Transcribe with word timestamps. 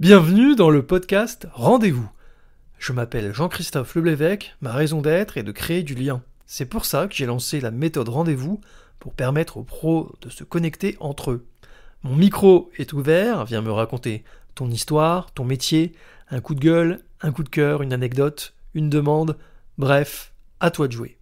Bienvenue 0.00 0.56
dans 0.56 0.70
le 0.70 0.82
podcast 0.82 1.46
Rendez-vous. 1.52 2.08
Je 2.78 2.94
m'appelle 2.94 3.34
Jean-Christophe 3.34 3.94
Leblévesque, 3.96 4.56
ma 4.62 4.72
raison 4.72 5.02
d'être 5.02 5.36
est 5.36 5.42
de 5.42 5.52
créer 5.52 5.82
du 5.82 5.94
lien. 5.94 6.22
C'est 6.46 6.64
pour 6.64 6.86
ça 6.86 7.06
que 7.06 7.14
j'ai 7.14 7.26
lancé 7.26 7.60
la 7.60 7.70
méthode 7.70 8.08
Rendez-vous 8.08 8.62
pour 8.98 9.12
permettre 9.12 9.58
aux 9.58 9.62
pros 9.62 10.14
de 10.22 10.30
se 10.30 10.42
connecter 10.42 10.96
entre 11.00 11.32
eux. 11.32 11.46
Mon 12.02 12.16
micro 12.16 12.70
est 12.78 12.94
ouvert, 12.94 13.44
viens 13.44 13.60
me 13.60 13.70
raconter 13.70 14.24
ton 14.54 14.70
histoire, 14.70 15.32
ton 15.32 15.44
métier, 15.44 15.92
un 16.30 16.40
coup 16.40 16.54
de 16.54 16.60
gueule, 16.60 17.00
un 17.20 17.30
coup 17.30 17.42
de 17.42 17.50
cœur, 17.50 17.82
une 17.82 17.92
anecdote, 17.92 18.54
une 18.72 18.88
demande, 18.88 19.36
bref, 19.76 20.32
à 20.60 20.70
toi 20.70 20.88
de 20.88 20.92
jouer. 20.92 21.18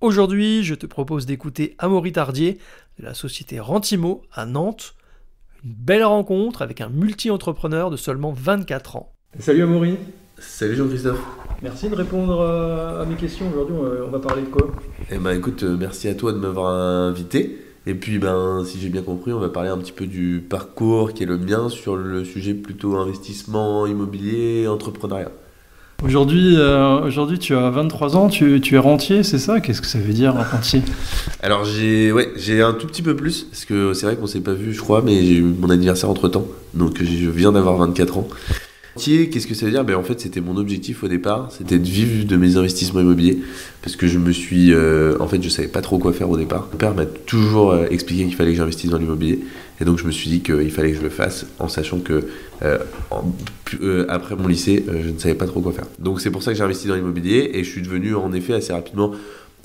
Aujourd'hui, 0.00 0.64
je 0.64 0.74
te 0.74 0.86
propose 0.86 1.24
d'écouter 1.24 1.76
Amaury 1.78 2.10
Tardier 2.10 2.58
de 2.98 3.04
la 3.04 3.14
société 3.14 3.60
Rentimo 3.60 4.22
à 4.32 4.44
Nantes 4.44 4.95
une 5.64 5.74
belle 5.74 6.04
rencontre 6.04 6.62
avec 6.62 6.80
un 6.80 6.88
multi-entrepreneur 6.88 7.90
de 7.90 7.96
seulement 7.96 8.32
24 8.32 8.96
ans. 8.96 9.12
Salut 9.38 9.62
Amaury. 9.62 9.96
Salut 10.38 10.76
Jean-Christophe. 10.76 11.22
Merci 11.62 11.88
de 11.88 11.94
répondre 11.94 12.40
euh, 12.40 13.02
à 13.02 13.06
mes 13.06 13.14
questions. 13.14 13.46
Aujourd'hui, 13.50 13.76
on 14.06 14.10
va 14.10 14.18
parler 14.18 14.42
de 14.42 14.48
quoi? 14.48 14.70
Eh 15.10 15.18
ben 15.18 15.32
écoute, 15.32 15.62
euh, 15.62 15.76
merci 15.78 16.08
à 16.08 16.14
toi 16.14 16.32
de 16.32 16.38
m'avoir 16.38 16.72
invité. 16.72 17.58
Et 17.86 17.94
puis, 17.94 18.18
ben, 18.18 18.64
si 18.64 18.80
j'ai 18.80 18.88
bien 18.88 19.02
compris, 19.02 19.32
on 19.32 19.38
va 19.38 19.48
parler 19.48 19.68
un 19.68 19.78
petit 19.78 19.92
peu 19.92 20.06
du 20.06 20.44
parcours 20.46 21.12
qui 21.12 21.22
est 21.22 21.26
le 21.26 21.38
mien 21.38 21.68
sur 21.68 21.96
le 21.96 22.24
sujet 22.24 22.52
plutôt 22.52 22.96
investissement 22.96 23.86
immobilier, 23.86 24.66
entrepreneuriat. 24.66 25.30
Aujourd'hui, 26.04 26.56
euh, 26.56 27.00
aujourd'hui, 27.00 27.38
tu 27.38 27.56
as 27.56 27.70
23 27.70 28.16
ans, 28.16 28.28
tu, 28.28 28.60
tu 28.60 28.74
es 28.74 28.78
rentier, 28.78 29.22
c'est 29.22 29.38
ça? 29.38 29.60
Qu'est-ce 29.60 29.80
que 29.80 29.86
ça 29.86 29.98
veut 29.98 30.12
dire, 30.12 30.34
rentier? 30.52 30.82
Alors, 31.42 31.64
j'ai 31.64 32.12
ouais, 32.12 32.32
j'ai 32.36 32.60
un 32.60 32.74
tout 32.74 32.86
petit 32.86 33.00
peu 33.00 33.16
plus, 33.16 33.44
parce 33.44 33.64
que 33.64 33.94
c'est 33.94 34.04
vrai 34.04 34.16
qu'on 34.16 34.26
s'est 34.26 34.40
pas 34.40 34.52
vu, 34.52 34.74
je 34.74 34.80
crois, 34.80 35.00
mais 35.00 35.24
j'ai 35.24 35.36
eu 35.36 35.42
mon 35.42 35.70
anniversaire 35.70 36.10
entre 36.10 36.28
temps, 36.28 36.46
donc 36.74 37.02
je 37.02 37.30
viens 37.30 37.50
d'avoir 37.50 37.76
24 37.78 38.18
ans. 38.18 38.28
Qu'est-ce 38.96 39.46
que 39.46 39.54
ça 39.54 39.66
veut 39.66 39.72
dire? 39.72 39.84
Ben, 39.84 39.94
En 39.96 40.02
fait, 40.02 40.20
c'était 40.20 40.40
mon 40.40 40.56
objectif 40.56 41.04
au 41.04 41.08
départ, 41.08 41.50
c'était 41.50 41.78
de 41.78 41.86
vivre 41.86 42.26
de 42.26 42.36
mes 42.36 42.56
investissements 42.56 43.00
immobiliers, 43.00 43.38
parce 43.82 43.94
que 43.96 44.06
je 44.06 44.18
me 44.18 44.32
suis... 44.32 44.72
Euh, 44.72 45.16
en 45.20 45.28
fait, 45.28 45.42
je 45.42 45.48
savais 45.48 45.68
pas 45.68 45.82
trop 45.82 45.98
quoi 45.98 46.12
faire 46.12 46.30
au 46.30 46.36
départ. 46.36 46.68
Mon 46.72 46.78
père 46.78 46.94
m'a 46.94 47.06
toujours 47.06 47.72
euh, 47.72 47.86
expliqué 47.90 48.24
qu'il 48.24 48.34
fallait 48.34 48.52
que 48.52 48.56
j'investisse 48.56 48.90
dans 48.90 48.98
l'immobilier, 48.98 49.40
et 49.80 49.84
donc 49.84 49.98
je 49.98 50.04
me 50.04 50.10
suis 50.10 50.30
dit 50.30 50.40
qu'il 50.40 50.70
fallait 50.70 50.92
que 50.92 50.98
je 50.98 51.02
le 51.02 51.10
fasse, 51.10 51.46
en 51.58 51.68
sachant 51.68 51.98
que 51.98 52.24
euh, 52.62 54.06
après 54.08 54.34
mon 54.34 54.48
lycée, 54.48 54.84
je 54.86 55.10
ne 55.10 55.18
savais 55.18 55.34
pas 55.34 55.46
trop 55.46 55.60
quoi 55.60 55.72
faire. 55.72 55.86
Donc 55.98 56.20
c'est 56.20 56.30
pour 56.30 56.42
ça 56.42 56.52
que 56.52 56.56
j'ai 56.58 56.64
investi 56.64 56.88
dans 56.88 56.96
l'immobilier, 56.96 57.50
et 57.54 57.64
je 57.64 57.70
suis 57.70 57.82
devenu 57.82 58.14
en 58.14 58.32
effet 58.32 58.54
assez 58.54 58.72
rapidement... 58.72 59.12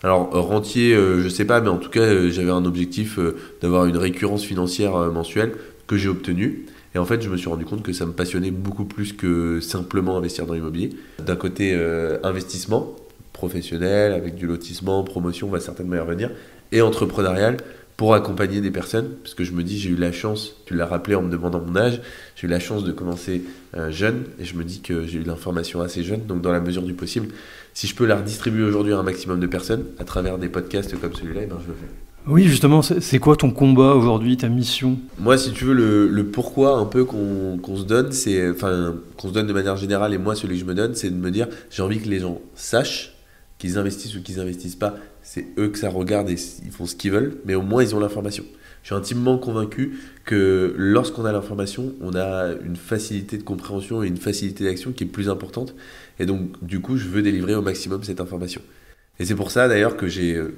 Alors 0.04 0.32
rentier, 0.32 0.96
je 0.96 1.30
sais 1.30 1.46
pas, 1.46 1.62
mais 1.62 1.70
en 1.70 1.78
tout 1.78 1.92
cas, 1.92 2.28
j'avais 2.30 2.50
un 2.50 2.66
objectif 2.66 3.20
d'avoir 3.62 3.86
une 3.86 3.98
récurrence 3.98 4.44
financière 4.44 4.94
mensuelle 5.12 5.52
que 5.86 5.96
j'ai 5.96 6.10
obtenue. 6.10 6.66
Et 6.94 6.98
en 6.98 7.06
fait, 7.06 7.22
je 7.22 7.30
me 7.30 7.38
suis 7.38 7.48
rendu 7.48 7.66
compte 7.66 7.84
que 7.84 7.94
ça 7.94 8.06
me 8.06 8.12
passionnait 8.12 8.52
beaucoup 8.52 8.86
plus 8.86 9.14
que 9.14 9.60
simplement 9.62 10.18
investir 10.18 10.46
dans 10.46 10.54
l'immobilier. 10.54 10.90
D'un 11.26 11.36
côté, 11.36 11.74
euh, 11.74 12.18
investissement 12.24 12.96
professionnel, 13.34 14.12
avec 14.14 14.36
du 14.36 14.46
lotissement, 14.46 15.04
promotion, 15.04 15.48
on 15.48 15.52
va 15.52 15.60
certainement 15.60 15.96
y 15.96 16.00
revenir, 16.00 16.30
et 16.72 16.82
entrepreneurial 16.82 17.58
pour 17.98 18.14
accompagner 18.14 18.62
des 18.62 18.72
personnes, 18.72 19.10
parce 19.24 19.36
que 19.36 19.44
je 19.44 19.52
me 19.52 19.64
dis, 19.64 19.80
j'ai 19.80 19.92
eu 19.92 19.96
la 19.96 20.12
chance, 20.12 20.56
tu 20.66 20.76
l'as 20.76 20.86
rappelé 20.86 21.16
en 21.16 21.22
me 21.22 21.32
demandant 21.32 21.62
mon 21.62 21.76
âge, 21.76 22.02
j'ai 22.36 22.48
eu 22.48 22.50
la 22.50 22.60
chance 22.60 22.84
de 22.84 22.92
commencer 22.92 23.44
euh, 23.78 23.92
jeune, 23.92 24.26
et 24.40 24.46
je 24.46 24.56
me 24.56 24.64
dis 24.64 24.82
que 24.82 25.06
j'ai 25.06 25.20
eu 25.20 25.24
l'information 25.24 25.82
assez 25.82 26.04
jeune, 26.04 26.26
donc 26.26 26.42
dans 26.42 26.52
la 26.52 26.60
mesure 26.60 26.84
du 26.84 26.94
possible, 26.94 27.28
si 27.74 27.88
je 27.88 27.96
peux 27.96 28.06
la 28.06 28.18
redistribuer 28.18 28.64
aujourd'hui 28.64 28.94
à 28.94 28.98
un 28.98 29.04
maximum 29.04 29.40
de 29.40 29.48
personnes, 29.48 29.86
à 30.00 30.04
travers 30.04 30.38
des 30.38 30.50
podcasts 30.50 31.00
comme 31.00 31.14
celui-là, 31.14 31.42
eh 31.44 31.46
ben 31.46 31.58
je 31.62 31.68
le 31.68 31.74
fais. 31.74 32.11
Oui, 32.28 32.44
justement, 32.44 32.82
c'est 32.82 33.20
quoi 33.20 33.36
ton 33.36 33.50
combat 33.50 33.96
aujourd'hui, 33.96 34.38
ta 34.38 34.48
mission? 34.48 35.00
Moi, 35.18 35.38
si 35.38 35.52
tu 35.52 35.66
veux, 35.66 35.74
le, 35.74 36.24
pourquoi 36.28 36.78
un 36.78 36.86
peu 36.86 37.04
qu'on 37.04 37.76
se 37.76 37.84
donne, 37.84 38.12
c'est, 38.12 38.50
enfin, 38.52 38.96
qu'on 39.18 39.30
se 39.30 39.34
donne 39.34 39.48
de 39.48 39.54
manière 39.54 39.76
générale, 39.76 40.14
et 40.14 40.18
moi, 40.20 40.36
celui 40.36 40.56
que 40.56 40.62
je 40.62 40.66
me 40.66 40.76
donne, 40.76 40.94
c'est 40.94 41.10
de 41.10 41.16
me 41.16 41.32
dire, 41.32 41.48
j'ai 41.72 41.82
envie 41.82 42.00
que 42.00 42.08
les 42.08 42.20
gens 42.20 42.40
sachent 42.54 43.16
qu'ils 43.58 43.78
investissent 43.78 44.16
ou 44.16 44.22
qu'ils 44.22 44.40
investissent 44.40 44.76
pas, 44.76 44.96
c'est 45.24 45.48
eux 45.58 45.70
que 45.70 45.78
ça 45.78 45.90
regarde 45.90 46.30
et 46.30 46.36
ils 46.66 46.72
font 46.72 46.86
ce 46.86 46.96
qu'ils 46.96 47.12
veulent, 47.12 47.38
mais 47.46 47.56
au 47.56 47.62
moins 47.62 47.84
ils 47.84 47.96
ont 47.96 48.00
l'information. 48.00 48.44
Je 48.82 48.88
suis 48.88 48.96
intimement 48.96 49.38
convaincu 49.38 50.00
que 50.26 50.74
lorsqu'on 50.78 51.26
a 51.26 51.32
l'information, 51.32 51.94
on 52.02 52.16
a 52.16 52.54
une 52.66 52.76
facilité 52.76 53.38
de 53.38 53.44
compréhension 53.44 54.02
et 54.02 54.08
une 54.08 54.18
facilité 54.18 54.64
d'action 54.64 54.92
qui 54.92 55.04
est 55.04 55.08
plus 55.08 55.30
importante. 55.30 55.76
Et 56.20 56.26
donc, 56.26 56.64
du 56.64 56.80
coup, 56.82 56.98
je 56.98 57.08
veux 57.08 57.22
délivrer 57.22 57.54
au 57.54 57.62
maximum 57.62 58.04
cette 58.04 58.20
information. 58.20 58.62
Et 59.22 59.26
c'est 59.26 59.36
pour 59.36 59.52
ça 59.52 59.68
d'ailleurs 59.68 59.98
que 59.98 60.08
j'ai, 60.08 60.34
euh, 60.34 60.52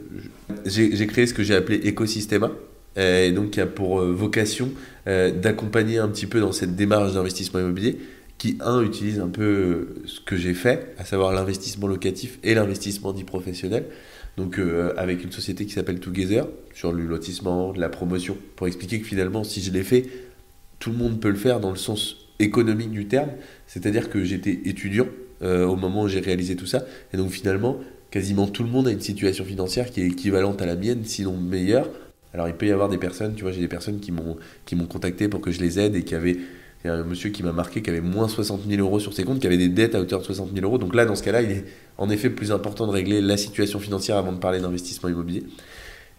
j'ai, 0.65 1.05
créé 1.05 1.27
ce 1.27 1.33
que 1.33 1.43
j'ai 1.43 1.53
appelé 1.53 1.85
Ecosystema, 1.85 2.49
euh, 2.97 3.27
et 3.27 3.33
donc 3.33 3.51
qui 3.51 3.59
a 3.59 3.65
pour 3.65 3.99
euh, 3.99 4.13
vocation 4.13 4.71
d'accompagner 5.05 5.97
un 5.97 6.07
petit 6.07 6.27
peu 6.27 6.39
dans 6.39 6.53
cette 6.53 6.77
démarche 6.77 7.11
d'investissement 7.11 7.59
immobilier, 7.59 7.97
qui, 8.37 8.57
un, 8.61 8.81
utilise 8.81 9.19
un 9.19 9.27
peu 9.27 9.95
ce 10.05 10.21
que 10.21 10.37
j'ai 10.37 10.53
fait, 10.53 10.95
à 10.97 11.03
savoir 11.03 11.33
l'investissement 11.33 11.87
locatif 11.87 12.39
et 12.41 12.55
l'investissement 12.55 13.11
dit 13.11 13.25
professionnel, 13.25 13.83
donc 14.37 14.61
avec 14.95 15.25
une 15.25 15.31
société 15.33 15.65
qui 15.65 15.73
s'appelle 15.73 15.99
Together, 15.99 16.47
sur 16.73 16.93
le 16.93 17.05
lotissement, 17.05 17.73
la 17.75 17.89
promotion, 17.89 18.37
pour 18.55 18.67
expliquer 18.67 19.01
que 19.01 19.05
finalement, 19.05 19.43
si 19.43 19.61
je 19.61 19.71
l'ai 19.71 19.83
fait, 19.83 20.05
tout 20.79 20.91
le 20.91 20.97
monde 20.97 21.19
peut 21.19 21.29
le 21.29 21.35
faire 21.35 21.59
dans 21.59 21.69
le 21.69 21.75
sens 21.75 22.29
économique 22.39 22.91
du 22.91 23.07
terme, 23.07 23.31
c'est-à-dire 23.67 24.09
que 24.09 24.23
j'étais 24.23 24.61
étudiant 24.63 25.07
au 25.41 25.75
moment 25.75 26.03
où 26.03 26.07
j'ai 26.07 26.21
réalisé 26.21 26.55
tout 26.55 26.65
ça, 26.65 26.85
et 27.13 27.17
donc 27.17 27.29
finalement, 27.29 27.77
quasiment 28.13 28.45
tout 28.45 28.61
le 28.61 28.69
monde 28.69 28.87
a 28.87 28.91
une 28.91 29.01
situation 29.01 29.43
financière 29.43 29.89
qui 29.89 29.99
est 29.99 30.05
équivalente 30.05 30.61
à 30.61 30.67
la 30.67 30.75
mienne, 30.75 30.99
sinon 31.03 31.35
meilleure. 31.35 31.89
Alors 32.31 32.47
il 32.47 32.53
peut 32.53 32.67
y 32.67 32.71
avoir 32.71 32.87
des 32.87 32.99
personnes, 32.99 33.33
tu 33.33 33.41
vois, 33.41 33.51
j'ai 33.51 33.59
des 33.59 33.67
personnes 33.67 33.99
qui 33.99 34.11
m'ont 34.11 34.37
qui 34.65 34.75
m'ont 34.75 34.85
contacté 34.85 35.27
pour 35.27 35.41
que 35.41 35.49
je 35.49 35.59
les 35.59 35.79
aide 35.79 35.95
et 35.95 36.03
qui 36.03 36.13
avaient 36.13 36.37
il 36.83 36.87
y 36.87 36.89
a 36.91 36.93
un 36.93 37.03
monsieur 37.03 37.31
qui 37.31 37.41
m'a 37.41 37.53
marqué 37.53 37.81
qui 37.81 37.89
avait 37.89 38.01
moins 38.01 38.27
60 38.27 38.67
000 38.69 38.79
euros 38.81 38.99
sur 38.99 39.13
ses 39.13 39.23
comptes, 39.23 39.39
qui 39.39 39.47
avait 39.47 39.57
des 39.57 39.67
dettes 39.67 39.95
à 39.95 39.99
hauteur 39.99 40.19
de 40.19 40.25
60 40.25 40.51
000 40.53 40.63
euros. 40.63 40.77
Donc 40.77 40.93
là, 40.93 41.05
dans 41.05 41.15
ce 41.15 41.23
cas-là, 41.23 41.41
il 41.41 41.49
est 41.49 41.65
en 41.97 42.07
effet 42.11 42.29
plus 42.29 42.51
important 42.51 42.85
de 42.85 42.91
régler 42.91 43.19
la 43.19 43.35
situation 43.35 43.79
financière 43.79 44.17
avant 44.17 44.31
de 44.31 44.37
parler 44.37 44.59
d'investissement 44.59 45.09
immobilier. 45.09 45.43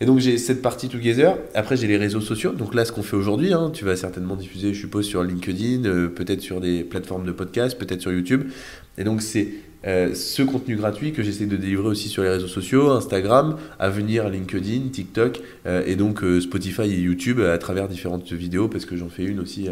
Et 0.01 0.07
donc 0.07 0.19
j'ai 0.19 0.37
cette 0.39 0.63
partie 0.63 0.89
together. 0.89 1.37
Après 1.55 1.77
j'ai 1.77 1.87
les 1.87 1.97
réseaux 1.97 2.21
sociaux. 2.21 2.55
Donc 2.55 2.75
là 2.75 2.85
ce 2.85 2.91
qu'on 2.91 3.05
fait 3.05 3.17
aujourd'hui, 3.17 3.53
hein, 3.53 3.71
tu 3.73 3.85
vas 3.85 3.95
certainement 3.95 4.35
diffuser, 4.35 4.75
je 4.75 4.81
suppose, 4.81 5.07
sur 5.07 5.23
LinkedIn, 5.23 5.85
euh, 5.85 6.09
peut-être 6.09 6.41
sur 6.41 6.61
des 6.61 6.83
plateformes 6.83 7.25
de 7.25 7.31
podcast, 7.31 7.79
peut-être 7.79 8.01
sur 8.01 8.11
YouTube. 8.11 8.51
Et 8.99 9.05
donc 9.05 9.23
c'est 9.23 9.49
euh, 9.87 10.15
ce 10.15 10.43
contenu 10.43 10.77
gratuit 10.77 11.13
que 11.13 11.23
j'essaie 11.23 11.47
de 11.47 11.57
délivrer 11.57 11.89
aussi 11.89 12.09
sur 12.09 12.23
les 12.23 12.31
réseaux 12.31 12.49
sociaux, 12.49 12.91
Instagram, 12.91 13.57
à 13.79 13.91
venir 13.91 14.29
LinkedIn, 14.29 14.89
TikTok, 14.91 15.41
euh, 15.67 15.83
et 15.87 15.97
donc 15.97 16.23
euh, 16.23 16.41
Spotify 16.41 16.83
et 16.83 17.01
YouTube 17.01 17.41
à 17.41 17.59
travers 17.59 17.89
différentes 17.89 18.33
vidéos, 18.33 18.69
parce 18.69 18.87
que 18.87 18.97
j'en 18.97 19.09
fais 19.09 19.25
une 19.25 19.41
aussi 19.41 19.69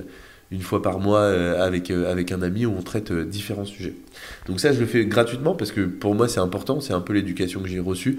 une 0.51 0.61
fois 0.61 0.83
par 0.83 0.99
mois 0.99 1.29
avec, 1.29 1.91
avec 1.91 2.31
un 2.31 2.43
ami 2.43 2.67
où 2.67 2.75
on 2.77 2.83
traite 2.83 3.11
différents 3.11 3.65
sujets. 3.65 3.95
Donc 4.47 4.61
ça, 4.61 4.71
je 4.75 4.81
le 4.81 4.87
fais 4.87 5.07
gratuitement 5.07 5.55
parce 5.55 5.73
que 5.73 5.81
pour 5.81 6.15
moi, 6.15 6.29
c'est 6.29 6.41
important, 6.41 6.83
c'est 6.83 6.93
un 6.93 7.01
peu 7.01 7.15
l'éducation 7.15 7.63
que 7.63 7.69
j'ai 7.69 7.81
reçue. 7.81 8.19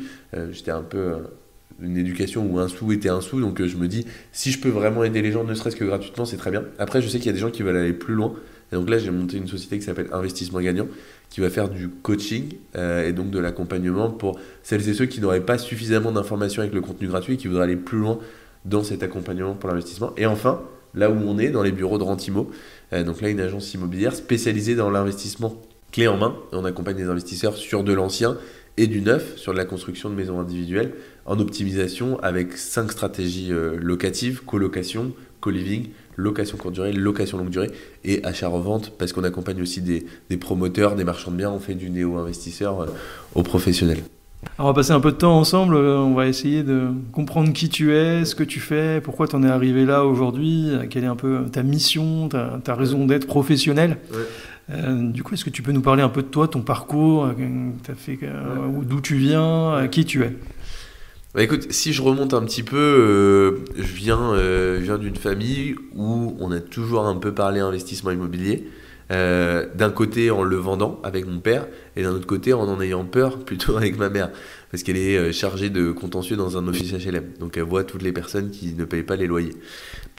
J'étais 0.51 0.71
un 0.71 0.81
peu 0.81 1.13
une 1.79 1.95
éducation 1.95 2.43
où 2.51 2.57
un 2.57 2.67
sou 2.69 2.91
était 2.91 3.09
un 3.09 3.21
sou, 3.21 3.39
donc 3.39 3.63
je 3.63 3.77
me 3.77 3.87
dis, 3.87 4.07
si 4.31 4.49
je 4.49 4.59
peux 4.59 4.69
vraiment 4.69 5.03
aider 5.03 5.21
les 5.21 5.31
gens, 5.31 5.43
ne 5.43 5.53
serait-ce 5.53 5.75
que 5.75 5.85
gratuitement, 5.85 6.25
c'est 6.25 6.37
très 6.37 6.49
bien. 6.49 6.63
Après, 6.79 7.03
je 7.03 7.07
sais 7.07 7.19
qu'il 7.19 7.27
y 7.27 7.29
a 7.29 7.33
des 7.33 7.39
gens 7.39 7.51
qui 7.51 7.61
veulent 7.61 7.77
aller 7.77 7.93
plus 7.93 8.15
loin. 8.15 8.33
Et 8.73 8.75
donc 8.75 8.89
là, 8.89 8.97
j'ai 8.97 9.11
monté 9.11 9.37
une 9.37 9.47
société 9.47 9.77
qui 9.77 9.85
s'appelle 9.85 10.07
Investissement 10.11 10.59
Gagnant, 10.59 10.87
qui 11.29 11.41
va 11.41 11.51
faire 11.51 11.69
du 11.69 11.89
coaching 11.89 12.55
euh, 12.75 13.07
et 13.07 13.13
donc 13.13 13.29
de 13.29 13.37
l'accompagnement 13.37 14.09
pour 14.09 14.39
celles 14.63 14.89
et 14.89 14.95
ceux 14.95 15.05
qui 15.05 15.21
n'auraient 15.21 15.45
pas 15.45 15.59
suffisamment 15.59 16.11
d'informations 16.11 16.63
avec 16.63 16.73
le 16.73 16.81
contenu 16.81 17.07
gratuit 17.07 17.35
et 17.35 17.37
qui 17.37 17.47
voudraient 17.47 17.65
aller 17.65 17.75
plus 17.75 17.99
loin 17.99 18.17
dans 18.65 18.83
cet 18.83 19.03
accompagnement 19.03 19.53
pour 19.53 19.69
l'investissement. 19.69 20.11
Et 20.17 20.25
enfin, 20.25 20.63
là 20.95 21.11
où 21.11 21.13
on 21.13 21.37
est, 21.37 21.49
dans 21.49 21.61
les 21.61 21.71
bureaux 21.71 21.99
de 21.99 22.03
Rentimo, 22.03 22.49
euh, 22.93 23.03
donc 23.03 23.21
là, 23.21 23.29
une 23.29 23.41
agence 23.41 23.71
immobilière 23.75 24.15
spécialisée 24.15 24.73
dans 24.73 24.89
l'investissement 24.89 25.61
clé 25.91 26.07
en 26.07 26.17
main. 26.17 26.35
on 26.51 26.65
accompagne 26.65 26.97
des 26.97 27.09
investisseurs 27.09 27.55
sur 27.55 27.83
de 27.83 27.93
l'ancien 27.93 28.37
et 28.77 28.87
du 28.87 29.01
neuf, 29.01 29.37
sur 29.37 29.51
de 29.51 29.57
la 29.57 29.65
construction 29.65 30.09
de 30.09 30.15
maisons 30.15 30.39
individuelles, 30.39 30.93
en 31.27 31.39
optimisation 31.39 32.19
avec 32.21 32.57
cinq 32.57 32.91
stratégies 32.91 33.53
euh, 33.53 33.77
locatives, 33.79 34.43
colocation, 34.43 35.13
co-living, 35.41 35.89
location 36.15 36.57
courte 36.57 36.73
durée, 36.73 36.91
location 36.91 37.37
longue 37.37 37.49
durée 37.49 37.71
et 38.03 38.23
achat-revente 38.25 38.93
parce 38.97 39.13
qu'on 39.13 39.23
accompagne 39.23 39.61
aussi 39.61 39.81
des, 39.81 40.05
promoteurs, 40.37 40.95
des 40.95 41.03
marchands 41.03 41.31
de 41.31 41.37
biens, 41.37 41.51
on 41.51 41.59
fait 41.59 41.75
du 41.75 41.89
néo-investisseur 41.89 42.81
euh, 42.81 42.85
aux 43.35 43.43
professionnels. 43.43 44.03
Alors 44.57 44.69
on 44.69 44.71
va 44.71 44.73
passer 44.73 44.91
un 44.91 44.99
peu 44.99 45.11
de 45.11 45.17
temps 45.17 45.37
ensemble, 45.37 45.75
euh, 45.75 45.97
on 45.97 46.13
va 46.13 46.27
essayer 46.27 46.63
de 46.63 46.89
comprendre 47.13 47.53
qui 47.53 47.69
tu 47.69 47.95
es, 47.95 48.25
ce 48.25 48.35
que 48.35 48.43
tu 48.43 48.59
fais, 48.59 48.99
pourquoi 49.01 49.27
tu 49.27 49.35
en 49.35 49.43
es 49.43 49.47
arrivé 49.47 49.85
là 49.85 50.03
aujourd'hui, 50.05 50.69
euh, 50.69 50.85
quelle 50.89 51.05
est 51.05 51.07
un 51.07 51.15
peu 51.15 51.45
ta 51.51 51.63
mission, 51.63 52.27
ta, 52.29 52.75
raison 52.75 53.05
d'être 53.05 53.25
professionnelle. 53.25 53.97
du 54.69 55.23
coup, 55.23 55.33
est-ce 55.33 55.45
que 55.45 55.49
tu 55.49 55.61
peux 55.61 55.71
nous 55.71 55.81
parler 55.81 56.03
un 56.03 56.09
peu 56.09 56.21
de 56.21 56.27
toi, 56.27 56.47
ton 56.47 56.61
parcours, 56.61 57.29
d'où 58.83 59.01
tu 59.01 59.15
viens, 59.15 59.87
qui 59.89 60.05
tu 60.05 60.23
es? 60.23 60.35
Bah 61.33 61.41
écoute, 61.41 61.71
si 61.71 61.93
je 61.93 62.01
remonte 62.03 62.33
un 62.35 62.43
petit 62.43 62.61
peu, 62.61 62.77
euh, 62.77 63.65
je 63.75 63.93
viens, 63.95 64.33
euh, 64.33 64.79
viens 64.81 64.99
d'une 64.99 65.15
famille 65.15 65.75
où 65.95 66.35
on 66.39 66.51
a 66.51 66.59
toujours 66.59 67.05
un 67.07 67.15
peu 67.15 67.33
parlé 67.33 67.59
investissement 67.59 68.11
immobilier. 68.11 68.67
Euh, 69.11 69.67
d'un 69.75 69.89
côté 69.89 70.31
en 70.31 70.43
le 70.43 70.55
vendant 70.55 71.01
avec 71.03 71.27
mon 71.27 71.39
père 71.39 71.67
et 71.97 72.03
d'un 72.03 72.11
autre 72.11 72.25
côté 72.25 72.53
en 72.53 72.69
en 72.69 72.79
ayant 72.79 73.03
peur 73.03 73.39
plutôt 73.45 73.75
avec 73.75 73.97
ma 73.97 74.09
mère 74.09 74.31
parce 74.71 74.81
qu'elle 74.81 74.95
est 74.95 75.33
chargée 75.33 75.69
de 75.69 75.91
contentieux 75.91 76.37
dans 76.37 76.57
un 76.57 76.65
office 76.69 76.93
HLM 76.93 77.33
donc 77.37 77.57
elle 77.57 77.63
voit 77.63 77.83
toutes 77.83 78.01
les 78.01 78.13
personnes 78.13 78.49
qui 78.49 78.73
ne 78.73 78.85
payent 78.85 79.03
pas 79.03 79.17
les 79.17 79.27
loyers 79.27 79.55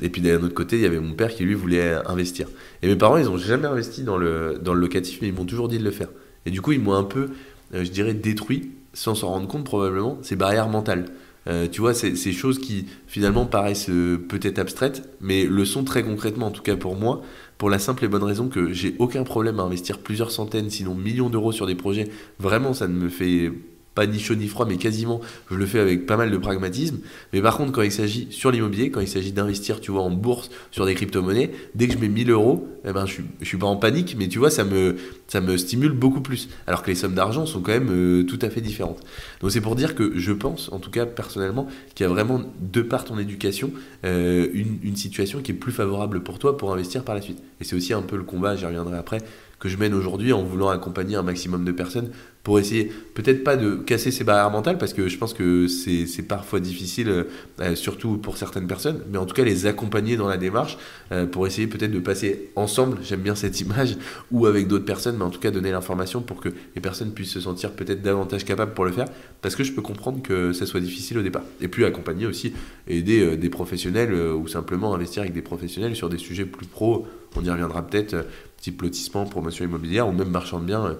Et 0.02 0.10
puis 0.10 0.20
d'un 0.20 0.42
autre 0.42 0.54
côté, 0.54 0.76
il 0.76 0.82
y 0.82 0.86
avait 0.86 1.00
mon 1.00 1.14
père 1.14 1.34
qui 1.34 1.44
lui 1.44 1.54
voulait 1.54 1.94
investir. 2.06 2.48
Et 2.82 2.86
mes 2.86 2.96
parents, 2.96 3.16
ils 3.16 3.24
n'ont 3.24 3.38
jamais 3.38 3.66
investi 3.66 4.02
dans 4.02 4.18
le, 4.18 4.58
dans 4.60 4.74
le 4.74 4.80
locatif, 4.80 5.20
mais 5.22 5.28
ils 5.28 5.34
m'ont 5.34 5.46
toujours 5.46 5.68
dit 5.68 5.78
de 5.78 5.84
le 5.84 5.90
faire. 5.90 6.08
Et 6.46 6.50
du 6.50 6.60
coup, 6.60 6.72
ils 6.72 6.80
m'ont 6.80 6.94
un 6.94 7.04
peu, 7.04 7.30
euh, 7.74 7.84
je 7.84 7.90
dirais, 7.90 8.14
détruit, 8.14 8.70
sans 8.94 9.14
s'en 9.14 9.28
rendre 9.28 9.48
compte 9.48 9.64
probablement, 9.64 10.18
ces 10.22 10.36
barrières 10.36 10.68
mentales. 10.68 11.06
Euh, 11.46 11.68
tu 11.70 11.82
vois, 11.82 11.92
ces 11.92 12.32
choses 12.32 12.58
qui 12.58 12.86
finalement 13.06 13.44
paraissent 13.44 13.90
euh, 13.90 14.16
peut-être 14.16 14.58
abstraites, 14.58 15.10
mais 15.20 15.44
le 15.44 15.64
sont 15.66 15.84
très 15.84 16.02
concrètement, 16.02 16.46
en 16.46 16.50
tout 16.50 16.62
cas 16.62 16.76
pour 16.76 16.96
moi, 16.96 17.20
pour 17.58 17.68
la 17.68 17.78
simple 17.78 18.06
et 18.06 18.08
bonne 18.08 18.22
raison 18.22 18.48
que 18.48 18.72
j'ai 18.72 18.96
aucun 18.98 19.24
problème 19.24 19.60
à 19.60 19.64
investir 19.64 19.98
plusieurs 19.98 20.30
centaines, 20.30 20.70
sinon 20.70 20.94
millions 20.94 21.28
d'euros 21.28 21.52
sur 21.52 21.66
des 21.66 21.74
projets. 21.74 22.08
Vraiment, 22.38 22.72
ça 22.72 22.88
ne 22.88 22.94
me 22.94 23.10
fait 23.10 23.52
pas 23.94 24.06
ni 24.06 24.18
chaud 24.18 24.34
ni 24.34 24.48
froid, 24.48 24.66
mais 24.66 24.76
quasiment, 24.76 25.20
je 25.50 25.56
le 25.56 25.66
fais 25.66 25.78
avec 25.78 26.06
pas 26.06 26.16
mal 26.16 26.30
de 26.30 26.36
pragmatisme. 26.36 26.98
Mais 27.32 27.40
par 27.40 27.56
contre, 27.56 27.72
quand 27.72 27.82
il 27.82 27.92
s'agit 27.92 28.28
sur 28.30 28.50
l'immobilier, 28.50 28.90
quand 28.90 29.00
il 29.00 29.08
s'agit 29.08 29.32
d'investir, 29.32 29.80
tu 29.80 29.90
vois, 29.90 30.02
en 30.02 30.10
bourse, 30.10 30.50
sur 30.70 30.86
des 30.86 30.94
crypto-monnaies, 30.94 31.50
dès 31.74 31.86
que 31.86 31.94
je 31.94 31.98
mets 31.98 32.08
1000 32.08 32.30
euros, 32.30 32.68
eh 32.84 32.92
ben, 32.92 33.06
je 33.06 33.12
suis, 33.12 33.24
je 33.40 33.46
suis 33.46 33.56
pas 33.56 33.66
en 33.66 33.76
panique, 33.76 34.16
mais 34.18 34.28
tu 34.28 34.38
vois, 34.38 34.50
ça 34.50 34.64
me, 34.64 34.96
ça 35.28 35.40
me 35.40 35.56
stimule 35.56 35.92
beaucoup 35.92 36.20
plus. 36.20 36.48
Alors 36.66 36.82
que 36.82 36.88
les 36.88 36.96
sommes 36.96 37.14
d'argent 37.14 37.46
sont 37.46 37.60
quand 37.60 37.72
même 37.72 37.88
euh, 37.90 38.24
tout 38.24 38.38
à 38.42 38.50
fait 38.50 38.60
différentes. 38.60 39.00
Donc 39.40 39.52
c'est 39.52 39.60
pour 39.60 39.76
dire 39.76 39.94
que 39.94 40.18
je 40.18 40.32
pense, 40.32 40.70
en 40.72 40.78
tout 40.78 40.90
cas 40.90 41.06
personnellement, 41.06 41.68
qu'il 41.94 42.04
y 42.04 42.06
a 42.08 42.12
vraiment, 42.12 42.42
de 42.60 42.82
par 42.82 43.04
ton 43.04 43.18
éducation, 43.18 43.70
euh, 44.04 44.48
une, 44.52 44.78
une 44.82 44.96
situation 44.96 45.40
qui 45.40 45.52
est 45.52 45.54
plus 45.54 45.72
favorable 45.72 46.22
pour 46.22 46.38
toi 46.38 46.56
pour 46.56 46.72
investir 46.72 47.04
par 47.04 47.14
la 47.14 47.22
suite. 47.22 47.38
Et 47.60 47.64
c'est 47.64 47.76
aussi 47.76 47.92
un 47.92 48.02
peu 48.02 48.16
le 48.16 48.24
combat, 48.24 48.56
j'y 48.56 48.66
reviendrai 48.66 48.98
après, 48.98 49.18
que 49.58 49.68
je 49.68 49.76
mène 49.78 49.94
aujourd'hui 49.94 50.32
en 50.32 50.42
voulant 50.42 50.68
accompagner 50.68 51.16
un 51.16 51.22
maximum 51.22 51.64
de 51.64 51.72
personnes 51.72 52.10
pour 52.44 52.58
essayer 52.58 52.92
peut-être 53.14 53.42
pas 53.42 53.56
de 53.56 53.74
casser 53.74 54.10
ces 54.10 54.22
barrières 54.22 54.50
mentales 54.50 54.76
parce 54.76 54.92
que 54.92 55.08
je 55.08 55.16
pense 55.16 55.32
que 55.32 55.66
c'est 55.66 56.22
parfois 56.28 56.60
difficile, 56.60 57.24
euh, 57.60 57.74
surtout 57.74 58.18
pour 58.18 58.36
certaines 58.36 58.66
personnes, 58.66 59.00
mais 59.10 59.16
en 59.16 59.24
tout 59.24 59.34
cas 59.34 59.44
les 59.44 59.66
accompagner 59.66 60.16
dans 60.16 60.28
la 60.28 60.36
démarche 60.36 60.76
euh, 61.10 61.26
pour 61.26 61.46
essayer 61.46 61.66
peut-être 61.66 61.90
de 61.90 61.98
passer 62.00 62.50
ensemble, 62.54 62.98
j'aime 63.02 63.22
bien 63.22 63.34
cette 63.34 63.58
image, 63.60 63.96
ou 64.30 64.44
avec 64.44 64.68
d'autres 64.68 64.84
personnes, 64.84 65.16
mais 65.16 65.24
en 65.24 65.30
tout 65.30 65.40
cas 65.40 65.50
donner 65.50 65.70
l'information 65.70 66.20
pour 66.20 66.40
que 66.40 66.50
les 66.74 66.82
personnes 66.82 67.12
puissent 67.12 67.32
se 67.32 67.40
sentir 67.40 67.72
peut-être 67.72 68.02
davantage 68.02 68.44
capables 68.44 68.74
pour 68.74 68.84
le 68.84 68.92
faire 68.92 69.06
parce 69.40 69.56
que 69.56 69.64
je 69.64 69.72
peux 69.72 69.82
comprendre 69.82 70.20
que 70.22 70.52
ça 70.52 70.66
soit 70.66 70.80
difficile 70.80 71.18
au 71.18 71.22
départ. 71.22 71.44
Et 71.62 71.68
puis 71.68 71.86
accompagner 71.86 72.26
aussi, 72.26 72.52
aider 72.86 73.22
euh, 73.22 73.36
des 73.36 73.48
professionnels 73.48 74.12
ou 74.12 74.46
simplement 74.48 74.94
investir 74.94 75.22
avec 75.22 75.32
des 75.32 75.42
professionnels 75.42 75.96
sur 75.96 76.10
des 76.10 76.18
sujets 76.18 76.44
plus 76.44 76.66
pro, 76.66 77.06
on 77.36 77.42
y 77.42 77.50
reviendra 77.50 77.86
peut-être, 77.86 78.26
type 78.58 78.82
lotissement, 78.82 79.24
promotion 79.24 79.64
immobilière 79.64 80.06
ou 80.06 80.12
même 80.12 80.28
marchand 80.28 80.60
de 80.60 80.66
biens 80.66 80.96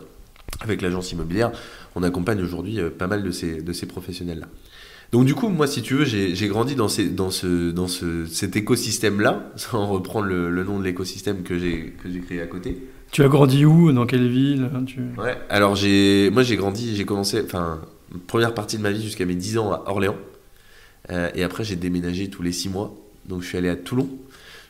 avec 0.60 0.82
l'agence 0.82 1.12
immobilière, 1.12 1.52
on 1.94 2.02
accompagne 2.02 2.42
aujourd'hui 2.42 2.80
euh, 2.80 2.90
pas 2.90 3.06
mal 3.06 3.22
de 3.22 3.30
ces, 3.30 3.62
de 3.62 3.72
ces 3.72 3.86
professionnels-là. 3.86 4.46
Donc 5.12 5.26
du 5.26 5.34
coup, 5.34 5.48
moi, 5.48 5.66
si 5.66 5.82
tu 5.82 5.94
veux, 5.94 6.04
j'ai 6.04 6.48
grandi 6.48 6.74
dans, 6.74 6.88
ces, 6.88 7.08
dans, 7.08 7.30
ce, 7.30 7.70
dans 7.70 7.86
ce, 7.86 8.26
cet 8.26 8.56
écosystème-là, 8.56 9.52
sans 9.56 9.86
reprendre 9.86 10.26
le, 10.26 10.64
nom 10.64 10.78
de 10.78 10.84
l'écosystème 10.84 11.42
que 11.42 11.58
j'ai 11.58 11.94
créé 12.26 12.40
à 12.40 12.46
côté. 12.46 12.88
Tu 13.12 13.22
as 13.22 13.28
grandi 13.28 13.64
où 13.64 13.92
Dans 13.92 14.06
quelle 14.06 14.28
ville 14.28 14.68
tu... 14.86 15.00
Ouais, 15.16 15.38
alors 15.48 15.76
moi 16.32 16.42
j'ai 16.42 16.56
grandi, 16.56 16.96
j'ai 16.96 17.04
commencé, 17.04 17.40
enfin, 17.44 17.80
première 18.26 18.54
partie 18.54 18.76
de 18.76 18.82
ma 18.82 18.90
vie 18.90 19.02
jusqu'à 19.02 19.24
mes 19.24 19.36
10 19.36 19.58
ans 19.58 19.72
à 19.72 19.84
Orléans. 19.86 20.16
Euh, 21.10 21.30
et 21.34 21.44
après 21.44 21.62
j'ai 21.62 21.76
déménagé 21.76 22.28
tous 22.28 22.42
les 22.42 22.50
6 22.50 22.70
mois. 22.70 22.96
Donc 23.28 23.42
je 23.42 23.46
suis 23.46 23.58
allé 23.58 23.68
à 23.68 23.76
Toulon. 23.76 24.08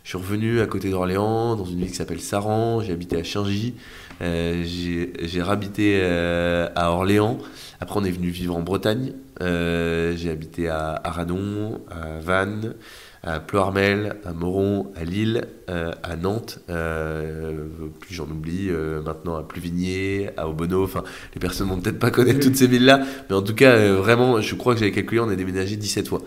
Je 0.05 0.11
suis 0.11 0.19
revenu 0.19 0.61
à 0.61 0.67
côté 0.67 0.91
d'Orléans, 0.91 1.56
dans 1.56 1.65
une 1.65 1.79
ville 1.79 1.89
qui 1.89 1.97
s'appelle 1.97 2.21
Saran. 2.21 2.83
J'ai 2.83 2.93
habité 2.93 3.17
à 3.17 3.23
Chingy. 3.23 3.73
Euh, 4.21 4.62
j'ai 4.62 5.43
rabité 5.43 5.99
euh, 6.03 6.69
à 6.77 6.91
Orléans. 6.91 7.39
Après, 7.81 7.99
on 7.99 8.05
est 8.05 8.11
venu 8.11 8.29
vivre 8.29 8.55
en 8.55 8.61
Bretagne. 8.61 9.15
Euh, 9.41 10.15
j'ai 10.15 10.29
habité 10.29 10.69
à 10.69 11.01
Aradon, 11.03 11.81
à 11.91 12.21
Vannes, 12.21 12.75
à 13.23 13.41
Ploarmel, 13.41 14.17
à 14.27 14.35
Moron, 14.35 14.93
à 14.95 15.05
Lille, 15.05 15.49
à 15.69 16.17
Nantes, 16.17 16.59
plus 16.67 18.15
j'en 18.15 18.25
oublie, 18.25 18.71
maintenant 19.03 19.37
à 19.37 19.43
Pluvigné, 19.43 20.29
à 20.37 20.47
Aubonneau. 20.47 20.85
Enfin, 20.85 21.03
les 21.33 21.41
personnes 21.41 21.69
vont 21.69 21.81
peut-être 21.81 21.99
pas 21.99 22.11
connaître 22.11 22.41
toutes 22.41 22.57
ces 22.57 22.67
villes-là, 22.67 23.00
mais 23.31 23.35
en 23.35 23.41
tout 23.43 23.55
cas, 23.55 23.91
vraiment, 23.95 24.43
je 24.43 24.55
crois 24.55 24.75
que 24.75 24.81
j'avais 24.81 24.93
calculé, 24.93 25.23
on 25.23 25.31
a 25.31 25.35
déménagé 25.35 25.77
17 25.77 26.09
fois. 26.09 26.21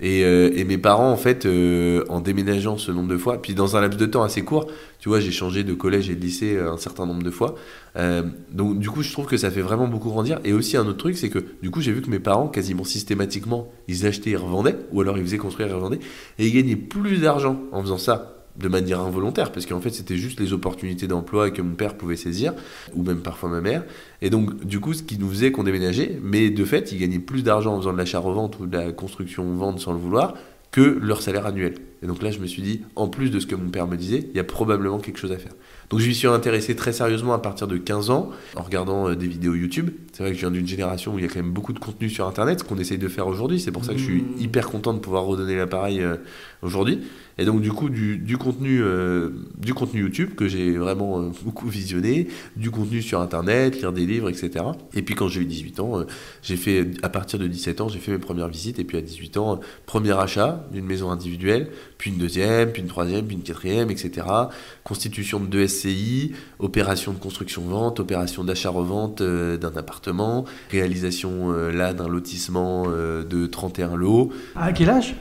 Et, 0.00 0.20
et, 0.20 0.64
mes 0.64 0.78
parents, 0.78 1.10
en 1.10 1.16
fait, 1.16 1.46
en 2.08 2.20
déménageant 2.20 2.78
ce 2.78 2.90
nombre 2.90 3.08
de 3.08 3.16
fois, 3.16 3.42
puis 3.42 3.54
dans 3.54 3.76
un 3.76 3.80
laps 3.80 3.98
de 3.98 4.06
temps 4.06 4.22
assez 4.22 4.42
court, 4.42 4.66
tu 5.00 5.08
vois, 5.08 5.18
j'ai 5.18 5.30
changé 5.30 5.64
de 5.64 5.72
collège 5.72 6.10
et 6.10 6.14
de 6.14 6.20
lycée 6.20 6.56
euh, 6.56 6.72
un 6.72 6.76
certain 6.76 7.06
nombre 7.06 7.22
de 7.22 7.30
fois. 7.30 7.54
Euh, 7.96 8.22
donc, 8.52 8.78
du 8.78 8.90
coup, 8.90 9.02
je 9.02 9.10
trouve 9.12 9.26
que 9.26 9.38
ça 9.38 9.50
fait 9.50 9.62
vraiment 9.62 9.88
beaucoup 9.88 10.10
grandir. 10.10 10.40
Et 10.44 10.52
aussi, 10.52 10.76
un 10.76 10.86
autre 10.86 10.98
truc, 10.98 11.16
c'est 11.16 11.30
que 11.30 11.38
du 11.62 11.70
coup, 11.70 11.80
j'ai 11.80 11.92
vu 11.92 12.02
que 12.02 12.10
mes 12.10 12.18
parents, 12.18 12.48
quasiment 12.48 12.84
systématiquement, 12.84 13.72
ils 13.88 14.06
achetaient 14.06 14.30
et 14.30 14.36
revendaient, 14.36 14.76
ou 14.92 15.00
alors 15.00 15.16
ils 15.16 15.24
faisaient 15.24 15.38
construire 15.38 15.70
et 15.70 15.72
revendaient, 15.72 16.00
et 16.38 16.46
ils 16.46 16.52
gagnaient 16.52 16.76
plus 16.76 17.18
d'argent 17.18 17.60
en 17.72 17.80
faisant 17.80 17.98
ça 17.98 18.39
de 18.60 18.68
manière 18.68 19.00
involontaire, 19.00 19.52
parce 19.52 19.66
qu'en 19.66 19.80
fait, 19.80 19.90
c'était 19.90 20.16
juste 20.16 20.38
les 20.38 20.52
opportunités 20.52 21.06
d'emploi 21.06 21.50
que 21.50 21.62
mon 21.62 21.74
père 21.74 21.96
pouvait 21.96 22.16
saisir, 22.16 22.54
ou 22.94 23.02
même 23.02 23.20
parfois 23.20 23.48
ma 23.48 23.60
mère. 23.60 23.84
Et 24.22 24.30
donc, 24.30 24.64
du 24.64 24.80
coup, 24.80 24.92
ce 24.92 25.02
qui 25.02 25.18
nous 25.18 25.28
faisait 25.28 25.50
qu'on 25.50 25.64
déménageait, 25.64 26.18
mais 26.22 26.50
de 26.50 26.64
fait, 26.64 26.92
ils 26.92 26.98
gagnaient 26.98 27.18
plus 27.18 27.42
d'argent 27.42 27.74
en 27.74 27.78
faisant 27.78 27.92
de 27.92 27.98
l'achat-revente 27.98 28.58
ou 28.60 28.66
de 28.66 28.76
la 28.76 28.92
construction-vente 28.92 29.80
sans 29.80 29.92
le 29.92 29.98
vouloir, 29.98 30.34
que 30.70 30.98
leur 31.02 31.20
salaire 31.20 31.46
annuel. 31.46 31.74
Et 32.02 32.06
donc 32.06 32.22
là, 32.22 32.30
je 32.30 32.38
me 32.38 32.46
suis 32.46 32.62
dit, 32.62 32.82
en 32.96 33.08
plus 33.08 33.30
de 33.30 33.40
ce 33.40 33.46
que 33.46 33.54
mon 33.54 33.70
père 33.70 33.86
me 33.86 33.96
disait, 33.96 34.26
il 34.30 34.36
y 34.36 34.40
a 34.40 34.44
probablement 34.44 34.98
quelque 34.98 35.18
chose 35.18 35.32
à 35.32 35.36
faire. 35.36 35.52
Donc 35.90 36.00
je 36.00 36.06
m'y 36.06 36.14
suis 36.14 36.28
intéressé 36.28 36.76
très 36.76 36.92
sérieusement 36.92 37.34
à 37.34 37.40
partir 37.40 37.66
de 37.66 37.76
15 37.76 38.10
ans, 38.10 38.30
en 38.56 38.62
regardant 38.62 39.08
euh, 39.08 39.16
des 39.16 39.26
vidéos 39.26 39.54
YouTube. 39.54 39.90
C'est 40.12 40.22
vrai 40.22 40.30
que 40.30 40.36
je 40.36 40.40
viens 40.40 40.50
d'une 40.50 40.66
génération 40.66 41.14
où 41.14 41.18
il 41.18 41.22
y 41.22 41.24
a 41.24 41.28
quand 41.28 41.42
même 41.42 41.52
beaucoup 41.52 41.72
de 41.72 41.78
contenu 41.78 42.08
sur 42.08 42.26
Internet, 42.26 42.60
ce 42.60 42.64
qu'on 42.64 42.78
essaye 42.78 42.98
de 42.98 43.08
faire 43.08 43.26
aujourd'hui. 43.26 43.60
C'est 43.60 43.72
pour 43.72 43.84
ça 43.84 43.92
que 43.92 43.98
je 43.98 44.04
suis 44.04 44.22
mmh. 44.22 44.40
hyper 44.40 44.68
content 44.70 44.94
de 44.94 45.00
pouvoir 45.00 45.24
redonner 45.24 45.56
l'appareil 45.56 46.00
euh, 46.00 46.16
aujourd'hui. 46.62 47.00
Et 47.38 47.44
donc 47.44 47.62
du 47.62 47.72
coup, 47.72 47.88
du, 47.88 48.36
contenu, 48.38 48.80
euh, 48.82 49.30
du 49.56 49.72
contenu 49.72 50.00
YouTube 50.00 50.34
que 50.34 50.48
j'ai 50.48 50.76
vraiment 50.76 51.30
beaucoup 51.44 51.68
visionné, 51.68 52.28
du 52.56 52.70
contenu 52.70 53.02
sur 53.02 53.20
Internet, 53.20 53.80
lire 53.80 53.92
des 53.92 54.06
livres, 54.06 54.28
etc. 54.28 54.64
Et 54.94 55.02
puis 55.02 55.14
quand 55.14 55.28
j'ai 55.28 55.40
eu 55.40 55.46
18 55.46 55.80
ans, 55.80 56.04
j'ai 56.42 56.56
fait, 56.56 56.90
à 57.02 57.08
partir 57.08 57.38
de 57.38 57.46
17 57.46 57.80
ans, 57.80 57.88
j'ai 57.88 57.98
fait 57.98 58.12
mes 58.12 58.18
premières 58.18 58.48
visites. 58.48 58.78
Et 58.78 58.84
puis 58.84 58.98
à 58.98 59.00
18 59.00 59.36
ans, 59.36 59.60
premier 59.86 60.18
achat 60.18 60.66
d'une 60.72 60.86
maison 60.86 61.10
individuelle, 61.10 61.68
puis 61.98 62.10
une 62.10 62.18
deuxième, 62.18 62.72
puis 62.72 62.82
une 62.82 62.88
troisième, 62.88 63.26
puis 63.26 63.36
une 63.36 63.42
quatrième, 63.42 63.90
etc. 63.90 64.26
Constitution 64.84 65.40
de 65.40 65.46
deux 65.46 65.66
SCI, 65.66 66.32
opération 66.58 67.12
de 67.12 67.18
construction-vente, 67.18 68.00
opération 68.00 68.44
d'achat-revente 68.44 69.20
euh, 69.20 69.56
d'un 69.56 69.74
appartement, 69.76 70.44
réalisation 70.70 71.52
euh, 71.52 71.72
là 71.72 71.92
d'un 71.92 72.08
lotissement 72.08 72.84
euh, 72.88 73.24
de 73.24 73.46
31 73.46 73.96
lots. 73.96 74.32
À 74.56 74.72
quel 74.72 74.90
âge? 74.90 75.14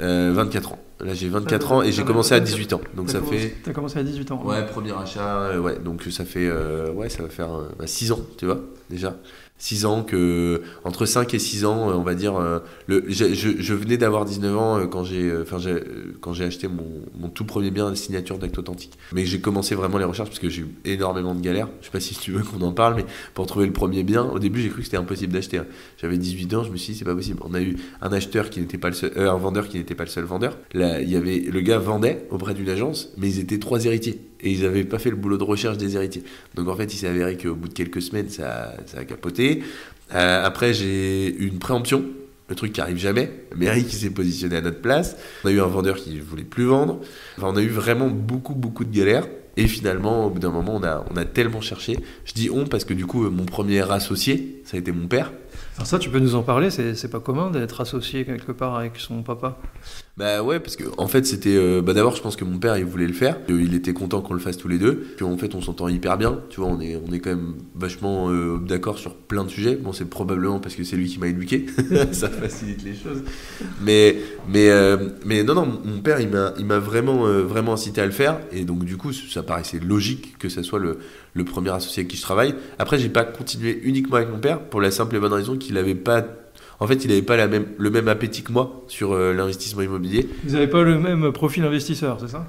24 0.00 0.72
ans. 0.72 0.78
Là, 1.00 1.12
j'ai 1.12 1.28
24 1.28 1.72
ans 1.72 1.82
et 1.82 1.92
j'ai 1.92 2.04
commencé 2.04 2.34
à 2.34 2.40
18 2.40 2.72
ans. 2.74 2.80
Donc 2.94 3.10
ça 3.10 3.20
fait. 3.20 3.56
T'as 3.64 3.72
commencé 3.72 3.98
à 3.98 4.02
18 4.02 4.30
ans. 4.32 4.42
Ouais, 4.44 4.64
premier 4.66 4.92
achat. 4.92 5.58
ouais, 5.60 5.78
donc 5.78 6.02
ça 6.04 6.24
fait. 6.24 6.50
ouais, 6.50 7.08
ça 7.08 7.22
va 7.22 7.28
faire 7.28 7.50
6 7.84 8.12
ans, 8.12 8.20
tu 8.38 8.46
vois, 8.46 8.60
déjà. 8.90 9.16
6 9.58 9.86
ans 9.86 10.02
que 10.02 10.62
entre 10.82 11.06
5 11.06 11.32
et 11.32 11.38
6 11.38 11.64
ans 11.64 11.88
on 11.96 12.02
va 12.02 12.14
dire 12.14 12.36
euh, 12.36 12.58
le, 12.88 13.04
je, 13.08 13.32
je, 13.32 13.74
venais 13.74 13.96
d'avoir 13.96 14.24
19 14.24 14.58
ans 14.58 14.78
euh, 14.78 14.86
quand 14.86 15.04
j'ai 15.04 15.30
euh, 15.30 15.42
enfin 15.42 15.58
quand 16.20 16.32
j'ai 16.32 16.44
acheté 16.44 16.66
mon, 16.66 16.84
mon, 17.16 17.28
tout 17.28 17.44
premier 17.44 17.70
bien 17.70 17.88
de 17.90 17.94
signature 17.94 18.38
d'acte 18.38 18.58
authentique. 18.58 18.98
Mais 19.12 19.24
j'ai 19.24 19.40
commencé 19.40 19.76
vraiment 19.76 19.98
les 19.98 20.04
recherches 20.04 20.28
parce 20.28 20.40
que 20.40 20.48
j'ai 20.48 20.62
eu 20.62 20.74
énormément 20.84 21.36
de 21.36 21.40
galères. 21.40 21.68
Je 21.80 21.86
sais 21.86 21.92
pas 21.92 22.00
si 22.00 22.14
tu 22.14 22.32
veux 22.32 22.42
qu'on 22.42 22.62
en 22.62 22.72
parle 22.72 22.96
mais 22.96 23.06
pour 23.32 23.46
trouver 23.46 23.66
le 23.66 23.72
premier 23.72 24.02
bien 24.02 24.24
au 24.24 24.40
début 24.40 24.60
j'ai 24.60 24.70
cru 24.70 24.78
que 24.80 24.84
c'était 24.84 24.96
impossible 24.96 25.32
d'acheter 25.32 25.58
hein. 25.58 25.66
j'avais 25.98 26.18
18 26.18 26.54
ans 26.54 26.64
je 26.64 26.70
me 26.70 26.76
suis 26.76 26.92
dit 26.92 26.98
c'est 26.98 27.04
pas 27.04 27.14
possible. 27.14 27.38
On 27.44 27.54
a 27.54 27.60
eu 27.60 27.76
un 28.02 28.12
acheteur 28.12 28.50
qui 28.50 28.60
n'était 28.60 28.78
pas 28.78 28.88
le 28.88 28.94
seul 28.94 29.12
un 29.16 29.36
vendeur 29.36 29.68
qui 29.68 29.78
n'était 29.78 29.94
pas 29.94 30.04
le 30.04 30.10
seul 30.10 30.24
vendeur. 30.24 30.58
Là 30.72 31.00
il 31.00 31.08
y 31.08 31.16
avait 31.16 31.38
le 31.38 31.60
gars 31.60 31.78
vendait 31.78 32.26
auprès 32.30 32.54
d'une 32.54 32.68
agence 32.68 33.12
mais 33.16 33.28
ils 33.28 33.38
étaient 33.38 33.60
trois 33.60 33.84
héritiers 33.84 34.20
et 34.44 34.50
ils 34.50 34.62
n'avaient 34.62 34.84
pas 34.84 34.98
fait 34.98 35.10
le 35.10 35.16
boulot 35.16 35.38
de 35.38 35.42
recherche 35.42 35.78
des 35.78 35.96
héritiers. 35.96 36.22
Donc 36.54 36.68
en 36.68 36.76
fait, 36.76 36.92
il 36.92 36.96
s'est 36.96 37.08
avéré 37.08 37.36
qu'au 37.36 37.54
bout 37.54 37.68
de 37.68 37.74
quelques 37.74 38.02
semaines, 38.02 38.28
ça, 38.28 38.74
a 38.96 39.04
capoté. 39.04 39.62
Euh, 40.14 40.44
après, 40.44 40.74
j'ai 40.74 41.34
eu 41.34 41.48
une 41.48 41.58
préemption, 41.58 42.04
le 42.48 42.54
truc 42.54 42.74
qui 42.74 42.80
arrive 42.80 42.98
jamais, 42.98 43.30
mairie 43.56 43.84
qui 43.84 43.96
s'est 43.96 44.10
positionné 44.10 44.56
à 44.56 44.60
notre 44.60 44.80
place. 44.80 45.16
On 45.42 45.48
a 45.48 45.52
eu 45.52 45.60
un 45.60 45.66
vendeur 45.66 45.96
qui 45.96 46.10
ne 46.10 46.20
voulait 46.20 46.44
plus 46.44 46.64
vendre. 46.64 47.00
Enfin, 47.38 47.48
on 47.50 47.56
a 47.56 47.62
eu 47.62 47.68
vraiment 47.68 48.08
beaucoup, 48.08 48.54
beaucoup 48.54 48.84
de 48.84 48.94
galères. 48.94 49.26
Et 49.56 49.66
finalement, 49.66 50.26
au 50.26 50.30
bout 50.30 50.40
d'un 50.40 50.50
moment, 50.50 50.74
on 50.74 50.82
a, 50.82 51.04
on 51.10 51.16
a 51.16 51.24
tellement 51.24 51.60
cherché. 51.60 51.96
Je 52.24 52.34
dis 52.34 52.50
on 52.50 52.66
parce 52.66 52.84
que 52.84 52.92
du 52.92 53.06
coup, 53.06 53.30
mon 53.30 53.46
premier 53.46 53.88
associé, 53.90 54.62
ça 54.64 54.76
a 54.76 54.80
été 54.80 54.92
mon 54.92 55.06
père. 55.06 55.32
Alors 55.76 55.86
ça, 55.86 55.98
tu 55.98 56.10
peux 56.10 56.18
nous 56.18 56.34
en 56.34 56.42
parler, 56.42 56.70
c'est 56.70 57.10
pas 57.10 57.20
commun 57.20 57.50
d'être 57.50 57.80
associé 57.80 58.24
quelque 58.24 58.52
part 58.52 58.76
avec 58.76 58.98
son 58.98 59.22
papa? 59.22 59.58
Bah 60.16 60.44
ouais, 60.44 60.60
parce 60.60 60.76
que 60.76 60.84
en 60.96 61.08
fait, 61.08 61.26
c'était... 61.26 61.56
Euh, 61.56 61.82
bah 61.82 61.92
d'abord, 61.92 62.14
je 62.14 62.22
pense 62.22 62.36
que 62.36 62.44
mon 62.44 62.58
père, 62.58 62.78
il 62.78 62.84
voulait 62.84 63.08
le 63.08 63.12
faire. 63.12 63.36
Il 63.48 63.74
était 63.74 63.92
content 63.92 64.20
qu'on 64.20 64.34
le 64.34 64.38
fasse 64.38 64.56
tous 64.56 64.68
les 64.68 64.78
deux. 64.78 64.94
Puis 65.16 65.24
en 65.24 65.36
fait, 65.36 65.56
on 65.56 65.60
s'entend 65.60 65.88
hyper 65.88 66.16
bien. 66.16 66.38
Tu 66.50 66.60
vois, 66.60 66.68
on 66.68 66.80
est, 66.80 66.96
on 67.04 67.12
est 67.12 67.18
quand 67.18 67.30
même 67.30 67.54
vachement 67.74 68.30
euh, 68.30 68.58
d'accord 68.58 68.98
sur 68.98 69.16
plein 69.16 69.42
de 69.42 69.48
sujets. 69.48 69.74
Bon, 69.74 69.92
c'est 69.92 70.04
probablement 70.04 70.60
parce 70.60 70.76
que 70.76 70.84
c'est 70.84 70.94
lui 70.94 71.08
qui 71.08 71.18
m'a 71.18 71.26
éduqué. 71.26 71.66
ça 72.12 72.28
facilite 72.28 72.84
les 72.84 72.94
choses. 72.94 73.24
Mais, 73.82 74.18
mais, 74.48 74.70
euh, 74.70 75.08
mais 75.24 75.42
non, 75.42 75.54
non, 75.54 75.80
mon 75.84 76.00
père, 76.00 76.20
il 76.20 76.28
m'a 76.28 76.78
vraiment, 76.78 77.24
vraiment 77.42 77.72
incité 77.72 78.00
à 78.00 78.06
le 78.06 78.12
faire. 78.12 78.38
Et 78.52 78.64
donc, 78.64 78.84
du 78.84 78.96
coup, 78.96 79.12
ça 79.12 79.42
paraissait 79.42 79.80
logique 79.80 80.38
que 80.38 80.48
ça 80.48 80.62
soit 80.62 80.78
le, 80.78 80.98
le 81.34 81.44
premier 81.44 81.70
associé 81.70 82.02
avec 82.02 82.12
qui 82.12 82.16
je 82.16 82.22
travaille. 82.22 82.54
Après, 82.78 82.98
j'ai 82.98 83.08
pas 83.08 83.24
continué 83.24 83.80
uniquement 83.82 84.18
avec 84.18 84.30
mon 84.30 84.38
père 84.38 84.60
pour 84.60 84.80
la 84.80 84.92
simple 84.92 85.16
et 85.16 85.18
bonne 85.18 85.32
raison 85.32 85.56
qu'il 85.56 85.74
n'avait 85.74 85.96
pas 85.96 86.24
En 86.80 86.86
fait, 86.86 87.04
il 87.04 87.08
n'avait 87.08 87.22
pas 87.22 87.36
la 87.36 87.46
même, 87.46 87.66
le 87.78 87.90
même 87.90 88.08
appétit 88.08 88.42
que 88.42 88.52
moi 88.52 88.84
sur 88.88 89.12
euh, 89.12 89.32
l'investissement 89.32 89.82
immobilier. 89.82 90.28
Vous 90.44 90.54
n'avez 90.54 90.66
pas 90.66 90.82
le 90.82 90.98
même 90.98 91.32
profil 91.32 91.64
investisseur, 91.64 92.18
c'est 92.20 92.28
ça? 92.28 92.46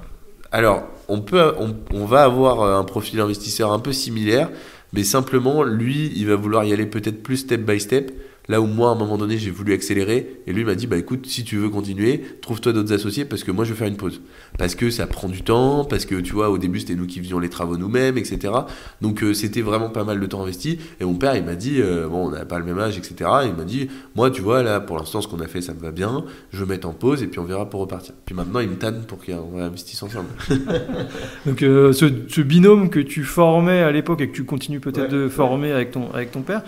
Alors, 0.52 0.84
on, 1.08 1.20
peut, 1.20 1.54
on, 1.58 1.74
on 1.92 2.04
va 2.04 2.22
avoir 2.24 2.62
un 2.62 2.84
profil 2.84 3.20
investisseur 3.20 3.72
un 3.72 3.78
peu 3.78 3.92
similaire, 3.92 4.50
mais 4.92 5.04
simplement, 5.04 5.62
lui, 5.62 6.12
il 6.16 6.26
va 6.26 6.36
vouloir 6.36 6.64
y 6.64 6.72
aller 6.72 6.86
peut-être 6.86 7.22
plus 7.22 7.38
step 7.38 7.62
by 7.62 7.80
step. 7.80 8.12
Là 8.48 8.60
où 8.60 8.66
moi, 8.66 8.90
à 8.90 8.92
un 8.92 8.96
moment 8.96 9.18
donné, 9.18 9.38
j'ai 9.38 9.50
voulu 9.50 9.72
accélérer, 9.72 10.40
et 10.46 10.52
lui 10.52 10.64
m'a 10.64 10.74
dit, 10.74 10.86
bah 10.86 10.96
écoute, 10.96 11.26
si 11.26 11.44
tu 11.44 11.56
veux 11.56 11.68
continuer, 11.68 12.22
trouve-toi 12.40 12.72
d'autres 12.72 12.92
associés 12.92 13.24
parce 13.24 13.42
que 13.42 13.50
moi, 13.50 13.64
je 13.64 13.72
vais 13.72 13.78
faire 13.78 13.88
une 13.88 13.96
pause. 13.96 14.20
Parce 14.58 14.74
que 14.74 14.90
ça 14.90 15.06
prend 15.06 15.28
du 15.28 15.42
temps, 15.42 15.84
parce 15.84 16.06
que 16.06 16.14
tu 16.16 16.32
vois, 16.32 16.50
au 16.50 16.58
début, 16.58 16.80
c'était 16.80 16.94
nous 16.94 17.06
qui 17.06 17.18
faisions 17.18 17.38
les 17.38 17.48
travaux 17.48 17.76
nous-mêmes, 17.76 18.18
etc. 18.18 18.52
Donc 19.00 19.22
euh, 19.22 19.34
c'était 19.34 19.62
vraiment 19.62 19.90
pas 19.90 20.04
mal 20.04 20.20
de 20.20 20.26
temps 20.26 20.42
investi. 20.42 20.78
Et 21.00 21.04
mon 21.04 21.14
père, 21.14 21.34
il 21.36 21.44
m'a 21.44 21.54
dit, 21.54 21.80
euh, 21.80 22.08
bon, 22.08 22.28
on 22.28 22.30
n'a 22.30 22.44
pas 22.44 22.58
le 22.58 22.64
même 22.64 22.78
âge, 22.78 22.96
etc. 22.96 23.30
il 23.44 23.54
m'a 23.54 23.64
dit, 23.64 23.88
moi, 24.14 24.30
tu 24.30 24.42
vois, 24.42 24.62
là, 24.62 24.80
pour 24.80 24.96
l'instant, 24.96 25.20
ce 25.20 25.28
qu'on 25.28 25.40
a 25.40 25.48
fait, 25.48 25.60
ça 25.60 25.74
me 25.74 25.80
va 25.80 25.90
bien, 25.90 26.24
je 26.52 26.62
vais 26.64 26.74
mettre 26.74 26.88
en 26.88 26.92
pause, 26.92 27.22
et 27.22 27.26
puis 27.26 27.40
on 27.40 27.44
verra 27.44 27.68
pour 27.68 27.80
repartir. 27.80 28.14
Puis 28.24 28.34
maintenant, 28.34 28.60
il 28.60 28.68
me 28.68 28.76
tanne 28.76 29.04
pour 29.06 29.18
qu'on 29.24 29.60
investisse 29.60 30.02
ensemble. 30.02 30.28
Donc 31.46 31.62
euh, 31.62 31.92
ce, 31.92 32.06
ce, 32.28 32.40
binôme 32.40 32.90
que 32.90 33.00
tu 33.00 33.24
formais 33.24 33.80
à 33.80 33.90
l'époque 33.90 34.20
et 34.20 34.28
que 34.28 34.34
tu 34.34 34.44
continues 34.44 34.80
peut-être 34.80 35.12
ouais, 35.12 35.24
de 35.24 35.28
former 35.28 35.72
avec, 35.72 35.90
ton, 35.90 36.12
avec 36.12 36.30
ton 36.30 36.42
père, 36.42 36.62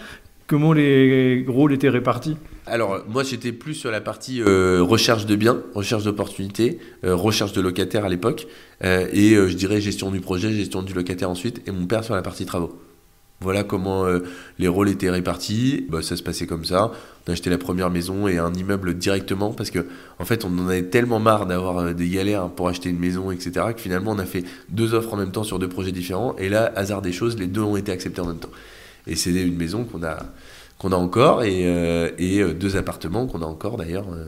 Comment 0.48 0.72
les 0.72 1.44
rôles 1.46 1.74
étaient 1.74 1.90
répartis? 1.90 2.38
Alors, 2.64 3.02
moi, 3.06 3.22
j'étais 3.22 3.52
plus 3.52 3.74
sur 3.74 3.90
la 3.90 4.00
partie 4.00 4.40
euh, 4.40 4.82
recherche 4.82 5.26
de 5.26 5.36
biens, 5.36 5.60
recherche 5.74 6.04
d'opportunités, 6.04 6.78
euh, 7.04 7.14
recherche 7.14 7.52
de 7.52 7.60
locataires 7.60 8.06
à 8.06 8.08
l'époque, 8.08 8.46
euh, 8.82 9.06
et 9.12 9.34
je 9.34 9.52
dirais 9.52 9.82
gestion 9.82 10.10
du 10.10 10.20
projet, 10.20 10.50
gestion 10.50 10.82
du 10.82 10.94
locataire 10.94 11.28
ensuite, 11.28 11.60
et 11.68 11.70
mon 11.70 11.86
père 11.86 12.02
sur 12.02 12.14
la 12.14 12.22
partie 12.22 12.46
travaux. 12.46 12.80
Voilà 13.40 13.62
comment 13.62 14.04
les 14.58 14.66
rôles 14.66 14.88
étaient 14.88 15.10
répartis. 15.10 15.86
Bah, 15.90 16.02
ça 16.02 16.16
se 16.16 16.24
passait 16.24 16.46
comme 16.46 16.64
ça. 16.64 16.90
On 17.26 17.30
a 17.30 17.32
acheté 17.34 17.50
la 17.50 17.58
première 17.58 17.88
maison 17.88 18.26
et 18.26 18.38
un 18.38 18.52
immeuble 18.52 18.94
directement 18.94 19.52
parce 19.52 19.70
que, 19.70 19.86
en 20.18 20.24
fait, 20.24 20.44
on 20.44 20.58
en 20.58 20.66
avait 20.66 20.82
tellement 20.82 21.20
marre 21.20 21.46
d'avoir 21.46 21.94
des 21.94 22.08
galères 22.08 22.48
pour 22.48 22.68
acheter 22.68 22.88
une 22.88 22.98
maison, 22.98 23.30
etc., 23.30 23.66
que 23.76 23.80
finalement, 23.80 24.10
on 24.10 24.18
a 24.18 24.24
fait 24.24 24.42
deux 24.70 24.92
offres 24.94 25.14
en 25.14 25.18
même 25.18 25.30
temps 25.30 25.44
sur 25.44 25.60
deux 25.60 25.68
projets 25.68 25.92
différents. 25.92 26.34
Et 26.38 26.48
là, 26.48 26.72
hasard 26.74 27.00
des 27.00 27.12
choses, 27.12 27.38
les 27.38 27.46
deux 27.46 27.60
ont 27.60 27.76
été 27.76 27.92
acceptés 27.92 28.22
en 28.22 28.26
même 28.26 28.40
temps. 28.40 28.50
Et 29.08 29.16
c'est 29.16 29.30
une 29.30 29.56
maison 29.56 29.84
qu'on 29.84 30.02
a, 30.04 30.18
a 30.18 30.96
encore 30.96 31.42
et, 31.42 31.66
euh, 31.66 32.10
et, 32.18 32.44
deux 32.54 32.76
appartements 32.76 33.26
qu'on 33.26 33.42
a 33.42 33.46
encore 33.46 33.76
d'ailleurs 33.78 34.06
euh, 34.12 34.26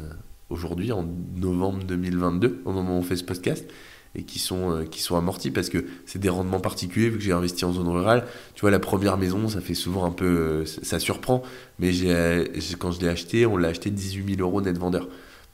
aujourd'hui 0.49 0.90
en 0.90 1.06
novembre 1.37 1.84
2022, 1.84 2.62
au 2.64 2.72
moment 2.72 2.96
où 2.96 2.99
on 2.99 3.02
fait 3.02 3.16
ce 3.16 3.25
podcast, 3.25 3.68
et 4.14 4.25
qui 4.25 4.38
sont, 4.38 4.72
euh, 4.72 4.84
qui 4.84 5.02
sont 5.02 5.16
amortis 5.16 5.50
parce 5.50 5.68
que 5.68 5.84
c'est 6.06 6.18
des 6.18 6.30
rendements 6.30 6.58
particuliers 6.58 7.10
vu 7.10 7.18
que 7.18 7.22
j'ai 7.22 7.32
investi 7.32 7.64
en 7.64 7.72
zone 7.72 7.88
rurale. 7.88 8.25
Tu 8.54 8.62
vois, 8.62 8.70
la 8.70 8.80
première 8.80 9.16
maison, 9.18 9.49
ça 9.49 9.60
fait 9.60 9.75
souvent 9.75 10.04
un 10.04 10.10
peu. 10.10 10.64
ça 10.64 10.99
surprend, 10.99 11.42
mais 11.78 11.92
quand 12.78 12.90
je 12.90 13.00
l'ai 13.00 13.08
acheté, 13.08 13.46
on 13.46 13.56
l'a 13.56 13.68
acheté 13.68 13.90
18 13.90 14.37
000 14.37 14.49
euros 14.49 14.60
net 14.62 14.76
vendeur. 14.78 15.08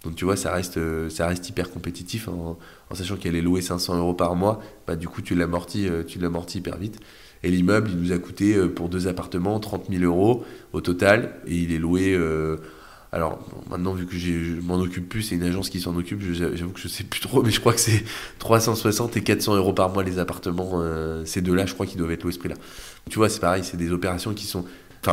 Donc 0.05 0.15
tu 0.15 0.25
vois, 0.25 0.37
ça 0.37 0.53
reste, 0.53 0.79
ça 1.09 1.27
reste 1.27 1.49
hyper 1.49 1.71
compétitif 1.71 2.29
en, 2.29 2.59
en 2.91 2.95
sachant 2.95 3.17
qu'elle 3.17 3.35
est 3.35 3.43
louée 3.43 3.63
500 3.63 3.99
euros 3.99 4.15
par 4.15 4.37
mois. 4.37 4.61
Bah, 4.87 4.95
du 4.95 5.09
coup, 5.09 5.23
tu 5.23 5.35
l'amortis, 5.35 5.89
tu 6.07 6.19
l'amortis 6.19 6.59
hyper 6.59 6.77
vite. 6.77 7.01
Et 7.43 7.51
l'immeuble, 7.51 7.91
il 7.93 7.99
nous 7.99 8.13
a 8.13 8.19
coûté 8.19 8.57
euh, 8.57 8.69
pour 8.69 8.89
deux 8.89 9.09
appartements 9.09 9.61
30 9.61 9.87
000 9.91 10.03
euros 10.03 10.45
au 10.73 10.81
total. 10.81 11.35
Et 11.47 11.57
il 11.57 11.73
est 11.73 11.79
loué. 11.79 12.13
Euh, 12.13 12.57
alors 13.13 13.39
maintenant, 13.71 13.95
vu 13.95 14.07
que 14.07 14.17
je 14.17 14.61
m'en 14.61 14.77
occupe 14.77 15.09
plus, 15.09 15.23
c'est 15.23 15.37
une 15.37 15.45
agence 15.45 15.71
qui 15.71 15.81
s'en 15.81 15.97
occupe, 15.97 16.21
j'avoue 16.21 16.73
que 16.73 16.81
je 16.81 16.89
sais 16.89 17.05
plus 17.05 17.21
trop, 17.21 17.43
mais 17.43 17.51
je 17.51 17.61
crois 17.61 17.73
que 17.73 17.81
c'est 17.81 18.05
360 18.41 19.17
et 19.17 19.23
400 19.23 19.55
euros 19.57 19.73
par 19.73 19.91
mois 19.91 20.03
les 20.03 20.19
appartements. 20.19 20.73
Euh, 20.75 21.25
ces 21.25 21.41
deux-là, 21.41 21.67
je 21.67 21.75
crois 21.75 21.87
qu'ils 21.87 21.99
doivent 21.99 22.11
être 22.11 22.25
loués 22.25 22.33
ce 22.33 22.39
prix-là. 22.39 22.57
Tu 23.09 23.19
vois, 23.19 23.29
c'est 23.29 23.41
pareil, 23.41 23.63
c'est 23.65 23.77
des 23.77 23.93
opérations 23.93 24.35
qui 24.35 24.45
sont 24.45 24.65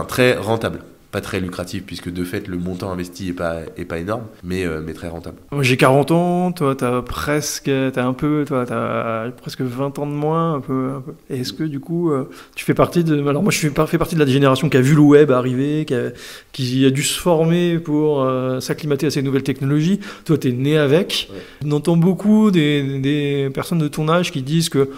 très 0.07 0.35
rentables 0.35 0.79
pas 1.13 1.21
très 1.21 1.39
lucratif 1.39 1.83
puisque 1.85 2.11
de 2.11 2.23
fait 2.23 2.47
le 2.47 2.57
montant 2.57 2.91
investi 2.91 3.29
est 3.29 3.33
pas, 3.33 3.57
est 3.77 3.85
pas 3.85 3.99
énorme, 3.99 4.23
mais, 4.43 4.65
euh, 4.65 4.81
mais 4.83 4.93
très 4.93 5.09
rentable. 5.09 5.37
J'ai 5.61 5.77
40 5.77 6.09
ans, 6.09 6.51
toi 6.51 6.75
tu 6.75 6.83
as 6.83 7.03
presque, 7.03 7.67
as 7.67 8.03
un 8.03 8.13
peu, 8.13 8.43
toi 8.47 8.65
tu 8.65 8.73
as 8.73 9.31
presque 9.37 9.61
20 9.61 9.99
ans 9.99 10.07
de 10.07 10.11
moins, 10.11 10.55
un 10.55 10.59
peu. 10.59 10.89
Un 10.97 11.01
peu. 11.01 11.13
Est-ce 11.29 11.53
que 11.53 11.63
du 11.63 11.79
coup 11.79 12.11
euh, 12.11 12.27
tu 12.55 12.65
fais 12.65 12.73
partie 12.73 13.03
de. 13.03 13.27
Alors 13.27 13.43
moi 13.43 13.51
je 13.51 13.59
fais, 13.59 13.69
partie 13.69 14.15
de 14.15 14.19
la 14.19 14.25
génération 14.25 14.69
qui 14.69 14.77
a 14.77 14.81
vu 14.81 14.95
le 14.95 15.01
web 15.01 15.29
arriver, 15.29 15.85
qui 15.85 15.93
a, 15.93 16.09
qui 16.51 16.83
a 16.83 16.89
dû 16.89 17.03
se 17.03 17.19
former 17.19 17.77
pour 17.77 18.23
euh, 18.23 18.59
s'acclimater 18.59 19.05
à 19.05 19.11
ces 19.11 19.21
nouvelles 19.21 19.43
technologies. 19.43 19.99
Toi 20.25 20.39
tu 20.39 20.49
es 20.49 20.51
né 20.51 20.79
avec. 20.79 21.29
Ouais. 21.31 21.39
On 21.63 21.71
entend 21.73 21.95
beaucoup 21.95 22.49
des, 22.49 22.99
des 22.99 23.51
personnes 23.53 23.79
de 23.79 23.87
ton 23.87 24.09
âge 24.09 24.31
qui 24.31 24.41
disent 24.41 24.69
que 24.69 24.89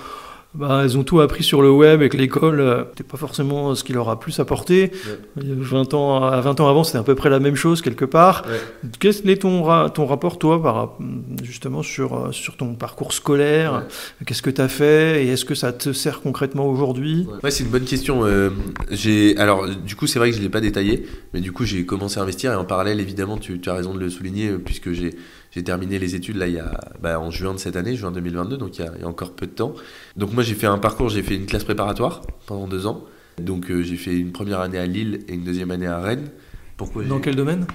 bah, 0.56 0.82
elles 0.84 0.98
ont 0.98 1.04
tout 1.04 1.20
appris 1.20 1.44
sur 1.44 1.62
le 1.62 1.70
web 1.70 2.02
et 2.02 2.10
que 2.10 2.16
l'école 2.16 2.62
euh, 2.62 2.86
n'était 2.86 3.04
pas 3.04 3.18
forcément 3.18 3.76
ce 3.76 3.84
qui 3.84 3.92
leur 3.92 4.10
a 4.10 4.20
plus 4.20 4.40
apporté. 4.40 4.92
Ouais. 5.36 5.44
20 5.46 5.94
ans, 5.94 6.24
à 6.24 6.40
20 6.40 6.62
ans 6.62 6.70
avant, 6.70 6.84
c'était 6.84 6.98
à 6.98 7.04
peu 7.04 7.16
près 7.16 7.30
la 7.30 7.40
même 7.40 7.56
chose 7.56 7.82
quelque 7.82 8.06
part. 8.06 8.46
Ouais. 8.48 8.90
Quel 9.00 9.30
est 9.30 9.42
ton, 9.42 9.90
ton 9.90 10.06
rapport, 10.06 10.40
toi, 10.40 10.62
par, 10.62 10.98
justement 11.44 11.84
sur, 11.84 12.34
sur 12.34 12.56
ton 12.56 12.76
parcours 12.76 13.12
scolaire? 13.12 13.74
Ouais. 13.74 14.26
Qu'est-ce 14.26 14.42
que 14.42 14.50
tu 14.50 14.62
as 14.62 14.70
fait? 14.70 15.26
Et 15.26 15.30
est-ce 15.30 15.44
que 15.44 15.56
ça 15.56 15.74
te 15.74 15.92
sert 15.92 16.22
concrètement 16.22 16.68
aujourd'hui? 16.68 17.28
Ouais, 17.44 17.52
c'est 17.52 17.64
une 17.64 17.72
bonne 17.72 17.86
question. 17.86 18.26
Euh, 18.26 18.50
alors, 19.38 19.68
du 19.68 19.96
coup, 19.96 20.08
c'est 20.08 20.20
vrai 20.20 20.30
que 20.30 20.36
je 20.36 20.40
ne 20.40 20.46
l'ai 20.46 20.52
pas 20.52 20.62
détaillé, 20.62 21.06
mais 21.34 21.42
du 21.42 21.52
coup, 21.52 21.66
j'ai 21.66 21.86
commencé 21.86 22.20
à 22.20 22.24
investir 22.24 22.54
et 22.54 22.56
en 22.56 22.66
parallèle, 22.66 23.00
évidemment, 23.00 23.38
tu, 23.38 23.60
tu 23.60 23.70
as 23.70 23.74
raison 23.74 23.94
de 23.94 24.00
le 24.00 24.10
souligner, 24.10 24.52
puisque 24.54 24.94
j'ai 24.94 25.16
j'ai 25.56 25.64
terminé 25.64 26.00
les 26.00 26.16
études 26.16 26.36
là 26.36 26.48
il 26.48 26.56
y 26.56 26.60
a, 26.60 26.80
bah, 27.02 27.18
en 27.18 27.32
juin 27.32 27.54
de 27.54 27.60
cette 27.60 27.78
année, 27.78 27.96
juin 27.96 28.12
2022, 28.12 28.58
donc 28.58 28.78
il 28.78 28.84
y, 28.84 28.88
a, 28.88 28.92
il 28.96 29.02
y 29.02 29.06
a 29.06 29.08
encore 29.08 29.32
peu 29.32 29.48
de 29.48 29.52
temps. 29.52 29.74
Donc 30.18 30.34
moi 30.34 30.44
j'ai 30.44 30.54
fait 30.54 30.68
un 30.68 30.78
parcours, 30.78 31.08
j'ai 31.08 31.24
fait 31.24 31.36
une 31.36 31.46
classe 31.46 31.64
préparatoire 31.64 32.22
pendant 32.46 32.68
deux 32.68 32.88
ans. 32.88 33.06
Donc 33.42 33.72
euh, 33.72 33.82
j'ai 33.82 33.96
fait 33.96 34.18
une 34.18 34.34
première 34.34 34.60
année 34.60 34.78
à 34.78 34.86
Lille 34.86 35.22
et 35.30 35.34
une 35.34 35.46
deuxième 35.46 35.72
année 35.72 35.88
à 35.88 36.00
Rennes. 36.00 36.30
Pourquoi 36.76 37.06
Dans 37.06 37.20
quel 37.20 37.38
domaine? 37.38 37.66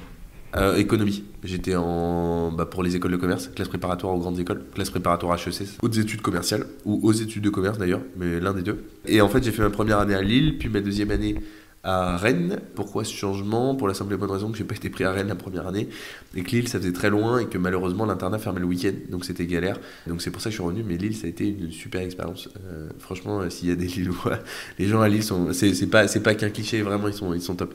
Euh, 0.56 0.76
Économie. 0.76 1.25
J'étais 1.42 1.75
en 1.75 2.52
bah, 2.52 2.66
pour 2.66 2.82
les 2.82 2.96
écoles 2.96 3.12
de 3.12 3.16
commerce, 3.16 3.49
classe 3.49 3.68
préparatoire 3.68 4.14
aux 4.14 4.18
grandes 4.18 4.38
écoles, 4.38 4.62
classe 4.75 4.90
préparatoire 4.90 5.38
HEC, 5.38 5.68
hautes 5.80 5.96
études 5.96 6.20
commerciales 6.20 6.66
ou 6.84 7.00
aux 7.02 7.12
études 7.12 7.44
de 7.44 7.50
commerce 7.50 7.78
d'ailleurs, 7.78 8.02
mais 8.18 8.40
l'un 8.40 8.52
des 8.52 8.62
deux. 8.62 8.84
Et 9.06 9.22
en 9.22 9.28
fait 9.30 9.42
j'ai 9.42 9.52
fait 9.52 9.62
ma 9.62 9.70
première 9.70 10.00
année 10.00 10.14
à 10.14 10.20
Lille, 10.20 10.58
puis 10.58 10.68
ma 10.68 10.80
deuxième 10.80 11.12
année 11.12 11.37
à 11.82 12.16
Rennes. 12.16 12.60
Pourquoi 12.75 13.04
ce 13.04 13.14
changement? 13.14 13.75
Pour 13.75 13.88
la 13.88 13.94
simple 13.94 14.12
et 14.12 14.16
bonne 14.16 14.30
raison 14.30 14.50
que 14.50 14.58
j'ai 14.58 14.64
pas 14.64 14.75
été 14.75 14.90
pris 14.90 15.04
à 15.04 15.12
Rennes 15.12 15.28
la 15.28 15.34
première 15.34 15.66
année 15.66 15.88
et 16.34 16.42
que 16.42 16.50
Lille 16.50 16.68
ça 16.68 16.78
faisait 16.78 16.92
très 16.92 17.08
loin 17.08 17.38
et 17.38 17.46
que 17.46 17.56
malheureusement 17.56 18.04
l'internat 18.04 18.38
fermait 18.38 18.60
le 18.60 18.66
week-end 18.66 18.92
donc 19.08 19.25
c'était 19.25 19.46
galère. 19.46 19.78
Donc 20.06 20.20
c'est 20.20 20.30
pour 20.30 20.42
ça 20.42 20.50
que 20.50 20.52
je 20.52 20.56
suis 20.56 20.64
revenu. 20.64 20.84
Mais 20.87 20.96
Lille 20.96 21.16
ça 21.16 21.26
a 21.26 21.30
été 21.30 21.49
une 21.49 21.72
super 21.72 22.02
expérience. 22.02 22.49
Euh, 22.66 22.88
franchement, 22.99 23.49
s'il 23.49 23.68
y 23.68 23.72
a 23.72 23.76
des 23.76 23.87
Lillois, 23.87 24.40
les 24.78 24.87
gens 24.87 25.00
à 25.00 25.08
Lille 25.08 25.22
sont, 25.22 25.52
c'est 25.52 25.87
pas 25.87 26.06
c'est 26.06 26.22
pas 26.22 26.34
qu'un 26.34 26.50
cliché 26.50 26.82
vraiment 26.82 27.08
ils 27.08 27.14
sont 27.14 27.32
ils 27.32 27.42
sont 27.42 27.54
top. 27.54 27.75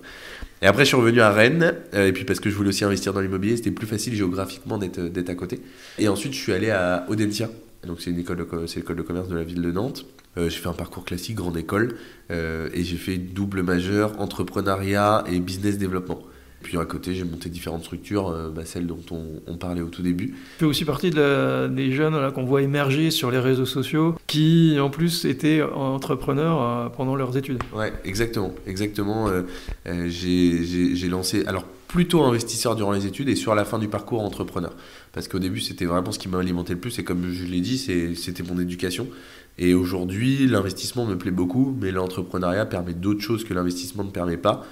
Et 0.62 0.68
après 0.68 0.84
je 0.84 0.90
suis 0.90 0.98
revenu 0.98 1.22
à 1.22 1.32
Rennes 1.32 1.74
euh, 1.94 2.08
et 2.08 2.14
puis 2.14 2.26
parce 2.26 2.40
que 2.40 2.50
je 2.50 2.56
voulais 2.56 2.70
aussi 2.70 2.86
investir 2.86 3.14
dans 3.14 3.22
l'immobilier 3.22 3.58
c'était 3.58 3.72
plus 3.72 3.88
facile 3.88 4.14
géographiquement 4.14 4.78
d'être 4.78 5.30
à 5.30 5.36
côté. 5.36 5.62
Et 5.98 6.08
ensuite 6.08 6.34
je 6.34 6.40
suis 6.40 6.54
allé 6.54 6.70
à 6.70 7.06
Audencia. 7.10 7.50
Donc 7.88 8.02
c'est 8.02 8.12
c'est 8.12 8.80
l'école 8.80 8.98
de 8.98 9.02
commerce 9.04 9.30
de 9.30 9.36
la 9.36 9.44
ville 9.44 9.62
de 9.62 9.72
Nantes. 9.72 10.06
Euh, 10.38 10.50
j'ai 10.50 10.58
fait 10.58 10.70
un 10.70 10.74
parcours 10.74 11.06
classique, 11.06 11.36
grande 11.36 11.58
école, 11.58 11.96
euh, 12.32 12.70
et 12.74 12.84
j'ai 12.84 12.98
fait 12.98 13.18
double 13.18 13.64
majeur, 13.64 14.20
entrepreneuriat 14.20 15.24
et 15.28 15.40
business 15.40 15.78
développement. 15.78 16.22
Puis 16.66 16.80
à 16.80 16.86
côté, 16.86 17.14
j'ai 17.14 17.24
monté 17.24 17.48
différentes 17.48 17.84
structures, 17.84 18.30
euh, 18.30 18.50
bah, 18.50 18.64
celles 18.66 18.88
dont 18.88 19.00
on, 19.12 19.24
on, 19.46 19.56
parlait 19.56 19.82
au 19.82 19.90
tout 19.90 20.02
début. 20.02 20.30
Tu 20.30 20.36
fais 20.58 20.66
aussi 20.66 20.84
partie 20.84 21.12
de 21.12 21.22
la, 21.22 21.68
des 21.68 21.92
jeunes 21.92 22.32
qu'on 22.32 22.44
voit 22.44 22.64
émerger 22.64 23.12
sur 23.12 23.30
les 23.30 23.38
réseaux 23.38 23.68
sociaux, 23.68 24.16
qui 24.26 24.76
en 24.80 24.90
plus 24.90 25.26
étaient 25.26 25.62
entrepreneurs 25.62 26.64
euh, 26.64 26.90
pendant 26.90 27.16
leurs 27.16 27.38
études. 27.38 27.60
Ouais, 27.72 27.94
exactement. 28.04 28.52
exactement. 28.66 29.28
Euh, 29.30 30.08
j'ai 30.08 31.08
lancé, 31.08 31.46
alors 31.46 31.66
plutôt 31.88 32.24
investisseur 32.24 32.76
durant 32.76 32.94
les 32.94 33.06
études 33.06 33.30
et 33.30 33.36
sur 33.36 33.54
la 33.54 33.64
fin 33.64 33.78
du 33.78 33.88
parcours 33.88 34.24
entrepreneur. 34.24 34.74
Parce 35.14 35.28
qu'au 35.28 35.40
début, 35.40 35.60
c'était 35.60 35.86
vraiment 35.86 36.12
ce 36.12 36.18
qui 36.18 36.30
m'a 36.30 36.40
alimenté 36.40 36.74
le 36.74 36.80
plus, 36.80 36.98
et 36.98 37.04
comme 37.04 37.32
je 37.32 37.46
l'ai 37.46 37.62
dit, 37.62 37.78
c'était 38.16 38.44
mon 38.44 38.60
éducation. 38.60 39.08
Et 39.58 39.74
aujourd'hui, 39.74 40.48
l'investissement 40.48 41.06
me 41.06 41.18
plaît 41.18 41.32
beaucoup, 41.32 41.76
mais 41.80 41.92
l'entrepreneuriat 41.92 42.66
permet 42.66 42.94
d'autres 42.94 43.22
choses 43.22 43.44
que 43.44 43.54
l'investissement 43.54 44.04
ne 44.04 44.12
permet 44.12 44.38
pas. 44.38 44.66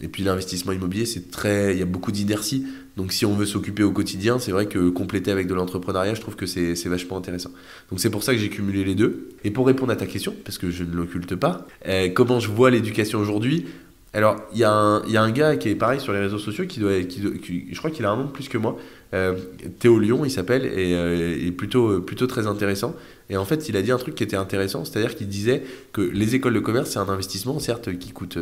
Et 0.00 0.06
puis 0.06 0.22
l'investissement 0.22 0.72
immobilier, 0.72 1.06
c'est 1.06 1.30
très, 1.30 1.74
il 1.74 1.78
y 1.78 1.82
a 1.82 1.86
beaucoup 1.86 2.12
d'inertie. 2.12 2.64
Donc 2.96 3.12
si 3.12 3.26
on 3.26 3.34
veut 3.34 3.46
s'occuper 3.46 3.82
au 3.82 3.90
quotidien, 3.90 4.38
c'est 4.38 4.52
vrai 4.52 4.66
que 4.66 4.90
compléter 4.90 5.32
avec 5.32 5.48
de 5.48 5.54
l'entrepreneuriat, 5.54 6.14
je 6.14 6.20
trouve 6.20 6.36
que 6.36 6.46
c'est 6.46 6.88
vachement 6.88 7.16
intéressant. 7.16 7.50
Donc 7.90 7.98
c'est 7.98 8.10
pour 8.10 8.22
ça 8.22 8.32
que 8.32 8.38
j'ai 8.38 8.48
cumulé 8.48 8.84
les 8.84 8.94
deux. 8.94 9.30
Et 9.42 9.50
pour 9.50 9.66
répondre 9.66 9.92
à 9.92 9.96
ta 9.96 10.06
question, 10.06 10.34
parce 10.44 10.58
que 10.58 10.70
je 10.70 10.84
ne 10.84 10.94
l'occulte 10.94 11.34
pas, 11.34 11.66
euh, 11.86 12.08
comment 12.10 12.38
je 12.38 12.48
vois 12.48 12.70
l'éducation 12.70 13.18
aujourd'hui? 13.18 13.66
Alors, 14.14 14.36
il 14.52 14.58
y, 14.58 14.60
y, 14.60 14.64
a 14.64 15.22
un 15.22 15.30
gars 15.30 15.56
qui 15.56 15.68
est 15.68 15.74
pareil 15.74 16.00
sur 16.00 16.12
les 16.14 16.20
réseaux 16.20 16.38
sociaux, 16.38 16.64
qui 16.66 16.80
doit, 16.80 17.02
qui, 17.02 17.68
je 17.70 17.78
crois 17.78 17.90
qu'il 17.90 18.06
a 18.06 18.10
un 18.10 18.16
nom 18.16 18.28
plus 18.28 18.48
que 18.48 18.56
moi. 18.56 18.78
Euh, 19.14 19.38
Théo 19.78 19.98
Lyon, 19.98 20.24
il 20.24 20.30
s'appelle, 20.30 20.66
et 20.66 20.94
euh, 20.94 21.36
il 21.38 21.48
est 21.48 21.52
plutôt, 21.52 22.00
très 22.26 22.46
intéressant. 22.46 22.94
Et 23.30 23.36
en 23.36 23.44
fait, 23.44 23.68
il 23.68 23.76
a 23.76 23.82
dit 23.82 23.90
un 23.90 23.98
truc 23.98 24.14
qui 24.14 24.22
était 24.22 24.36
intéressant, 24.36 24.84
c'est-à-dire 24.84 25.14
qu'il 25.14 25.28
disait 25.28 25.62
que 25.92 26.00
les 26.00 26.34
écoles 26.34 26.54
de 26.54 26.60
commerce, 26.60 26.90
c'est 26.90 26.98
un 26.98 27.08
investissement, 27.08 27.58
certes, 27.58 27.96
qui 27.98 28.12
coûte, 28.12 28.36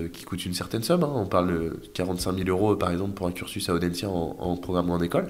une 0.45 0.55
certaine 0.55 0.83
somme. 0.83 1.05
Hein. 1.05 1.13
On 1.15 1.27
parle 1.27 1.53
de 1.53 1.77
45 1.95 2.37
000 2.37 2.49
euros, 2.49 2.77
par 2.77 2.91
exemple, 2.91 3.15
pour 3.15 3.27
un 3.27 3.33
cursus 3.33 3.69
à 3.69 3.75
Audencia 3.75 4.09
en, 4.09 4.57
programme 4.57 4.91
ou 4.91 4.93
en 4.93 5.01
école. 5.01 5.29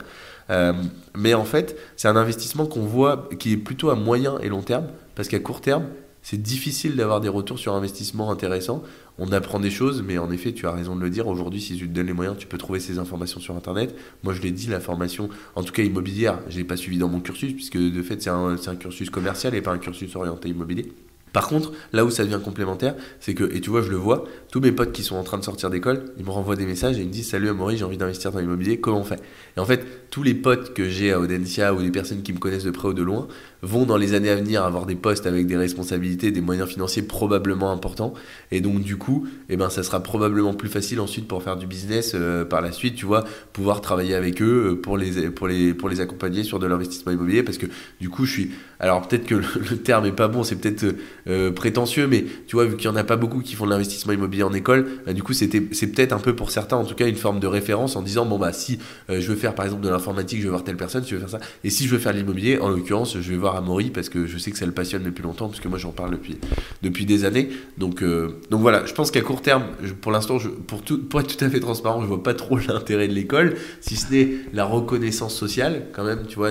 Euh, 0.50 0.72
mais 1.16 1.34
en 1.34 1.44
fait, 1.44 1.76
c'est 1.96 2.08
un 2.08 2.16
investissement 2.16 2.66
qu'on 2.66 2.82
voit 2.82 3.28
qui 3.38 3.52
est 3.52 3.56
plutôt 3.56 3.90
à 3.90 3.94
moyen 3.94 4.38
et 4.40 4.48
long 4.48 4.62
terme, 4.62 4.86
parce 5.14 5.28
qu'à 5.28 5.40
court 5.40 5.60
terme, 5.60 5.84
c'est 6.28 6.42
difficile 6.42 6.96
d'avoir 6.96 7.20
des 7.20 7.28
retours 7.28 7.56
sur 7.56 7.74
investissement 7.74 8.32
intéressants. 8.32 8.82
On 9.16 9.30
apprend 9.30 9.60
des 9.60 9.70
choses, 9.70 10.02
mais 10.04 10.18
en 10.18 10.32
effet, 10.32 10.52
tu 10.52 10.66
as 10.66 10.72
raison 10.72 10.96
de 10.96 11.00
le 11.00 11.08
dire. 11.08 11.28
Aujourd'hui, 11.28 11.60
si 11.60 11.76
tu 11.76 11.86
te 11.86 11.94
donnes 11.94 12.08
les 12.08 12.12
moyens, 12.12 12.36
tu 12.36 12.48
peux 12.48 12.58
trouver 12.58 12.80
ces 12.80 12.98
informations 12.98 13.38
sur 13.38 13.54
Internet. 13.54 13.94
Moi, 14.24 14.34
je 14.34 14.42
l'ai 14.42 14.50
dit, 14.50 14.66
la 14.66 14.80
formation, 14.80 15.28
en 15.54 15.62
tout 15.62 15.72
cas 15.72 15.84
immobilière, 15.84 16.40
je 16.48 16.58
l'ai 16.58 16.64
pas 16.64 16.76
suivi 16.76 16.98
dans 16.98 17.06
mon 17.06 17.20
cursus, 17.20 17.52
puisque 17.52 17.78
de 17.78 18.02
fait, 18.02 18.20
c'est 18.20 18.30
un, 18.30 18.56
cursus 18.74 19.08
commercial 19.08 19.54
et 19.54 19.62
pas 19.62 19.70
un 19.70 19.78
cursus 19.78 20.16
orienté 20.16 20.48
immobilier. 20.48 20.90
Par 21.32 21.46
contre, 21.48 21.72
là 21.92 22.04
où 22.04 22.10
ça 22.10 22.24
devient 22.24 22.40
complémentaire, 22.42 22.96
c'est 23.20 23.34
que, 23.34 23.44
et 23.54 23.60
tu 23.60 23.70
vois, 23.70 23.82
je 23.82 23.90
le 23.90 23.96
vois, 23.96 24.24
tous 24.50 24.60
mes 24.60 24.72
potes 24.72 24.90
qui 24.90 25.04
sont 25.04 25.16
en 25.16 25.22
train 25.22 25.38
de 25.38 25.44
sortir 25.44 25.70
d'école, 25.70 26.06
ils 26.18 26.24
me 26.24 26.30
renvoient 26.30 26.56
des 26.56 26.66
messages 26.66 26.96
et 26.96 27.02
ils 27.02 27.06
me 27.06 27.12
disent 27.12 27.28
Salut 27.28 27.50
Amaury, 27.50 27.76
j'ai 27.76 27.84
envie 27.84 27.98
d'investir 27.98 28.32
dans 28.32 28.40
l'immobilier, 28.40 28.80
comment 28.80 29.00
on 29.00 29.04
fait? 29.04 29.20
Et 29.56 29.60
en 29.60 29.64
fait, 29.64 30.08
tous 30.10 30.22
les 30.22 30.34
potes 30.34 30.72
que 30.72 30.88
j'ai 30.88 31.12
à 31.12 31.20
Audencia 31.20 31.74
ou 31.74 31.80
les 31.80 31.90
personnes 31.90 32.22
qui 32.22 32.32
me 32.32 32.38
connaissent 32.38 32.64
de 32.64 32.70
près 32.70 32.88
ou 32.88 32.94
de 32.94 33.02
loin 33.02 33.28
vont 33.62 33.84
dans 33.84 33.96
les 33.96 34.14
années 34.14 34.30
à 34.30 34.36
venir 34.36 34.64
avoir 34.64 34.86
des 34.86 34.94
postes 34.94 35.26
avec 35.26 35.46
des 35.46 35.56
responsabilités, 35.56 36.30
des 36.30 36.40
moyens 36.40 36.68
financiers 36.68 37.02
probablement 37.02 37.70
importants. 37.70 38.14
Et 38.50 38.60
donc, 38.60 38.82
du 38.82 38.96
coup, 38.96 39.26
eh 39.48 39.56
ben, 39.56 39.70
ça 39.70 39.82
sera 39.82 40.02
probablement 40.02 40.54
plus 40.54 40.68
facile 40.68 41.00
ensuite 41.00 41.26
pour 41.26 41.42
faire 41.42 41.56
du 41.56 41.66
business 41.66 42.12
euh, 42.14 42.44
par 42.44 42.60
la 42.60 42.72
suite, 42.72 42.94
tu 42.94 43.06
vois, 43.06 43.24
pouvoir 43.52 43.80
travailler 43.80 44.14
avec 44.14 44.42
eux 44.42 44.72
euh, 44.72 44.80
pour 44.80 44.96
les, 44.96 45.30
pour 45.30 45.48
les, 45.48 45.74
pour 45.74 45.88
les 45.88 46.00
accompagner 46.00 46.44
sur 46.44 46.58
de 46.58 46.66
l'investissement 46.66 47.12
immobilier 47.12 47.42
parce 47.42 47.58
que, 47.58 47.66
du 48.00 48.08
coup, 48.08 48.24
je 48.24 48.32
suis. 48.32 48.50
Alors, 48.78 49.08
peut-être 49.08 49.26
que 49.26 49.34
le, 49.34 49.76
terme 49.78 50.06
est 50.06 50.12
pas 50.12 50.28
bon, 50.28 50.42
c'est 50.42 50.56
peut-être. 50.56 50.94
Euh, 51.28 51.50
prétentieux, 51.50 52.06
mais 52.06 52.24
tu 52.46 52.56
vois, 52.56 52.66
vu 52.66 52.76
qu'il 52.76 52.88
n'y 52.88 52.96
en 52.96 53.00
a 53.00 53.04
pas 53.04 53.16
beaucoup 53.16 53.40
qui 53.40 53.54
font 53.54 53.64
de 53.64 53.70
l'investissement 53.70 54.12
immobilier 54.12 54.42
en 54.42 54.52
école, 54.52 54.86
bah, 55.06 55.12
du 55.12 55.22
coup, 55.22 55.32
c'est 55.32 55.48
peut-être 55.48 56.12
un 56.12 56.18
peu 56.18 56.36
pour 56.36 56.50
certains, 56.50 56.76
en 56.76 56.84
tout 56.84 56.94
cas, 56.94 57.08
une 57.08 57.16
forme 57.16 57.40
de 57.40 57.46
référence 57.46 57.96
en 57.96 58.02
disant, 58.02 58.26
bon, 58.26 58.38
bah, 58.38 58.52
si 58.52 58.78
je 59.08 59.26
veux 59.26 59.34
faire 59.34 59.54
par 59.54 59.64
exemple 59.64 59.82
de 59.82 59.88
l'informatique, 59.88 60.38
je 60.38 60.44
vais 60.44 60.50
voir 60.50 60.64
telle 60.64 60.76
personne, 60.76 61.02
si 61.02 61.10
je 61.10 61.16
veux 61.16 61.20
faire 61.20 61.30
ça. 61.30 61.40
Et 61.64 61.70
si 61.70 61.86
je 61.86 61.92
veux 61.92 61.98
faire 61.98 62.12
de 62.12 62.18
l'immobilier, 62.18 62.58
en 62.58 62.68
l'occurrence, 62.68 63.16
je 63.20 63.30
vais 63.30 63.36
voir 63.36 63.45
Amaury 63.54 63.90
parce 63.90 64.08
que 64.08 64.26
je 64.26 64.38
sais 64.38 64.50
que 64.50 64.58
ça 64.58 64.66
le 64.66 64.72
passionne 64.72 65.04
depuis 65.04 65.22
longtemps, 65.22 65.48
parce 65.48 65.60
que 65.60 65.68
moi, 65.68 65.78
j'en 65.78 65.92
parle 65.92 66.12
depuis, 66.12 66.38
depuis 66.82 67.06
des 67.06 67.24
années. 67.24 67.48
Donc, 67.78 68.02
euh, 68.02 68.40
donc 68.50 68.60
voilà, 68.60 68.84
je 68.86 68.92
pense 68.92 69.10
qu'à 69.10 69.20
court 69.20 69.42
terme, 69.42 69.64
pour 70.00 70.12
l'instant, 70.12 70.38
pour, 70.66 71.20
être 71.20 71.36
tout 71.36 71.44
à 71.44 71.48
fait 71.48 71.60
transparent, 71.60 72.02
je 72.02 72.06
vois 72.06 72.22
pas 72.22 72.34
trop 72.34 72.58
l'intérêt 72.68 73.08
de 73.08 73.12
l'école, 73.12 73.56
si 73.80 73.96
ce 73.96 74.12
n'est 74.12 74.30
la 74.52 74.64
reconnaissance 74.64 75.34
sociale, 75.34 75.86
quand 75.92 76.04
même, 76.04 76.26
tu 76.26 76.36
vois, 76.36 76.50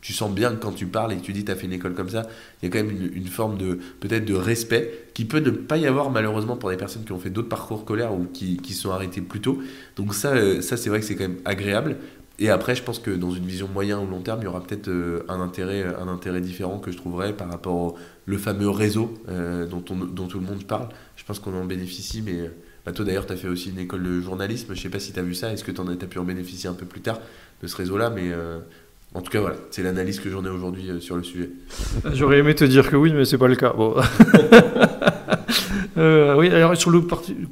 tu 0.00 0.12
sens 0.12 0.30
bien 0.30 0.52
que 0.52 0.62
quand 0.62 0.72
tu 0.72 0.86
parles 0.86 1.12
et 1.12 1.16
que 1.16 1.22
tu 1.22 1.32
dis 1.32 1.44
tu 1.44 1.52
as 1.52 1.56
fait 1.56 1.66
une 1.66 1.72
école 1.72 1.94
comme 1.94 2.08
ça, 2.08 2.26
il 2.62 2.66
y 2.66 2.68
a 2.68 2.72
quand 2.72 2.84
même 2.84 3.10
une, 3.14 3.26
forme 3.26 3.58
de 3.58 3.78
peut-être 4.00 4.24
de 4.24 4.34
respect 4.34 5.08
qui 5.14 5.24
peut 5.24 5.40
ne 5.40 5.50
pas 5.50 5.76
y 5.76 5.86
avoir 5.86 6.10
malheureusement 6.10 6.56
pour 6.56 6.70
des 6.70 6.76
personnes 6.76 7.04
qui 7.04 7.12
ont 7.12 7.18
fait 7.18 7.30
d'autres 7.30 7.48
parcours 7.48 7.80
scolaires 7.80 8.14
ou 8.14 8.24
qui, 8.24 8.56
qui 8.56 8.72
sont 8.72 8.90
arrêtées 8.90 9.20
plus 9.20 9.40
tôt. 9.40 9.58
Donc 9.96 10.14
ça, 10.14 10.32
euh, 10.32 10.62
ça 10.62 10.76
c'est 10.76 10.88
vrai 10.88 11.00
que 11.00 11.06
c'est 11.06 11.16
quand 11.16 11.28
même 11.28 11.40
agréable. 11.44 11.96
Et 12.40 12.50
après, 12.50 12.74
je 12.74 12.82
pense 12.82 12.98
que 12.98 13.10
dans 13.10 13.30
une 13.30 13.44
vision 13.44 13.68
moyen 13.68 14.00
ou 14.00 14.06
long 14.06 14.20
terme, 14.20 14.40
il 14.40 14.44
y 14.44 14.46
aura 14.48 14.62
peut-être 14.62 14.88
euh, 14.88 15.24
un, 15.28 15.40
intérêt, 15.40 15.84
un 15.84 16.08
intérêt 16.08 16.40
différent 16.40 16.78
que 16.78 16.90
je 16.90 16.96
trouverais 16.96 17.34
par 17.34 17.48
rapport 17.50 17.76
au 17.76 17.96
le 18.26 18.38
fameux 18.38 18.70
réseau 18.70 19.14
euh, 19.28 19.66
dont, 19.66 19.84
on, 19.90 19.96
dont 19.96 20.26
tout 20.26 20.40
le 20.40 20.46
monde 20.46 20.64
parle. 20.64 20.88
Je 21.16 21.24
pense 21.24 21.38
qu'on 21.38 21.54
en 21.54 21.64
bénéficie, 21.64 22.22
mais 22.22 22.50
bah, 22.84 22.92
toi 22.92 23.04
d'ailleurs, 23.04 23.26
tu 23.26 23.34
as 23.34 23.36
fait 23.36 23.48
aussi 23.48 23.70
une 23.70 23.78
école 23.78 24.02
de 24.02 24.20
journalisme. 24.20 24.74
Je 24.74 24.80
sais 24.80 24.88
pas 24.88 25.00
si 25.00 25.12
tu 25.12 25.18
as 25.18 25.22
vu 25.22 25.34
ça. 25.34 25.52
Est-ce 25.52 25.64
que 25.64 25.70
tu 25.70 25.80
as, 25.80 26.06
pu 26.06 26.18
en 26.18 26.24
bénéficier 26.24 26.68
un 26.68 26.74
peu 26.74 26.86
plus 26.86 27.02
tard 27.02 27.20
de 27.62 27.66
ce 27.66 27.76
réseau-là? 27.76 28.10
Mais 28.10 28.32
en 29.12 29.22
tout 29.22 29.30
cas, 29.32 29.40
voilà, 29.40 29.56
c'est 29.70 29.82
l'analyse 29.82 30.20
que 30.20 30.30
j'en 30.30 30.44
ai 30.44 30.48
aujourd'hui 30.48 30.88
euh, 30.88 31.00
sur 31.00 31.16
le 31.16 31.24
sujet. 31.24 31.50
J'aurais 32.12 32.38
aimé 32.38 32.54
te 32.54 32.64
dire 32.64 32.88
que 32.88 32.94
oui, 32.94 33.12
mais 33.12 33.24
c'est 33.24 33.38
pas 33.38 33.48
le 33.48 33.56
cas. 33.56 33.72
Bon. 33.72 33.96
Euh, 35.96 36.36
oui, 36.36 36.48
alors 36.50 36.76
sur 36.76 36.90
le 36.90 37.00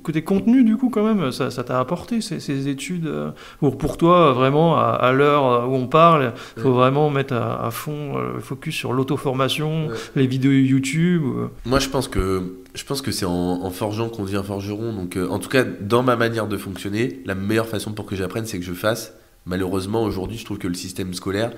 côté 0.02 0.22
contenu, 0.22 0.62
du 0.64 0.76
coup, 0.76 0.90
quand 0.90 1.02
même, 1.02 1.32
ça 1.32 1.50
t'a 1.50 1.80
apporté 1.80 2.20
ces, 2.20 2.68
études 2.68 3.06
euh, 3.06 3.30
pour, 3.58 3.76
pour 3.76 3.96
toi, 3.96 4.32
vraiment, 4.32 4.78
à, 4.78 5.12
l'heure 5.12 5.68
où 5.68 5.74
on 5.74 5.86
parle, 5.86 6.32
il 6.56 6.62
faut 6.62 6.72
vraiment 6.72 7.10
mettre 7.10 7.34
à, 7.34 7.70
fond 7.70 8.16
le 8.18 8.40
focus 8.40 8.74
sur 8.74 8.92
l'auto-formation, 8.92 9.88
les 10.14 10.26
vidéos 10.26 10.52
YouTube. 10.52 11.22
Moi, 11.66 11.78
je 11.78 11.88
pense 11.88 12.08
que 12.08 12.54
je 12.74 12.84
pense 12.84 13.02
que 13.02 13.10
c'est 13.10 13.26
en, 13.26 13.70
forgeant 13.70 14.08
qu'on 14.08 14.24
devient 14.24 14.42
forgeron. 14.44 14.92
Donc, 14.92 15.16
en 15.16 15.38
tout 15.38 15.48
cas, 15.48 15.64
dans 15.64 16.02
ma 16.02 16.16
manière 16.16 16.46
de 16.46 16.56
fonctionner, 16.56 17.20
la 17.26 17.34
meilleure 17.34 17.68
façon 17.68 17.92
pour 17.92 18.06
que 18.06 18.16
j'apprenne, 18.16 18.46
c'est 18.46 18.58
que 18.58 18.64
je 18.64 18.72
fasse 18.72 19.12
Malheureusement, 19.48 20.02
aujourd'hui, 20.02 20.36
je 20.36 20.44
trouve 20.44 20.58
que 20.58 20.68
le 20.68 20.74
système 20.74 21.14
scolaire, 21.14 21.52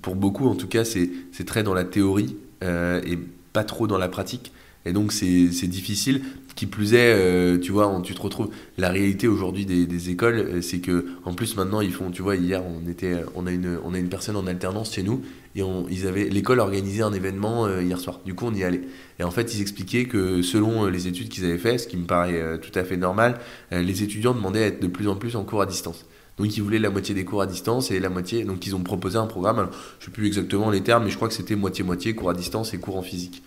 pour 0.00 0.14
beaucoup 0.14 0.48
en 0.48 0.54
tout 0.54 0.68
cas, 0.68 0.84
c'est 0.84 1.10
très 1.44 1.64
dans 1.64 1.74
la 1.74 1.82
théorie 1.82 2.36
euh, 2.62 3.02
et 3.04 3.18
pas 3.52 3.64
trop 3.64 3.88
dans 3.88 3.98
la 3.98 4.08
pratique. 4.08 4.52
Et 4.84 4.92
donc, 4.92 5.12
c'est 5.12 5.66
difficile. 5.66 6.22
Qui 6.54 6.66
plus 6.66 6.92
est, 6.92 7.14
euh, 7.14 7.58
tu 7.58 7.72
vois, 7.72 8.00
tu 8.04 8.14
te 8.14 8.20
retrouves. 8.20 8.50
La 8.76 8.90
réalité 8.90 9.26
aujourd'hui 9.26 9.64
des, 9.64 10.10
écoles, 10.10 10.34
euh, 10.34 10.60
c'est 10.60 10.80
que, 10.80 11.06
en 11.24 11.32
plus, 11.32 11.56
maintenant, 11.56 11.80
ils 11.80 11.92
font. 11.92 12.10
Tu 12.10 12.20
vois, 12.20 12.36
hier, 12.36 12.62
on, 12.62 12.88
était, 12.88 13.16
on, 13.34 13.46
a, 13.46 13.50
une, 13.50 13.78
on 13.82 13.94
a 13.94 13.98
une 13.98 14.10
personne 14.10 14.36
en 14.36 14.46
alternance 14.46 14.92
chez 14.92 15.02
nous 15.02 15.22
et 15.56 15.62
on, 15.62 15.86
ils 15.88 16.06
avaient 16.06 16.28
l'école 16.28 16.60
organisait 16.60 17.02
un 17.02 17.12
événement 17.12 17.68
hier 17.80 17.98
soir. 17.98 18.20
Du 18.26 18.34
coup, 18.34 18.46
on 18.46 18.54
y 18.54 18.64
allait. 18.64 18.82
Et 19.18 19.24
en 19.24 19.30
fait, 19.30 19.54
ils 19.54 19.62
expliquaient 19.62 20.04
que 20.04 20.42
selon 20.42 20.86
les 20.86 21.08
études 21.08 21.30
qu'ils 21.30 21.44
avaient 21.46 21.58
faites, 21.58 21.80
ce 21.80 21.88
qui 21.88 21.96
me 21.96 22.04
paraît 22.04 22.58
tout 22.60 22.78
à 22.78 22.84
fait 22.84 22.96
normal, 22.96 23.38
les 23.70 24.02
étudiants 24.02 24.34
demandaient 24.34 24.62
à 24.62 24.66
être 24.66 24.82
de 24.82 24.86
plus 24.88 25.08
en 25.08 25.16
plus 25.16 25.36
en 25.36 25.44
cours 25.44 25.62
à 25.62 25.66
distance. 25.66 26.06
Donc 26.38 26.56
ils 26.56 26.62
voulaient 26.62 26.78
la 26.78 26.90
moitié 26.90 27.14
des 27.14 27.24
cours 27.24 27.42
à 27.42 27.46
distance 27.46 27.90
et 27.90 28.00
la 28.00 28.08
moitié. 28.08 28.44
Donc 28.44 28.66
ils 28.66 28.74
ont 28.74 28.82
proposé 28.82 29.18
un 29.18 29.26
programme. 29.26 29.58
Alors, 29.58 29.72
je 29.98 30.04
ne 30.04 30.06
sais 30.06 30.10
plus 30.10 30.26
exactement 30.26 30.70
les 30.70 30.82
termes, 30.82 31.04
mais 31.04 31.10
je 31.10 31.16
crois 31.16 31.28
que 31.28 31.34
c'était 31.34 31.56
moitié-moitié, 31.56 32.14
cours 32.14 32.30
à 32.30 32.34
distance 32.34 32.72
et 32.74 32.78
cours 32.78 32.96
en 32.96 33.02
physique. 33.02 33.42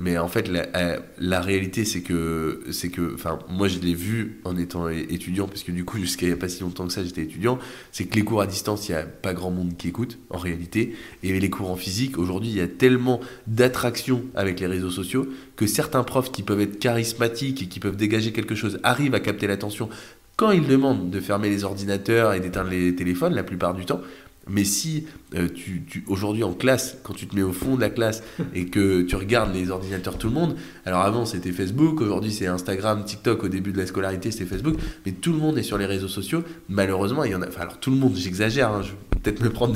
Mais 0.00 0.18
en 0.18 0.26
fait, 0.26 0.48
la, 0.48 0.66
euh, 0.74 0.98
la 1.18 1.40
réalité, 1.40 1.84
c'est 1.84 2.02
que, 2.02 2.64
c'est 2.72 2.88
que, 2.88 3.14
enfin, 3.14 3.38
moi, 3.48 3.68
je 3.68 3.78
l'ai 3.78 3.94
vu 3.94 4.40
en 4.44 4.56
étant 4.56 4.88
étudiant, 4.88 5.46
parce 5.46 5.62
que 5.62 5.70
du 5.70 5.84
coup, 5.84 5.98
jusqu'à 5.98 6.26
il 6.26 6.30
n'y 6.30 6.34
a 6.34 6.36
pas 6.36 6.48
si 6.48 6.62
longtemps 6.62 6.86
que 6.86 6.92
ça, 6.92 7.04
j'étais 7.04 7.22
étudiant. 7.22 7.58
C'est 7.92 8.06
que 8.06 8.16
les 8.16 8.24
cours 8.24 8.40
à 8.40 8.46
distance, 8.46 8.88
il 8.88 8.92
n'y 8.92 8.98
a 8.98 9.04
pas 9.04 9.34
grand 9.34 9.52
monde 9.52 9.76
qui 9.76 9.88
écoute, 9.88 10.18
en 10.30 10.38
réalité. 10.38 10.96
Et 11.22 11.38
les 11.38 11.50
cours 11.50 11.70
en 11.70 11.76
physique, 11.76 12.18
aujourd'hui, 12.18 12.50
il 12.50 12.56
y 12.56 12.60
a 12.60 12.66
tellement 12.66 13.20
d'attractions 13.46 14.24
avec 14.34 14.58
les 14.58 14.66
réseaux 14.66 14.90
sociaux 14.90 15.28
que 15.54 15.66
certains 15.66 16.02
profs 16.02 16.32
qui 16.32 16.42
peuvent 16.42 16.60
être 16.60 16.80
charismatiques 16.80 17.62
et 17.62 17.66
qui 17.66 17.78
peuvent 17.78 17.96
dégager 17.96 18.32
quelque 18.32 18.56
chose 18.56 18.80
arrivent 18.82 19.14
à 19.14 19.20
capter 19.20 19.46
l'attention 19.46 19.88
quand 20.36 20.50
ils 20.50 20.66
demandent 20.66 21.10
de 21.10 21.20
fermer 21.20 21.48
les 21.48 21.64
ordinateurs 21.64 22.32
et 22.32 22.40
d'éteindre 22.40 22.70
les 22.70 22.94
téléphones, 22.94 23.34
la 23.34 23.44
plupart 23.44 23.74
du 23.74 23.84
temps, 23.84 24.00
mais 24.48 24.64
si 24.64 25.06
euh, 25.34 25.48
tu, 25.48 26.04
aujourd'hui 26.06 26.44
en 26.44 26.52
classe, 26.52 26.98
quand 27.02 27.14
tu 27.14 27.26
te 27.26 27.34
mets 27.34 27.42
au 27.42 27.52
fond 27.52 27.76
de 27.76 27.80
la 27.80 27.90
classe 27.90 28.22
et 28.54 28.66
que 28.66 29.02
tu 29.02 29.16
regardes 29.16 29.54
les 29.54 29.70
ordinateurs 29.70 30.18
tout 30.18 30.28
le 30.28 30.34
monde, 30.34 30.56
alors 30.84 31.00
avant 31.00 31.24
c'était 31.24 31.52
Facebook, 31.52 32.00
aujourd'hui 32.00 32.32
c'est 32.32 32.46
Instagram, 32.46 33.04
TikTok, 33.04 33.44
au 33.44 33.48
début 33.48 33.72
de 33.72 33.78
la 33.78 33.86
scolarité 33.86 34.30
c'était 34.30 34.44
Facebook, 34.44 34.76
mais 35.06 35.12
tout 35.12 35.32
le 35.32 35.38
monde 35.38 35.58
est 35.58 35.62
sur 35.62 35.78
les 35.78 35.86
réseaux 35.86 36.08
sociaux. 36.08 36.42
Malheureusement, 36.68 37.24
il 37.24 37.32
y 37.32 37.34
en 37.34 37.42
a, 37.42 37.46
alors 37.58 37.78
tout 37.78 37.90
le 37.90 37.96
monde, 37.96 38.14
j'exagère, 38.16 38.70
hein, 38.70 38.82
je 38.82 38.90
vais 38.90 38.96
peut-être 39.22 39.42
me 39.42 39.50
prendre 39.50 39.74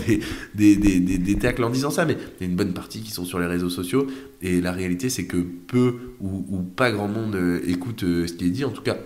des, 0.55 0.77
des, 0.77 1.39
tacles 1.39 1.65
en 1.65 1.71
disant 1.71 1.91
ça, 1.91 2.05
mais 2.05 2.17
il 2.41 2.45
y 2.45 2.47
a 2.47 2.51
une 2.51 2.57
bonne 2.57 2.73
partie 2.73 3.01
qui 3.01 3.11
sont 3.11 3.25
sur 3.25 3.39
les 3.39 3.47
réseaux 3.47 3.71
sociaux 3.71 4.07
et 4.43 4.61
la 4.61 4.73
réalité 4.73 5.09
c'est 5.09 5.25
que 5.25 5.37
peu 5.37 6.15
ou, 6.21 6.45
ou, 6.49 6.63
pas 6.63 6.91
grand 6.91 7.09
monde 7.09 7.35
euh, 7.35 7.61
écoute 7.67 8.03
euh, 8.03 8.27
ce 8.27 8.35
qui 8.35 8.47
est 8.47 8.51
dit, 8.51 8.65
en 8.65 8.71
tout 8.71 8.83
cas 8.83 8.97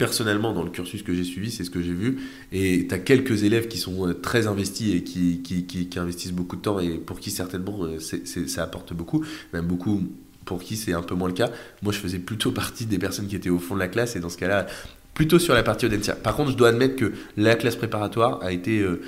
personnellement, 0.00 0.54
dans 0.54 0.62
le 0.62 0.70
cursus 0.70 1.02
que 1.02 1.12
j'ai 1.12 1.24
suivi, 1.24 1.50
c'est 1.50 1.62
ce 1.62 1.68
que 1.68 1.82
j'ai 1.82 1.92
vu. 1.92 2.20
Et 2.52 2.86
tu 2.88 2.94
as 2.94 2.98
quelques 2.98 3.42
élèves 3.42 3.68
qui 3.68 3.76
sont 3.76 4.08
euh, 4.08 4.14
très 4.14 4.46
investis 4.46 4.94
et 4.94 5.02
qui, 5.04 5.90
investissent 5.94 6.32
beaucoup 6.32 6.56
de 6.56 6.62
temps 6.62 6.80
et 6.80 6.92
pour 6.92 7.20
qui 7.20 7.30
certainement 7.30 7.84
euh, 7.84 7.98
ça 7.98 8.62
apporte 8.62 8.94
beaucoup, 8.94 9.22
même 9.52 9.66
beaucoup 9.66 10.02
pour 10.46 10.62
qui 10.62 10.76
c'est 10.76 10.94
un 10.94 11.02
peu 11.02 11.14
moins 11.14 11.28
le 11.28 11.34
cas. 11.34 11.50
Moi, 11.82 11.92
je 11.92 11.98
faisais 11.98 12.18
plutôt 12.18 12.50
partie 12.62 12.86
des 12.86 12.98
personnes 12.98 13.26
qui 13.26 13.36
étaient 13.36 13.50
au 13.50 13.58
fond 13.58 13.74
de 13.74 13.80
la 13.80 13.88
classe 13.88 14.16
et 14.16 14.20
dans 14.20 14.30
ce 14.30 14.38
cas-là, 14.38 14.66
plutôt 15.12 15.38
sur 15.38 15.52
la 15.52 15.62
partie 15.62 15.84
Audencia. 15.84 16.14
Par 16.14 16.34
contre, 16.34 16.52
je 16.52 16.56
dois 16.56 16.68
admettre 16.68 16.96
que 16.96 17.12
la 17.36 17.54
classe 17.54 17.76
préparatoire 17.76 18.42
a 18.42 18.52
été 18.52 18.80
euh, 18.80 19.02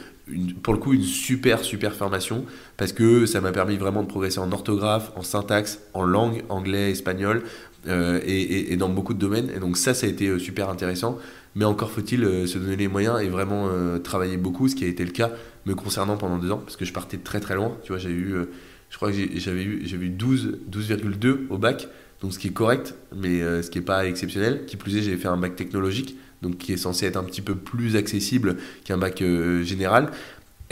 pour 0.63 0.75
le 0.75 0.79
coup 0.79 0.93
une 0.93 1.03
super 1.03 1.61
super 1.61 1.95
formation 1.95 2.45
parce 2.77 2.93
que 2.93 3.25
ça 3.25 3.41
m'a 3.41 3.51
permis 3.51 3.79
vraiment 3.79 4.03
de 4.03 4.09
progresser 4.09 4.41
en 4.41 4.53
orthographe, 4.53 5.11
en 5.17 5.23
syntaxe, 5.23 5.81
en 5.95 6.05
langue, 6.05 6.43
anglais, 6.51 6.91
espagnol, 6.91 7.45
euh, 7.89 8.21
et, 8.25 8.77
dans 8.77 8.89
beaucoup 8.89 9.15
de 9.15 9.19
domaines. 9.19 9.51
Et 9.55 9.59
donc 9.59 9.77
ça, 9.77 9.95
ça 9.95 10.07
a 10.07 10.09
été 10.09 10.29
euh, 10.29 10.39
super 10.39 10.69
intéressant. 10.69 11.19
Mais 11.55 11.65
encore 11.65 11.91
faut-il 11.91 12.25
euh, 12.25 12.47
se 12.47 12.57
donner 12.59 12.77
les 12.77 12.89
moyens 12.89 13.21
et 13.21 13.29
vraiment 13.29 13.69
travailler 14.03 14.37
beaucoup, 14.37 14.69
ce 14.69 14.75
qui 14.75 14.85
a 14.85 14.89
été 14.89 15.05
le 15.05 15.11
cas 15.11 15.31
me 15.67 15.75
concernant 15.75 16.17
pendant 16.17 16.39
deux 16.39 16.51
ans, 16.51 16.59
parce 16.59 16.77
que 16.77 16.85
je 16.85 16.93
partais 16.93 17.19
très 17.19 17.41
très 17.41 17.55
loin. 17.55 17.77
Tu 17.83 17.89
vois, 17.89 17.99
j'ai 17.99 18.11
eu, 18.11 18.35
je 18.91 18.97
crois 18.97 19.11
que 19.11 19.17
j'avais 19.37 19.63
eu, 19.63 19.83
j'avais 19.85 20.07
eu 20.07 20.11
12, 20.11 20.59
12,2 20.71 21.49
au 21.51 21.59
bac, 21.59 21.89
donc 22.21 22.33
ce 22.33 22.39
qui 22.39 22.49
est 22.49 22.53
correct, 22.53 22.95
mais 23.15 23.41
ce 23.63 23.71
qui 23.71 23.79
n'est 23.79 23.85
pas 23.85 24.07
exceptionnel. 24.07 24.65
Qui 24.67 24.77
plus 24.77 24.97
est, 24.97 25.03
j'ai 25.03 25.17
fait 25.17 25.29
un 25.29 25.37
bac 25.37 25.55
technologique, 25.55 26.17
donc 26.41 26.59
qui 26.59 26.73
est 26.73 26.77
censé 26.77 27.07
être 27.07 27.17
un 27.17 27.25
petit 27.25 27.43
peu 27.43 27.55
plus 27.55 27.97
accessible 27.97 28.57
qu'un 28.85 28.99
bac 28.99 29.23
général. 29.63 30.11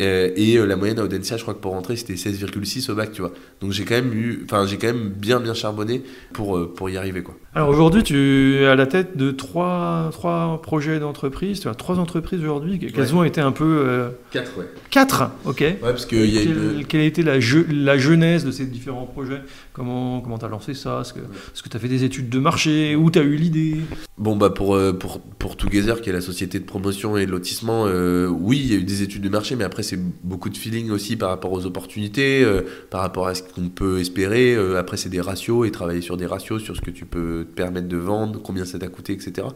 Euh, 0.01 0.31
et 0.35 0.57
euh, 0.57 0.65
la 0.65 0.77
moyenne 0.77 0.99
à 0.99 1.05
Audencia, 1.05 1.37
je 1.37 1.43
crois 1.43 1.55
que 1.55 1.61
pour 1.61 1.73
rentrer, 1.73 1.97
c'était 1.97 2.15
16,6 2.15 2.91
au 2.91 2.95
bac, 2.95 3.13
tu 3.13 3.21
vois. 3.21 3.33
Donc 3.61 3.73
j'ai 3.73 3.85
quand 3.85 3.95
même 3.95 4.13
eu, 4.15 4.41
enfin 4.45 4.67
j'ai 4.67 4.79
quand 4.79 4.87
même 4.87 5.11
bien 5.11 5.41
bien 5.41 5.55
charbonné 5.55 6.03
pour, 6.33 6.57
euh, 6.57 6.73
pour 6.75 6.89
y 6.89 6.97
arriver, 6.97 7.23
quoi. 7.23 7.37
Alors 7.55 7.69
aujourd'hui, 7.69 8.03
tu 8.03 8.57
es 8.57 8.67
à 8.67 8.77
la 8.77 8.87
tête 8.87 9.17
de 9.17 9.31
trois, 9.31 10.09
trois 10.13 10.61
projets 10.63 11.01
d'entreprise. 11.01 11.61
Tu 11.61 11.69
as 11.69 11.75
trois 11.75 11.99
entreprises 11.99 12.41
aujourd'hui. 12.41 12.79
Quelles 12.79 13.15
ont 13.15 13.25
été 13.25 13.41
un 13.41 13.53
peu. 13.53 14.11
Quatre, 14.31 14.59
ouais. 14.59 14.67
Quatre, 14.91 15.31
ok. 15.45 15.61
Ouais, 15.61 15.77
parce 15.83 16.07
que 16.07 16.15
y 16.15 16.39
a 16.39 16.43
une... 16.43 16.85
Quelle 16.87 17.01
a 17.01 17.05
été 17.05 17.23
la, 17.23 17.39
la 17.73 17.99
genèse 17.99 18.45
de 18.45 18.53
ces 18.53 18.67
différents 18.67 19.07
projets? 19.07 19.41
Comment 19.73 20.39
tu 20.39 20.45
as 20.45 20.49
lancé 20.49 20.75
ça? 20.75 21.03
Est-ce 21.03 21.63
que 21.63 21.69
tu 21.69 21.77
as 21.77 21.81
fait 21.81 21.89
des 21.89 22.05
études 22.05 22.29
de 22.29 22.39
marché? 22.39 22.95
Où 22.95 23.11
tu 23.11 23.19
as 23.19 23.23
eu 23.23 23.35
l'idée? 23.35 23.79
Bon, 24.17 24.37
bah 24.37 24.51
pour, 24.51 24.79
pour, 25.01 25.21
pour 25.21 25.57
Together, 25.57 26.01
qui 26.01 26.11
est 26.11 26.13
la 26.13 26.21
société 26.21 26.61
de 26.61 26.65
promotion 26.65 27.17
et 27.17 27.27
de 27.27 27.33
lotissement, 27.33 27.87
oui, 28.29 28.61
il 28.63 28.73
y 28.73 28.77
a 28.77 28.79
eu 28.79 28.85
des 28.85 29.03
études 29.03 29.23
de 29.23 29.29
marché, 29.29 29.57
mais 29.57 29.65
après, 29.65 29.83
c'est 29.91 29.99
beaucoup 30.23 30.51
de 30.51 30.57
feeling 30.57 30.91
aussi 30.91 31.17
par 31.17 31.31
rapport 31.31 31.53
aux 31.53 31.67
opportunités, 31.67 32.43
euh, 32.45 32.63
par 32.91 33.01
rapport 33.01 33.27
à 33.27 33.35
ce 33.35 33.43
qu'on 33.43 33.69
peut 33.69 33.99
espérer. 33.99 34.55
Euh, 34.55 34.79
après, 34.79 34.97
c'est 34.97 35.09
des 35.09 35.21
ratios 35.21 35.67
et 35.67 35.71
travailler 35.73 36.01
sur 36.01 36.17
des 36.17 36.27
ratios, 36.27 36.63
sur 36.63 36.77
ce 36.77 36.81
que 36.81 36.91
tu 36.91 37.05
peux 37.05 37.45
te 37.49 37.55
permettre 37.55 37.89
de 37.89 37.97
vendre, 37.97 38.41
combien 38.43 38.65
ça 38.65 38.79
t'a 38.79 38.89
coûté, 38.89 39.13
etc. 39.13 39.49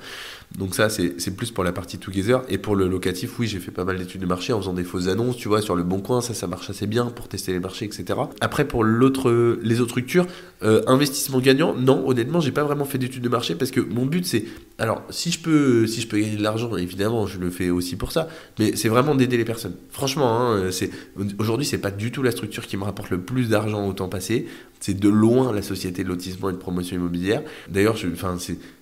Donc 0.58 0.74
ça, 0.74 0.88
c'est 0.88 1.36
plus 1.36 1.50
pour 1.50 1.64
la 1.64 1.72
partie 1.72 1.98
together. 1.98 2.42
Et 2.48 2.58
pour 2.58 2.74
le 2.74 2.88
locatif, 2.88 3.38
oui, 3.38 3.46
j'ai 3.46 3.60
fait 3.60 3.70
pas 3.70 3.84
mal 3.84 3.98
d'études 3.98 4.20
de 4.20 4.26
marché 4.26 4.52
en 4.52 4.60
faisant 4.60 4.72
des 4.72 4.84
fausses 4.84 5.08
annonces, 5.08 5.36
tu 5.36 5.48
vois, 5.48 5.62
sur 5.62 5.76
le 5.76 5.82
bon 5.82 6.00
coin, 6.00 6.20
ça, 6.20 6.34
ça 6.34 6.46
marche 6.46 6.68
assez 6.70 6.86
bien 6.86 7.06
pour 7.06 7.28
tester 7.28 7.52
les 7.52 7.60
marchés, 7.60 7.84
etc. 7.84 8.18
Après, 8.40 8.66
pour 8.66 8.82
l'autre, 8.82 9.58
les 9.62 9.80
autres 9.80 9.90
structures, 9.90 10.26
euh, 10.64 10.82
investissement 10.86 11.40
gagnant, 11.40 11.74
non, 11.74 12.08
honnêtement, 12.08 12.40
j'ai 12.40 12.52
pas 12.52 12.64
vraiment 12.64 12.86
fait 12.86 12.96
d'études 12.96 13.22
de 13.22 13.28
marché 13.28 13.54
parce 13.54 13.70
que 13.70 13.80
mon 13.80 14.06
but, 14.06 14.24
c'est, 14.24 14.44
alors, 14.78 15.02
si 15.10 15.30
je 15.30 15.38
peux, 15.38 15.86
si 15.86 16.00
je 16.00 16.08
peux 16.08 16.18
gagner 16.18 16.36
de 16.36 16.42
l'argent, 16.42 16.74
évidemment, 16.76 17.26
je 17.26 17.38
le 17.38 17.50
fais 17.50 17.68
aussi 17.68 17.96
pour 17.96 18.12
ça, 18.12 18.28
mais 18.58 18.74
c'est 18.74 18.88
vraiment 18.88 19.14
d'aider 19.14 19.36
les 19.36 19.44
personnes. 19.44 19.74
Franchement, 19.90 20.23
hein, 20.26 20.70
c'est 20.70 20.90
aujourd'hui, 21.38 21.66
c'est 21.66 21.78
pas 21.78 21.90
du 21.90 22.10
tout 22.10 22.22
la 22.22 22.30
structure 22.30 22.66
qui 22.66 22.76
me 22.76 22.84
rapporte 22.84 23.10
le 23.10 23.20
plus 23.20 23.48
d'argent 23.48 23.86
au 23.86 23.92
temps 23.92 24.08
passé. 24.08 24.46
C'est 24.80 24.98
de 24.98 25.08
loin 25.08 25.52
la 25.52 25.62
société 25.62 26.04
de 26.04 26.08
lotissement 26.08 26.50
et 26.50 26.52
de 26.52 26.58
promotion 26.58 26.96
immobilière. 26.96 27.42
D'ailleurs, 27.70 27.96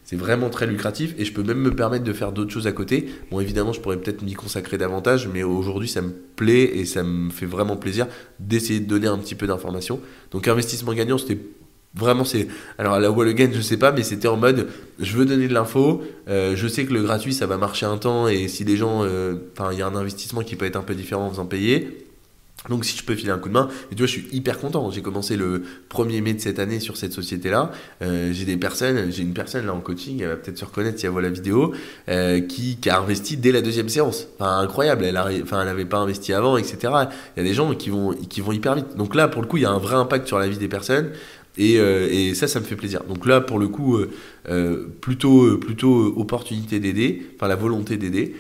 c'est 0.05 0.17
vraiment 0.17 0.51
très 0.51 0.67
lucratif 0.67 1.15
et 1.17 1.25
je 1.25 1.33
peux 1.33 1.45
même 1.45 1.59
me 1.59 1.75
permettre 1.75 2.05
de 2.05 2.13
faire 2.13 2.33
d'autres 2.33 2.51
choses 2.51 2.67
à 2.67 2.73
côté. 2.73 3.07
Bon, 3.31 3.39
évidemment, 3.39 3.73
je 3.73 3.81
pourrais 3.81 3.99
peut-être 3.99 4.23
m'y 4.23 4.35
consacrer 4.35 4.79
davantage, 4.79 5.29
mais 5.33 5.45
aujourd'hui, 5.45 5.89
ça 5.89 6.03
me 6.03 6.11
plaît 6.11 6.77
et 6.77 6.85
ça 6.87 7.05
me 7.05 7.31
fait 7.31 7.47
vraiment 7.47 7.77
plaisir 7.77 8.09
d'essayer 8.41 8.81
de 8.81 8.87
donner 8.87 9.07
un 9.07 9.19
petit 9.19 9.37
peu 9.37 9.47
d'informations. 9.47 10.01
Donc, 10.33 10.49
investissement 10.49 10.93
gagnant, 10.93 11.19
c'était 11.19 11.39
vraiment, 11.95 12.25
c'est. 12.25 12.49
Alors, 12.79 12.95
à 12.95 13.01
la 13.01 13.11
wall 13.11 13.29
again, 13.29 13.51
je 13.53 13.61
sais 13.61 13.77
pas, 13.77 13.93
mais 13.93 14.03
c'était 14.03 14.29
en 14.29 14.37
mode 14.37 14.69
je 14.99 15.17
veux 15.17 15.25
donner 15.25 15.49
de 15.49 15.55
l'info, 15.55 16.03
euh, 16.29 16.55
je 16.57 16.69
sais 16.69 16.85
que 16.87 16.93
le 16.93 17.03
gratuit, 17.03 17.35
ça 17.35 17.47
va 17.47 17.57
marcher 17.57 17.87
un 17.87 17.99
temps 17.99 18.29
et 18.29 18.49
si 18.49 18.65
les 18.65 18.77
gens. 18.77 19.05
Euh, 19.05 19.35
enfin, 19.57 19.73
il 19.73 19.79
y 19.79 19.83
a 19.83 19.87
un 19.87 19.97
investissement 19.97 20.43
qui 20.43 20.57
peut 20.57 20.67
être 20.67 20.77
un 20.77 20.83
peu 20.83 20.95
différent 20.95 21.27
en 21.27 21.31
faisant 21.31 21.47
payer. 21.47 22.03
Donc 22.69 22.85
si 22.85 22.97
je 22.97 23.05
peux 23.05 23.15
filer 23.15 23.31
un 23.31 23.39
coup 23.39 23.49
de 23.49 23.55
main, 23.55 23.69
et 23.91 23.95
tu 23.95 24.03
vois, 24.03 24.07
je 24.07 24.13
suis 24.13 24.29
hyper 24.31 24.59
content. 24.59 24.91
J'ai 24.91 25.03
commencé 25.03 25.37
le 25.37 25.65
1er 25.91 26.23
mai 26.23 26.35
de 26.35 26.41
cette 26.41 26.59
année 26.59 26.79
sur 26.79 26.97
cette 26.97 27.13
société-là. 27.13 27.73
Euh, 28.03 28.33
j'ai 28.33 28.45
des 28.45 28.57
personnes, 28.57 29.11
j'ai 29.11 29.23
une 29.23 29.35
personne 29.35 29.67
là 29.67 29.75
en 29.75 29.81
coaching, 29.81 30.21
elle 30.21 30.29
va 30.29 30.37
peut-être 30.37 30.59
se 30.59 30.65
reconnaître 30.65 30.99
si 30.99 31.07
elle 31.07 31.13
voit 31.13 31.23
la 31.23 31.31
vidéo, 31.31 31.75
euh, 32.09 32.41
qui, 32.41 32.77
qui, 32.77 32.89
a 32.89 33.01
investi 33.01 33.37
dès 33.37 33.51
la 33.51 33.63
deuxième 33.63 33.89
séance. 33.89 34.29
Enfin, 34.39 34.59
incroyable, 34.59 35.05
elle 35.05 35.15
n'avait 35.15 35.43
enfin, 35.43 35.67
pas 35.91 35.99
investi 35.99 36.33
avant, 36.33 36.57
etc. 36.57 36.77
Il 36.83 37.39
y 37.39 37.41
a 37.41 37.49
des 37.49 37.55
gens 37.55 37.75
qui 37.75 37.91
vont, 37.91 38.13
qui 38.13 38.41
vont 38.41 38.53
hyper 38.53 38.77
vite. 38.77 38.97
Donc 38.97 39.17
là, 39.17 39.27
pour 39.27 39.43
le 39.43 39.49
coup, 39.49 39.57
il 39.57 39.65
y 39.65 39.67
a 39.67 39.71
un 39.71 39.79
vrai 39.79 39.97
impact 39.97 40.29
sur 40.29 40.39
la 40.39 40.47
vie 40.47 40.59
des 40.59 40.69
personnes. 40.69 41.11
Et, 41.59 41.79
euh, 41.79 42.09
et 42.11 42.35
ça, 42.35 42.49
ça 42.49 42.61
me 42.61 42.65
fait 42.65 42.77
plaisir. 42.77 43.05
Donc 43.05 43.27
là, 43.27 43.41
pour 43.41 43.59
le 43.59 43.69
coup, 43.69 43.99
plutôt, 45.01 45.59
plutôt 45.59 46.15
opportunité 46.17 46.81
d'aider, 46.81 47.23
enfin 47.37 47.49
la 47.49 47.57
volonté 47.57 47.97
d'aider. 47.97 48.35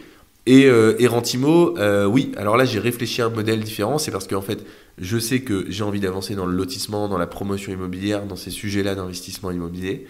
Et, 0.47 0.67
euh, 0.67 0.97
Rentimo, 1.09 1.79
euh, 1.79 2.05
oui, 2.05 2.33
alors 2.37 2.57
là 2.57 2.65
j'ai 2.65 2.81
réfléchi 2.81 3.23
à 3.23 3.27
un 3.27 3.31
modèle 3.31 3.61
différent, 3.61 3.99
c'est 3.99 4.11
parce 4.11 4.27
qu'en 4.27 4.43
fait 4.43 4.65
je 4.99 5.19
sais 5.19 5.41
que 5.41 5.67
j'ai 5.69 5.85
envie 5.85 6.01
d'avancer 6.01 6.35
dans 6.35 6.47
le 6.47 6.57
lotissement, 6.57 7.09
dans 7.09 7.19
la 7.19 7.29
promotion 7.29 7.73
immobilière, 7.73 8.27
dans 8.27 8.37
ces 8.37 8.51
sujets-là 8.51 8.95
d'investissement 8.97 9.51
immobilier. 9.51 10.07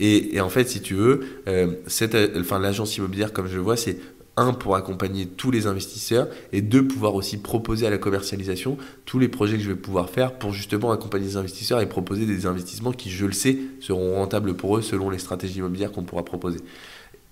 Et, 0.00 0.40
en 0.40 0.48
fait, 0.48 0.68
si 0.68 0.80
tu 0.80 0.94
veux, 0.94 1.20
euh, 1.46 1.68
cette, 1.86 2.16
enfin, 2.36 2.58
l'agence 2.58 2.96
immobilière, 2.96 3.32
comme 3.32 3.46
je 3.46 3.54
le 3.54 3.60
vois, 3.60 3.76
c'est 3.76 3.96
un 4.36 4.52
pour 4.52 4.76
accompagner 4.76 5.26
tous 5.26 5.50
les 5.50 5.66
investisseurs 5.66 6.28
et 6.52 6.60
deux 6.60 6.86
pouvoir 6.86 7.14
aussi 7.14 7.38
proposer 7.38 7.86
à 7.86 7.90
la 7.90 7.98
commercialisation 7.98 8.76
tous 9.04 9.18
les 9.18 9.28
projets 9.28 9.56
que 9.56 9.62
je 9.62 9.68
vais 9.68 9.76
pouvoir 9.76 10.10
faire 10.10 10.38
pour 10.38 10.52
justement 10.52 10.90
accompagner 10.90 11.26
les 11.26 11.36
investisseurs 11.36 11.80
et 11.80 11.88
proposer 11.88 12.26
des 12.26 12.46
investissements 12.46 12.92
qui, 12.92 13.10
je 13.10 13.26
le 13.26 13.32
sais, 13.32 13.58
seront 13.80 14.16
rentables 14.16 14.54
pour 14.54 14.76
eux 14.76 14.82
selon 14.82 15.10
les 15.10 15.18
stratégies 15.18 15.58
immobilières 15.58 15.92
qu'on 15.92 16.04
pourra 16.04 16.24
proposer 16.24 16.58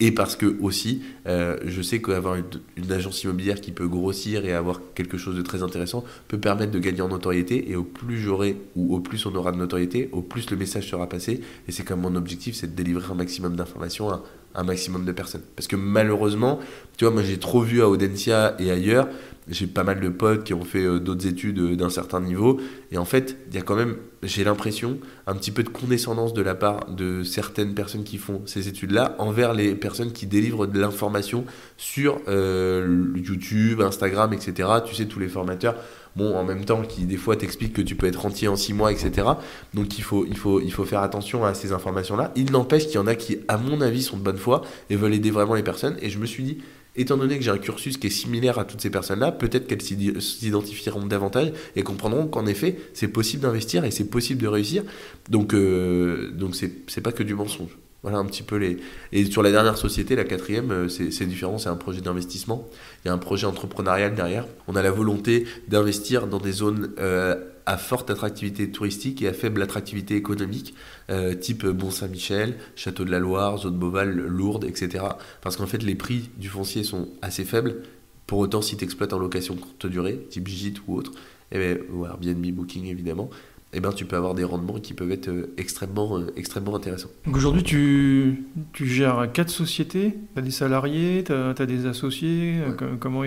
et 0.05 0.11
parce 0.11 0.35
que 0.35 0.57
aussi, 0.61 1.01
euh, 1.29 1.59
je 1.65 1.81
sais 1.81 2.03
qu'avoir 2.03 2.35
une, 2.35 2.93
agence 2.93 3.23
immobilière 3.23 3.61
qui 3.61 3.71
peut 3.71 3.87
grossir 3.87 4.45
et 4.45 4.53
avoir 4.53 4.81
quelque 4.97 5.17
chose 5.17 5.37
de 5.37 5.43
très 5.43 5.62
intéressant 5.62 6.03
peut 6.27 6.38
permettre 6.38 6.73
de 6.73 6.81
gagner 6.81 7.03
en 7.03 7.09
notoriété. 7.09 7.71
Et 7.71 7.77
au 7.77 7.85
plus 7.85 8.19
j'aurai 8.19 8.57
ou 8.75 8.97
au 8.97 8.99
plus 8.99 9.25
on 9.27 9.35
aura 9.37 9.53
de 9.53 9.59
notoriété, 9.59 10.09
au 10.11 10.21
plus 10.21 10.51
le 10.51 10.57
message 10.57 10.91
sera 10.91 11.09
passé. 11.09 11.41
Et 11.69 11.73
c'est 11.73 11.85
comme 11.85 12.01
mon 12.01 12.17
objectif, 12.17 12.57
c'est 12.57 12.67
de 12.67 12.75
délivrer 12.75 13.12
un 13.12 13.15
maximum 13.15 13.55
d'informations 13.55 14.11
à 14.11 14.25
un 14.55 14.65
maximum 14.65 15.05
de 15.05 15.12
personnes. 15.12 15.43
Parce 15.57 15.67
que 15.67 15.77
malheureusement, 15.77 16.59
tu 16.97 17.05
vois, 17.05 17.12
moi 17.12 17.23
j'ai 17.23 17.38
trop 17.38 17.61
vu 17.61 17.83
à 17.83 17.88
Audencia 17.88 18.55
et 18.59 18.71
ailleurs 18.71 19.09
j'ai 19.49 19.67
pas 19.67 19.83
mal 19.83 20.01
de 20.01 20.09
potes 20.09 20.45
qui 20.45 20.55
ont 20.55 20.65
fait 20.65 20.85
euh, 20.85 21.01
d'autres 21.01 21.27
études 21.27 21.59
euh, 21.59 21.77
d'un 21.77 21.91
certain 21.91 22.21
niveau. 22.21 22.61
Et 22.91 22.99
en 22.99 23.05
fait, 23.05 23.37
il 23.49 23.57
y 23.57 23.59
a 23.59 23.62
quand 23.62 23.75
même, 23.75 23.97
j'ai 24.23 24.45
l'impression, 24.45 24.99
un 25.27 25.35
petit 25.35 25.51
peu 25.51 25.62
de 25.62 25.69
condescendance 25.69 26.33
de 26.33 26.43
la 26.43 26.55
part 26.55 26.87
de 26.87 27.23
certaines 27.23 27.75
personnes 27.75 28.05
qui 28.05 28.19
font 28.19 28.43
ces 28.47 28.69
études-là 28.69 29.17
envers 29.19 29.53
les 29.53 29.75
personnes 29.75 30.12
qui 30.12 30.27
délivrent 30.27 30.67
de 30.67 30.79
l'information 30.79 31.45
sur 31.77 32.21
euh, 32.29 33.05
YouTube, 33.17 33.81
Instagram, 33.81 34.33
etc. 34.33 34.69
Tu 34.87 34.95
sais, 34.95 35.07
tous 35.07 35.19
les 35.19 35.29
formateurs. 35.29 35.75
Bon, 36.14 36.37
en 36.37 36.44
même 36.44 36.64
temps, 36.64 36.83
qui 36.83 37.05
des 37.05 37.16
fois 37.16 37.37
t'expliquent 37.37 37.72
que 37.72 37.83
tu 37.83 37.96
peux 37.96 38.07
être 38.07 38.20
rentier 38.20 38.48
en 38.48 38.57
six 38.57 38.75
mois, 38.75 38.92
etc. 38.92 39.29
Donc 39.72 39.98
il 39.98 40.05
faut 40.05 40.85
faire 40.85 41.01
attention 41.01 41.44
à 41.44 41.55
ces 41.55 41.72
informations-là. 41.72 42.33
Il 42.37 42.53
n'empêche 42.53 42.87
qu'il 42.87 42.96
y 42.96 42.98
en 42.98 43.07
a 43.07 43.14
qui, 43.14 43.38
à 43.48 43.57
mon 43.57 43.81
avis, 43.81 44.03
sont 44.03 44.16
de 44.16 44.22
bonne 44.22 44.37
foi 44.37 44.62
et 44.90 44.96
veulent 44.96 45.14
aider 45.14 45.31
vraiment 45.31 45.55
les 45.55 45.62
personnes. 45.62 45.96
Et 46.03 46.11
je 46.11 46.18
me 46.18 46.27
suis 46.27 46.42
dit, 46.42 46.59
étant 46.96 47.16
donné 47.16 47.38
que 47.38 47.44
j'ai 47.44 47.51
un 47.51 47.59
cursus 47.59 47.96
qui 47.96 48.09
est 48.09 48.11
similaire 48.11 48.59
à 48.59 48.64
toutes 48.64 48.81
ces 48.81 48.90
personnes-là, 48.90 49.33
peut-être 49.33 49.66
qu'elles 49.66 49.83
s'identifieront 49.83 51.07
davantage 51.07 51.53
et 51.77 51.83
comprendront 51.83 52.27
qu'en 52.27 52.46
effet, 52.46 52.77
c'est 52.92 53.09
possible 53.09 53.42
d'investir 53.42 53.85
et 53.85 53.90
c'est 53.90 54.09
possible 54.09 54.42
de 54.42 54.48
réussir. 54.48 54.85
Donc, 55.31 55.55
euh, 55.55 56.31
donc 56.33 56.55
c'est 56.55 57.01
pas 57.01 57.12
que 57.12 57.22
du 57.22 57.35
mensonge. 57.35 57.79
Voilà 58.03 58.19
un 58.19 58.25
petit 58.25 58.43
peu 58.43 58.57
les. 58.57 58.79
Et 59.12 59.25
sur 59.27 59.43
la 59.43 59.53
dernière 59.53 59.79
société, 59.79 60.17
la 60.17 60.25
quatrième, 60.25 60.73
euh, 60.73 60.88
c'est 60.88 61.27
différent, 61.27 61.59
c'est 61.59 61.69
un 61.69 61.77
projet 61.77 62.01
d'investissement. 62.01 62.69
Il 63.05 63.09
y 63.09 63.11
a 63.11 63.15
un 63.15 63.19
projet 63.19 63.47
entrepreneurial 63.47 64.15
derrière. 64.15 64.47
On 64.67 64.75
a 64.75 64.83
la 64.83 64.91
volonté 64.91 65.47
d'investir 65.69 66.27
dans 66.27 66.38
des 66.38 66.51
zones 66.51 66.93
euh, 66.99 67.37
à 67.65 67.77
forte 67.77 68.11
attractivité 68.11 68.73
touristique 68.73 69.23
et 69.23 69.29
à 69.29 69.33
faible 69.33 69.62
attractivité 69.62 70.17
économique, 70.17 70.75
euh, 71.11 71.35
type 71.35 71.62
Mont-Saint-Michel, 71.62 72.57
Château 72.75 73.05
de 73.05 73.11
la 73.12 73.21
Loire, 73.21 73.59
Zone 73.59 73.79
Beauval, 73.79 74.11
Lourdes, 74.11 74.65
etc. 74.65 75.05
Parce 75.41 75.57
qu'en 75.57 75.67
fait, 75.67 75.85
les 75.85 75.95
prix 75.95 76.31
du 76.38 76.49
foncier 76.49 76.83
sont 76.83 77.09
assez 77.23 77.45
faibles. 77.45 77.83
Pour 78.27 78.41
autant, 78.41 78.62
si 78.62 78.77
tu 78.77 78.83
exploites 78.83 79.12
en 79.12 79.19
location 79.19 79.55
courte 79.55 79.87
durée, 79.87 80.27
type 80.29 80.49
Gîte 80.49 80.81
ou 80.88 80.97
autre, 80.97 81.12
eh 81.53 81.59
bien, 81.59 81.77
ou 81.93 82.05
Airbnb 82.05 82.45
Booking 82.47 82.87
évidemment, 82.87 83.31
eh 83.74 83.80
ben, 83.80 83.92
tu 83.92 84.04
peux 84.04 84.16
avoir 84.16 84.35
des 84.35 84.44
rendements 84.44 84.78
qui 84.78 84.92
peuvent 84.92 85.11
être 85.11 85.28
euh, 85.28 85.54
extrêmement, 85.56 86.18
euh, 86.18 86.26
extrêmement 86.37 86.76
intéressants. 86.76 87.08
Donc 87.26 87.37
aujourd'hui, 87.37 87.62
tu, 87.62 88.44
tu 88.72 88.87
gères 88.87 89.30
quatre 89.32 89.50
sociétés, 89.50 90.18
tu 90.35 90.38
as 90.38 90.42
des 90.42 90.50
salariés, 90.50 91.24
tu 91.24 91.32
as, 91.32 91.66
des 91.66 91.87
associés. 91.87 92.56
Comment, 93.00 93.22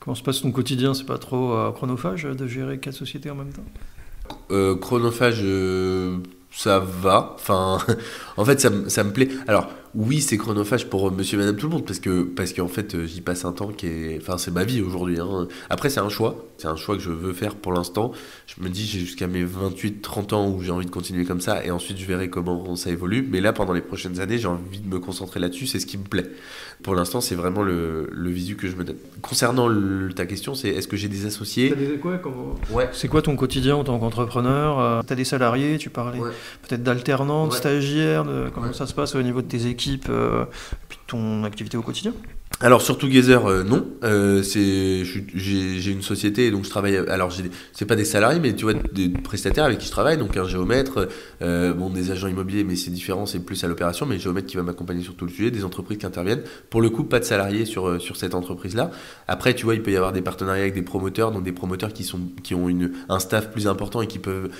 comment 0.00 0.14
se 0.14 0.22
passe 0.22 0.40
ton 0.40 0.50
quotidien? 0.50 0.94
C'est 0.94 1.06
pas 1.06 1.18
trop 1.18 1.72
chronophage 1.72 2.24
de 2.24 2.46
gérer 2.46 2.78
quatre 2.78 2.94
sociétés 2.94 3.30
en 3.30 3.34
même 3.34 3.52
temps? 3.52 4.76
Chronophage, 4.80 5.44
ça 6.50 6.78
va. 6.78 7.32
Enfin, 7.34 7.78
en 8.36 8.44
fait, 8.44 8.60
ça, 8.60 8.70
ça 8.88 9.04
me 9.04 9.12
plaît. 9.12 9.28
Alors, 9.46 9.68
oui, 9.94 10.20
c'est 10.20 10.38
chronophage 10.38 10.88
pour 10.88 11.10
monsieur 11.12 11.36
et 11.36 11.40
madame 11.40 11.56
tout 11.56 11.66
le 11.66 11.72
monde, 11.72 11.84
parce 11.84 11.98
que 11.98 12.22
parce 12.22 12.52
qu'en 12.52 12.68
fait, 12.68 12.94
euh, 12.94 13.04
j'y 13.06 13.20
passe 13.20 13.44
un 13.44 13.52
temps 13.52 13.68
qui 13.68 13.86
est. 13.86 14.18
Enfin, 14.20 14.38
c'est 14.38 14.50
ma 14.50 14.64
vie 14.64 14.80
aujourd'hui. 14.80 15.20
Hein. 15.20 15.48
Après, 15.68 15.90
c'est 15.90 16.00
un 16.00 16.08
choix. 16.08 16.46
C'est 16.62 16.68
un 16.68 16.76
choix 16.76 16.94
que 16.94 17.02
je 17.02 17.10
veux 17.10 17.32
faire 17.32 17.56
pour 17.56 17.72
l'instant. 17.72 18.12
Je 18.46 18.62
me 18.62 18.68
dis, 18.68 18.86
j'ai 18.86 19.00
jusqu'à 19.00 19.26
mes 19.26 19.44
28-30 19.44 20.32
ans 20.32 20.48
où 20.48 20.62
j'ai 20.62 20.70
envie 20.70 20.86
de 20.86 20.92
continuer 20.92 21.24
comme 21.24 21.40
ça, 21.40 21.64
et 21.64 21.72
ensuite, 21.72 21.98
je 21.98 22.06
verrai 22.06 22.30
comment 22.30 22.76
ça 22.76 22.90
évolue. 22.90 23.26
Mais 23.28 23.40
là, 23.40 23.52
pendant 23.52 23.72
les 23.72 23.80
prochaines 23.80 24.20
années, 24.20 24.38
j'ai 24.38 24.46
envie 24.46 24.78
de 24.78 24.86
me 24.86 25.00
concentrer 25.00 25.40
là-dessus. 25.40 25.66
C'est 25.66 25.80
ce 25.80 25.86
qui 25.86 25.98
me 25.98 26.04
plaît. 26.04 26.30
Pour 26.84 26.94
l'instant, 26.94 27.20
c'est 27.20 27.34
vraiment 27.34 27.62
le, 27.62 28.08
le, 28.12 28.30
visu 28.30 28.54
que 28.54 28.68
je 28.68 28.76
me 28.76 28.84
donne. 28.84 28.94
Concernant 29.22 29.68
ta 30.14 30.24
question, 30.24 30.54
c'est 30.54 30.68
est-ce 30.68 30.86
que 30.86 30.96
j'ai 30.96 31.08
des 31.08 31.26
associés? 31.26 31.70
Des, 31.70 31.98
quoi, 31.98 32.20
ouais. 32.70 32.88
C'est 32.92 33.08
quoi 33.08 33.22
ton 33.22 33.34
quotidien 33.34 33.74
en 33.74 33.82
tant 33.82 33.98
qu'entrepreneur? 33.98 34.78
Euh, 34.78 35.00
Tu 35.04 35.12
as 35.12 35.16
des 35.16 35.24
salariés, 35.24 35.78
tu 35.78 35.90
parlais 35.90 36.20
peut-être 36.68 36.84
d'alternants, 36.84 37.48
de 37.48 37.54
stagiaires, 37.54 38.24
de, 38.24 38.50
comment 38.54 38.72
ça 38.72 38.86
se 38.86 38.94
passe 38.94 39.16
au 39.16 39.22
niveau 39.22 39.42
de 39.42 39.48
tes 39.48 39.66
équipes 39.66 39.72
équipe, 39.72 40.06
euh, 40.10 40.44
puis 40.88 40.98
ton 41.08 41.42
activité 41.42 41.76
au 41.76 41.82
quotidien? 41.82 42.12
Alors 42.60 42.80
sur 42.80 42.96
Together, 42.96 43.44
euh, 43.46 43.64
non. 43.64 43.88
Euh, 44.04 44.42
c'est, 44.42 45.04
j'ai, 45.04 45.90
une 45.90 46.02
société, 46.02 46.50
donc 46.50 46.64
je 46.64 46.70
travaille. 46.70 46.96
Alors 46.96 47.32
c'est 47.72 47.86
pas 47.86 47.96
des 47.96 48.04
salariés, 48.04 48.38
mais 48.38 48.54
tu 48.54 48.64
vois 48.64 48.74
des 48.74 49.08
prestataires 49.08 49.64
avec 49.64 49.78
qui 49.78 49.86
je 49.86 49.90
travaille, 49.90 50.16
donc 50.16 50.36
un 50.36 50.46
géomètre, 50.46 51.08
bon 51.40 51.90
des 51.90 52.10
agents 52.10 52.28
immobiliers, 52.28 52.64
mais 52.64 52.76
c'est 52.76 52.90
différent, 52.90 53.26
c'est 53.26 53.40
plus 53.40 53.62
à 53.64 53.68
l'opération, 53.68 54.06
mais 54.06 54.18
géomètre 54.18 54.46
qui 54.46 54.56
va 54.56 54.62
m'accompagner 54.62 55.02
sur 55.02 55.16
tout 55.16 55.24
le 55.24 55.32
sujet, 55.32 55.50
des 55.50 55.64
entreprises 55.64 55.98
qui 55.98 56.06
interviennent. 56.06 56.42
Pour 56.70 56.80
le 56.80 56.90
coup, 56.90 57.04
pas 57.04 57.18
de 57.18 57.24
salariés 57.24 57.64
sur 57.64 58.00
sur 58.00 58.16
cette 58.16 58.34
entreprise-là. 58.34 58.90
Après, 59.26 59.54
tu 59.54 59.64
vois, 59.64 59.74
il 59.74 59.82
peut 59.82 59.92
y 59.92 59.96
avoir 59.96 60.12
des 60.12 60.22
partenariats 60.22 60.62
avec 60.62 60.74
des 60.74 60.82
promoteurs, 60.82 61.32
donc 61.32 61.42
des 61.42 61.52
promoteurs 61.52 61.92
qui 61.92 62.04
sont 62.04 62.20
qui 62.42 62.54
ont 62.54 62.68
une 62.68 62.92
un 63.08 63.18
staff 63.18 63.50
plus 63.50 63.66
important 63.66 64.02
et 64.02 64.06
qui 64.06 64.18
peuvent 64.18 64.50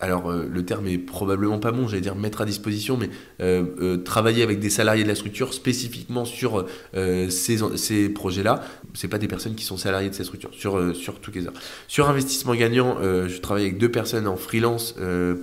alors 0.00 0.30
euh, 0.30 0.48
le 0.50 0.64
terme 0.64 0.86
est 0.86 0.98
probablement 0.98 1.58
pas 1.58 1.72
bon, 1.72 1.88
j'allais 1.88 2.02
dire 2.02 2.14
mettre 2.14 2.40
à 2.40 2.44
disposition, 2.44 2.96
mais 2.96 3.10
euh, 3.40 3.64
euh, 3.80 3.96
travailler 3.96 4.42
avec 4.42 4.60
des 4.60 4.70
salariés 4.70 5.02
de 5.02 5.08
la 5.08 5.14
structure 5.14 5.52
spécifiquement 5.52 6.24
sur 6.24 6.66
ces, 6.92 8.08
projets-là. 8.08 8.62
C'est 8.94 9.08
pas 9.08 9.18
des 9.18 9.28
personnes 9.28 9.54
qui 9.54 9.64
sont 9.64 9.76
salariées 9.76 10.10
de 10.10 10.14
cette 10.14 10.26
structure, 10.26 10.50
sur, 10.52 10.94
sur 10.94 11.20
Together. 11.20 11.52
Sur 11.88 12.08
investissement 12.08 12.54
gagnant, 12.54 12.98
je 13.00 13.38
travaille 13.38 13.64
avec 13.64 13.78
deux 13.78 13.90
personnes 13.90 14.26
en 14.26 14.36
freelance 14.36 14.94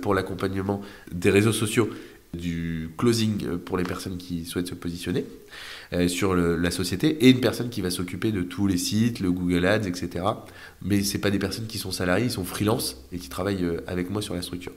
pour 0.02 0.14
l'accompagnement 0.14 0.80
des 1.12 1.30
réseaux 1.30 1.52
sociaux 1.52 1.88
du 2.34 2.90
closing 2.98 3.58
pour 3.58 3.78
les 3.78 3.84
personnes 3.84 4.16
qui 4.16 4.44
souhaitent 4.44 4.68
se 4.68 4.74
positionner 4.74 5.24
sur 6.08 6.34
la 6.34 6.70
société 6.70 7.26
et 7.26 7.30
une 7.30 7.40
personne 7.40 7.68
qui 7.68 7.80
va 7.80 7.90
s'occuper 7.90 8.32
de 8.32 8.42
tous 8.42 8.66
les 8.66 8.76
sites, 8.76 9.20
le 9.20 9.30
Google 9.30 9.64
Ads, 9.66 9.86
etc. 9.86 10.24
Mais 10.82 11.02
c'est 11.02 11.18
pas 11.18 11.30
des 11.30 11.38
personnes 11.38 11.66
qui 11.66 11.78
sont 11.78 11.92
salariées, 11.92 12.24
ils 12.24 12.30
sont 12.30 12.44
freelance 12.44 13.04
et 13.12 13.18
qui 13.18 13.28
travaillent 13.28 13.66
avec 13.86 14.10
moi 14.10 14.20
sur 14.20 14.34
la 14.34 14.42
structure. 14.42 14.72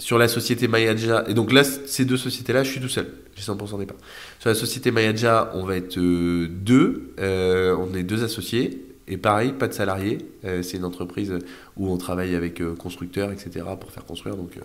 Sur 0.00 0.16
la 0.16 0.28
société 0.28 0.66
Mayaja, 0.66 1.24
et 1.28 1.34
donc 1.34 1.52
là, 1.52 1.62
ces 1.62 2.06
deux 2.06 2.16
sociétés-là, 2.16 2.64
je 2.64 2.70
suis 2.70 2.80
tout 2.80 2.88
seul, 2.88 3.06
j'ai 3.36 3.42
100% 3.42 3.78
des 3.78 3.84
parts. 3.84 3.98
Sur 4.38 4.48
la 4.48 4.54
société 4.54 4.90
Mayaja, 4.90 5.52
on 5.54 5.64
va 5.64 5.76
être 5.76 5.98
euh, 5.98 6.48
deux, 6.48 7.12
euh, 7.20 7.76
on 7.78 7.94
est 7.94 8.02
deux 8.02 8.24
associés, 8.24 8.82
et 9.08 9.18
pareil, 9.18 9.52
pas 9.52 9.68
de 9.68 9.74
salariés, 9.74 10.16
euh, 10.46 10.62
c'est 10.62 10.78
une 10.78 10.86
entreprise 10.86 11.34
où 11.76 11.92
on 11.92 11.98
travaille 11.98 12.34
avec 12.34 12.62
constructeurs, 12.78 13.30
etc., 13.30 13.66
pour 13.78 13.90
faire 13.92 14.06
construire, 14.06 14.36
donc 14.36 14.58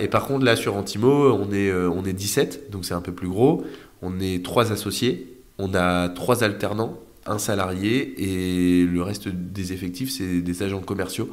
Et 0.00 0.08
par 0.08 0.26
contre, 0.26 0.44
là, 0.44 0.54
sur 0.54 0.76
Antimo, 0.76 1.32
on 1.32 1.50
est, 1.50 1.72
on 1.72 2.04
est 2.04 2.12
17, 2.12 2.70
donc 2.70 2.84
c'est 2.84 2.94
un 2.94 3.00
peu 3.00 3.12
plus 3.12 3.28
gros, 3.28 3.64
on 4.02 4.20
est 4.20 4.44
trois 4.44 4.72
associés, 4.72 5.40
on 5.58 5.74
a 5.74 6.08
trois 6.08 6.44
alternants, 6.44 6.98
un 7.26 7.38
salarié, 7.38 8.14
et 8.18 8.84
le 8.84 9.02
reste 9.02 9.28
des 9.28 9.72
effectifs, 9.72 10.10
c'est 10.10 10.40
des 10.40 10.62
agents 10.62 10.80
commerciaux 10.80 11.28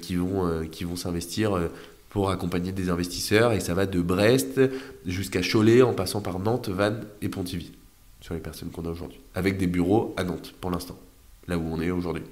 qui 0.00 0.14
vont, 0.14 0.64
qui 0.70 0.84
vont 0.84 0.94
s'investir 0.94 1.58
pour 2.10 2.30
accompagner 2.30 2.72
des 2.72 2.88
investisseurs 2.88 3.52
et 3.52 3.60
ça 3.60 3.74
va 3.74 3.84
de 3.84 4.00
Brest 4.00 4.60
jusqu'à 5.04 5.42
Cholet 5.42 5.82
en 5.82 5.92
passant 5.92 6.20
par 6.20 6.38
Nantes, 6.38 6.68
Vannes 6.68 7.04
et 7.20 7.28
Pontivy 7.28 7.72
sur 8.20 8.34
les 8.34 8.40
personnes 8.40 8.70
qu'on 8.70 8.86
a 8.86 8.90
aujourd'hui, 8.90 9.20
avec 9.34 9.58
des 9.58 9.66
bureaux 9.66 10.14
à 10.16 10.24
Nantes 10.24 10.54
pour 10.60 10.70
l'instant, 10.70 10.98
là 11.46 11.58
où 11.58 11.64
on 11.70 11.80
est 11.80 11.90
aujourd'hui. 11.90 12.22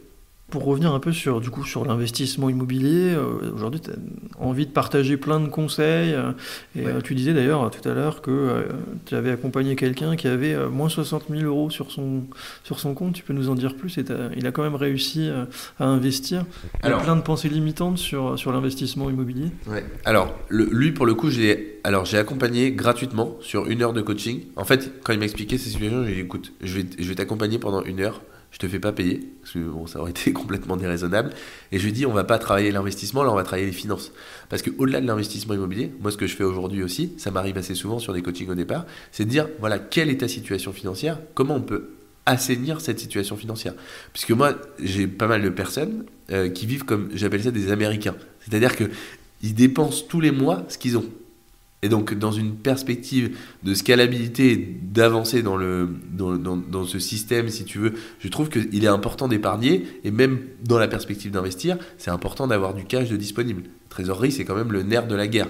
Pour 0.50 0.64
revenir 0.66 0.92
un 0.92 1.00
peu 1.00 1.12
sur, 1.12 1.40
du 1.40 1.50
coup, 1.50 1.64
sur 1.64 1.84
l'investissement 1.84 2.50
immobilier, 2.50 3.14
euh, 3.14 3.50
aujourd'hui, 3.54 3.80
tu 3.80 3.90
as 3.90 3.94
envie 4.38 4.66
de 4.66 4.70
partager 4.70 5.16
plein 5.16 5.40
de 5.40 5.48
conseils. 5.48 6.12
Euh, 6.12 6.32
et 6.76 6.86
euh, 6.86 7.00
tu 7.00 7.14
disais 7.14 7.32
d'ailleurs 7.32 7.70
tout 7.70 7.88
à 7.88 7.94
l'heure 7.94 8.20
que 8.20 8.66
tu 9.06 9.14
avais 9.14 9.30
accompagné 9.30 9.74
quelqu'un 9.74 10.16
qui 10.16 10.28
avait 10.28 10.68
moins 10.68 10.88
60 10.88 11.24
000 11.30 11.42
euros 11.42 11.70
sur 11.70 11.90
son, 11.90 12.24
sur 12.62 12.78
son 12.78 12.94
compte. 12.94 13.14
Tu 13.14 13.22
peux 13.22 13.32
nous 13.32 13.48
en 13.48 13.54
dire 13.54 13.74
plus? 13.74 13.96
Et 13.98 14.04
Il 14.36 14.46
a 14.46 14.52
quand 14.52 14.62
même 14.62 14.74
réussi 14.74 15.30
à 15.80 15.86
investir. 15.86 16.44
Il 16.82 16.90
y 16.90 16.92
a 16.92 16.98
plein 16.98 17.16
de 17.16 17.22
pensées 17.22 17.48
limitantes 17.48 17.98
sur, 17.98 18.38
sur 18.38 18.52
l'investissement 18.52 19.08
immobilier. 19.08 19.50
Ouais. 19.66 19.84
Alors, 20.04 20.34
lui, 20.50 20.92
pour 20.92 21.06
le 21.06 21.14
coup, 21.14 21.30
j'ai 21.30 21.80
alors 21.84 22.06
j'ai 22.06 22.18
accompagné 22.18 22.72
gratuitement 22.72 23.36
sur 23.40 23.68
une 23.68 23.82
heure 23.82 23.92
de 23.92 24.00
coaching. 24.00 24.42
En 24.56 24.64
fait, 24.64 24.92
quand 25.02 25.12
il 25.12 25.18
m'a 25.18 25.26
expliqué 25.26 25.58
ces 25.58 25.70
situations, 25.70 26.04
j'ai 26.04 26.14
dit 26.14 26.20
écoute, 26.20 26.52
je 26.62 26.78
vais, 26.78 26.86
je 26.98 27.08
vais 27.08 27.14
t'accompagner 27.14 27.58
pendant 27.58 27.82
une 27.82 28.00
heure 28.00 28.22
je 28.54 28.58
te 28.60 28.68
fais 28.68 28.78
pas 28.78 28.92
payer, 28.92 29.20
parce 29.40 29.52
que 29.54 29.58
bon, 29.58 29.88
ça 29.88 29.98
aurait 29.98 30.10
été 30.12 30.32
complètement 30.32 30.76
déraisonnable. 30.76 31.30
Et 31.72 31.80
je 31.80 31.84
lui 31.84 31.92
dis, 31.92 32.06
on 32.06 32.12
va 32.12 32.22
pas 32.22 32.38
travailler 32.38 32.70
l'investissement, 32.70 33.24
là 33.24 33.32
on 33.32 33.34
va 33.34 33.42
travailler 33.42 33.66
les 33.66 33.72
finances. 33.72 34.12
Parce 34.48 34.62
qu'au-delà 34.62 35.00
de 35.00 35.06
l'investissement 35.08 35.54
immobilier, 35.54 35.92
moi 36.00 36.12
ce 36.12 36.16
que 36.16 36.28
je 36.28 36.36
fais 36.36 36.44
aujourd'hui 36.44 36.84
aussi, 36.84 37.12
ça 37.18 37.32
m'arrive 37.32 37.58
assez 37.58 37.74
souvent 37.74 37.98
sur 37.98 38.12
des 38.12 38.22
coachings 38.22 38.48
au 38.48 38.54
départ, 38.54 38.86
c'est 39.10 39.24
de 39.24 39.30
dire, 39.30 39.48
voilà, 39.58 39.80
quelle 39.80 40.08
est 40.08 40.18
ta 40.18 40.28
situation 40.28 40.72
financière, 40.72 41.18
comment 41.34 41.56
on 41.56 41.62
peut 41.62 41.90
assainir 42.26 42.80
cette 42.80 43.00
situation 43.00 43.36
financière? 43.36 43.74
Puisque 44.12 44.30
moi, 44.30 44.54
j'ai 44.80 45.08
pas 45.08 45.26
mal 45.26 45.42
de 45.42 45.48
personnes 45.48 46.04
euh, 46.30 46.48
qui 46.48 46.66
vivent 46.66 46.84
comme, 46.84 47.10
j'appelle 47.12 47.42
ça 47.42 47.50
des 47.50 47.72
Américains. 47.72 48.14
C'est-à-dire 48.48 48.76
qu'ils 48.76 49.54
dépensent 49.54 50.04
tous 50.08 50.20
les 50.20 50.30
mois 50.30 50.64
ce 50.68 50.78
qu'ils 50.78 50.96
ont. 50.96 51.06
Et 51.84 51.90
donc, 51.90 52.14
dans 52.14 52.32
une 52.32 52.54
perspective 52.54 53.36
de 53.62 53.74
scalabilité, 53.74 54.56
d'avancer 54.56 55.42
dans, 55.42 55.58
le, 55.58 55.86
dans, 56.12 56.56
dans, 56.56 56.84
ce 56.86 56.98
système, 56.98 57.50
si 57.50 57.66
tu 57.66 57.78
veux, 57.78 57.92
je 58.20 58.28
trouve 58.28 58.48
qu'il 58.48 58.82
est 58.82 58.88
important 58.88 59.28
d'épargner, 59.28 59.84
et 60.02 60.10
même 60.10 60.38
dans 60.64 60.78
la 60.78 60.88
perspective 60.88 61.30
d'investir, 61.30 61.76
c'est 61.98 62.10
important 62.10 62.46
d'avoir 62.46 62.72
du 62.72 62.84
cash 62.84 63.10
de 63.10 63.18
disponible. 63.18 63.64
Trésorerie, 63.90 64.32
c'est 64.32 64.46
quand 64.46 64.54
même 64.56 64.72
le 64.72 64.82
nerf 64.82 65.06
de 65.06 65.14
la 65.14 65.26
guerre. 65.26 65.48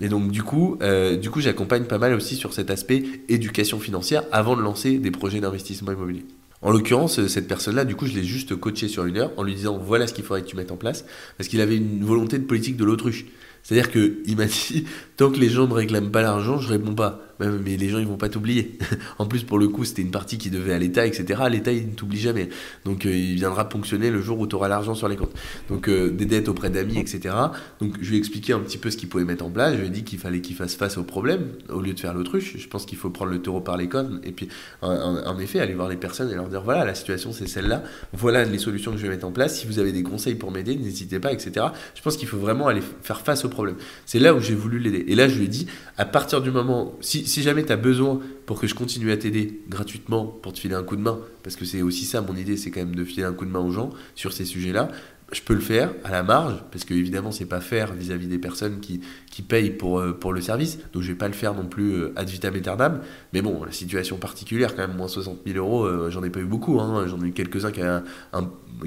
Et 0.00 0.08
donc, 0.08 0.30
du 0.30 0.42
coup, 0.42 0.78
euh, 0.80 1.16
du 1.16 1.28
coup 1.30 1.42
j'accompagne 1.42 1.84
pas 1.84 1.98
mal 1.98 2.14
aussi 2.14 2.34
sur 2.36 2.54
cet 2.54 2.70
aspect 2.70 3.04
éducation 3.28 3.78
financière 3.78 4.22
avant 4.32 4.56
de 4.56 4.62
lancer 4.62 4.96
des 4.96 5.10
projets 5.10 5.40
d'investissement 5.40 5.92
immobilier. 5.92 6.24
En 6.62 6.70
l'occurrence, 6.70 7.26
cette 7.26 7.46
personne-là, 7.46 7.84
du 7.84 7.94
coup, 7.94 8.06
je 8.06 8.14
l'ai 8.14 8.24
juste 8.24 8.56
coaché 8.56 8.88
sur 8.88 9.04
une 9.04 9.18
heure 9.18 9.32
en 9.36 9.42
lui 9.42 9.54
disant 9.54 9.76
voilà 9.76 10.06
ce 10.06 10.14
qu'il 10.14 10.24
faudrait 10.24 10.40
que 10.40 10.48
tu 10.48 10.56
mettes 10.56 10.72
en 10.72 10.78
place, 10.78 11.04
parce 11.36 11.46
qu'il 11.46 11.60
avait 11.60 11.76
une 11.76 12.02
volonté 12.02 12.38
de 12.38 12.44
politique 12.44 12.78
de 12.78 12.84
l'autruche. 12.84 13.26
C'est-à-dire 13.64 13.90
qu'il 13.90 14.36
m'a 14.36 14.44
dit, 14.44 14.86
tant 15.16 15.30
que 15.30 15.38
les 15.38 15.48
gens 15.48 15.66
ne 15.66 15.72
réclament 15.72 16.10
pas 16.10 16.22
l'argent, 16.22 16.58
je 16.58 16.68
réponds 16.68 16.94
pas. 16.94 17.20
Mais 17.40 17.76
les 17.76 17.88
gens, 17.88 17.98
ils 17.98 18.06
vont 18.06 18.16
pas 18.16 18.28
t'oublier. 18.28 18.78
en 19.18 19.26
plus, 19.26 19.42
pour 19.44 19.58
le 19.58 19.68
coup, 19.68 19.84
c'était 19.84 20.02
une 20.02 20.10
partie 20.10 20.38
qui 20.38 20.50
devait 20.50 20.72
à 20.72 20.78
l'État, 20.78 21.06
etc. 21.06 21.42
L'État, 21.50 21.72
il 21.72 21.88
ne 21.88 21.92
t'oublie 21.92 22.18
jamais. 22.18 22.48
Donc, 22.84 23.06
euh, 23.06 23.14
il 23.14 23.34
viendra 23.34 23.68
ponctionner 23.68 24.10
le 24.10 24.20
jour 24.20 24.38
où 24.38 24.46
tu 24.46 24.54
auras 24.54 24.68
l'argent 24.68 24.94
sur 24.94 25.08
les 25.08 25.16
comptes. 25.16 25.34
Donc, 25.68 25.88
euh, 25.88 26.10
des 26.10 26.26
dettes 26.26 26.48
auprès 26.48 26.70
d'amis, 26.70 26.98
etc. 26.98 27.34
Donc, 27.80 27.96
je 28.00 28.08
lui 28.08 28.16
ai 28.16 28.18
expliqué 28.18 28.52
un 28.52 28.60
petit 28.60 28.78
peu 28.78 28.90
ce 28.90 28.96
qu'il 28.96 29.08
pouvait 29.08 29.24
mettre 29.24 29.44
en 29.44 29.50
place. 29.50 29.74
Je 29.74 29.80
lui 29.80 29.86
ai 29.88 29.90
dit 29.90 30.04
qu'il 30.04 30.18
fallait 30.18 30.40
qu'il 30.40 30.56
fasse 30.56 30.74
face 30.74 30.98
au 30.98 31.02
problème 31.02 31.48
au 31.68 31.80
lieu 31.80 31.92
de 31.92 32.00
faire 32.00 32.14
l'autruche. 32.14 32.56
Je 32.56 32.68
pense 32.68 32.86
qu'il 32.86 32.98
faut 32.98 33.10
prendre 33.10 33.30
le 33.30 33.40
taureau 33.40 33.60
par 33.60 33.76
les 33.76 33.88
cornes 33.88 34.20
et 34.24 34.32
puis, 34.32 34.48
en, 34.82 35.38
effet, 35.38 35.60
aller 35.60 35.74
voir 35.74 35.88
les 35.88 35.96
personnes 35.96 36.30
et 36.30 36.34
leur 36.34 36.48
dire 36.48 36.62
voilà, 36.62 36.84
la 36.84 36.94
situation, 36.94 37.32
c'est 37.32 37.48
celle-là. 37.48 37.82
Voilà 38.12 38.44
les 38.44 38.58
solutions 38.58 38.92
que 38.92 38.98
je 38.98 39.02
vais 39.02 39.08
mettre 39.08 39.26
en 39.26 39.32
place. 39.32 39.58
Si 39.58 39.66
vous 39.66 39.78
avez 39.78 39.92
des 39.92 40.02
conseils 40.02 40.34
pour 40.34 40.50
m'aider, 40.50 40.76
n'hésitez 40.76 41.18
pas, 41.18 41.32
etc. 41.32 41.66
Je 41.94 42.02
pense 42.02 42.16
qu'il 42.16 42.28
faut 42.28 42.38
vraiment 42.38 42.68
aller 42.68 42.82
faire 43.02 43.20
face 43.20 43.44
au 43.44 43.48
problème. 43.48 43.76
C'est 44.06 44.18
là 44.18 44.34
où 44.34 44.40
j'ai 44.40 44.54
voulu 44.54 44.78
l'aider. 44.78 45.04
Et 45.08 45.14
là, 45.14 45.28
je 45.28 45.38
lui 45.38 45.46
ai 45.46 45.48
dit 45.48 45.66
à 45.96 46.04
partir 46.04 46.40
du 46.40 46.50
moment, 46.50 46.96
si, 47.00 47.23
si 47.26 47.42
jamais 47.42 47.64
tu 47.64 47.72
as 47.72 47.76
besoin 47.76 48.20
pour 48.46 48.60
que 48.60 48.66
je 48.66 48.74
continue 48.74 49.10
à 49.10 49.16
t'aider 49.16 49.60
gratuitement, 49.68 50.26
pour 50.26 50.52
te 50.52 50.58
filer 50.58 50.74
un 50.74 50.82
coup 50.82 50.96
de 50.96 51.00
main, 51.00 51.18
parce 51.42 51.56
que 51.56 51.64
c'est 51.64 51.82
aussi 51.82 52.04
ça 52.04 52.20
mon 52.20 52.36
idée, 52.36 52.56
c'est 52.56 52.70
quand 52.70 52.80
même 52.80 52.94
de 52.94 53.04
filer 53.04 53.24
un 53.24 53.32
coup 53.32 53.44
de 53.44 53.50
main 53.50 53.60
aux 53.60 53.70
gens 53.70 53.90
sur 54.14 54.32
ces 54.32 54.44
sujets-là, 54.44 54.90
je 55.32 55.40
peux 55.40 55.54
le 55.54 55.60
faire 55.60 55.92
à 56.04 56.10
la 56.10 56.22
marge, 56.22 56.62
parce 56.70 56.84
que 56.84 56.94
évidemment, 56.94 57.32
c'est 57.32 57.46
pas 57.46 57.60
faire 57.60 57.92
vis-à-vis 57.94 58.26
des 58.26 58.38
personnes 58.38 58.80
qui, 58.80 59.00
qui 59.30 59.42
payent 59.42 59.70
pour, 59.70 59.98
euh, 59.98 60.12
pour 60.12 60.32
le 60.32 60.40
service, 60.40 60.78
donc 60.92 61.02
je 61.02 61.08
vais 61.08 61.18
pas 61.18 61.28
le 61.28 61.34
faire 61.34 61.54
non 61.54 61.66
plus 61.66 61.92
euh, 61.92 62.12
ad 62.16 62.28
vitam 62.28 62.54
aeternam. 62.54 63.00
Mais 63.32 63.42
bon, 63.42 63.64
la 63.64 63.72
situation 63.72 64.16
particulière, 64.16 64.76
quand 64.76 64.86
même, 64.86 64.96
moins 64.96 65.08
60 65.08 65.40
000 65.46 65.58
euros, 65.58 65.84
euh, 65.84 66.10
j'en 66.10 66.22
ai 66.22 66.30
pas 66.30 66.40
eu 66.40 66.44
beaucoup, 66.44 66.78
hein. 66.80 67.06
j'en 67.08 67.22
ai 67.22 67.28
eu 67.28 67.32
quelques-uns 67.32 67.72
qui, 67.72 67.80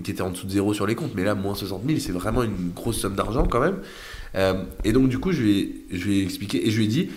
qui 0.04 0.12
étaient 0.12 0.22
en 0.22 0.30
dessous 0.30 0.48
de 0.48 0.52
zéro 0.52 0.74
sur 0.74 0.88
les 0.88 0.96
comptes, 0.96 1.16
mais 1.16 1.24
là, 1.24 1.36
moins 1.36 1.56
60 1.56 1.84
000, 1.86 2.00
c'est 2.00 2.12
vraiment 2.12 2.44
une 2.44 2.72
grosse 2.74 2.98
somme 2.98 3.16
d'argent 3.16 3.46
quand 3.48 3.60
même. 3.60 3.80
et 4.84 4.94
donc, 4.94 5.10
du 5.10 5.20
coup, 5.20 5.32
je 5.32 5.44
vais, 5.44 5.70
je 5.92 6.08
vais 6.08 6.22
expliquer, 6.22 6.68
et 6.68 6.72
je 6.72 6.78
lui 6.78 6.86
ai 6.86 6.88
dit, 6.88 7.10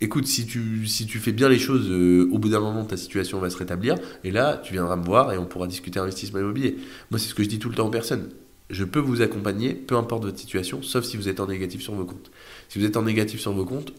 écoute, 0.00 0.26
si 0.26 0.46
tu, 0.46 0.86
si 0.86 1.06
tu 1.06 1.18
fais 1.18 1.32
bien 1.32 1.48
les 1.48 1.58
choses, 1.58 1.90
au 1.90 2.38
bout 2.38 2.48
d'un 2.48 2.60
moment, 2.60 2.84
ta 2.84 2.96
situation 2.96 3.38
va 3.38 3.50
se 3.50 3.56
rétablir. 3.56 3.94
Et 4.24 4.30
là, 4.30 4.60
tu 4.62 4.72
viendras 4.72 4.96
me 4.96 5.04
voir 5.04 5.32
et 5.32 5.38
on 5.38 5.46
pourra 5.46 5.66
discuter 5.66 5.98
investissement 5.98 6.40
immobilier. 6.40 6.76
Moi, 7.10 7.18
c'est 7.18 7.28
ce 7.28 7.34
que 7.34 7.42
je 7.42 7.48
dis 7.48 7.58
tout 7.58 7.68
le 7.68 7.74
temps 7.74 7.86
aux 7.86 7.90
personnes 7.90 8.30
je 8.70 8.84
peux 8.84 8.98
vous 8.98 9.22
accompagner, 9.22 9.72
peu 9.74 9.96
importe 9.96 10.24
votre 10.24 10.38
situation, 10.38 10.82
sauf 10.82 11.04
si 11.04 11.16
vous 11.16 11.28
êtes 11.28 11.40
en 11.40 11.46
négatif 11.46 11.82
sur 11.82 11.94
vos 11.94 12.04
comptes. 12.04 12.30
Si 12.68 12.78
vous 12.78 12.84
êtes 12.84 12.96
en 12.96 13.02
négatif 13.02 13.40
sur 13.40 13.52
vos 13.52 13.64
comptes, 13.64 13.92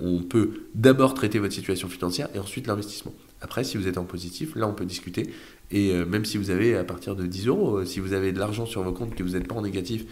on 0.00 0.22
peut 0.22 0.68
d'abord 0.74 1.14
traiter 1.14 1.38
votre 1.38 1.54
situation 1.54 1.88
financière 1.88 2.28
et 2.34 2.38
ensuite 2.38 2.66
l'investissement. 2.66 3.12
Après, 3.40 3.64
si 3.64 3.76
vous 3.76 3.86
êtes 3.86 3.98
en 3.98 4.04
positif, 4.04 4.54
là, 4.56 4.66
on 4.66 4.72
peut 4.72 4.86
discuter. 4.86 5.30
Et 5.70 5.92
euh, 5.92 6.06
même 6.06 6.24
si 6.24 6.38
vous 6.38 6.50
avez 6.50 6.76
à 6.76 6.84
partir 6.84 7.16
de 7.16 7.26
10 7.26 7.48
euros, 7.48 7.78
euh, 7.78 7.84
si 7.84 8.00
vous 8.00 8.12
avez 8.12 8.32
de 8.32 8.38
l'argent 8.38 8.66
sur 8.66 8.82
vos 8.82 8.92
comptes, 8.92 9.14
que 9.14 9.22
vous 9.22 9.30
n'êtes 9.30 9.46
pas 9.48 9.56
en 9.56 9.62
négatif 9.62 10.04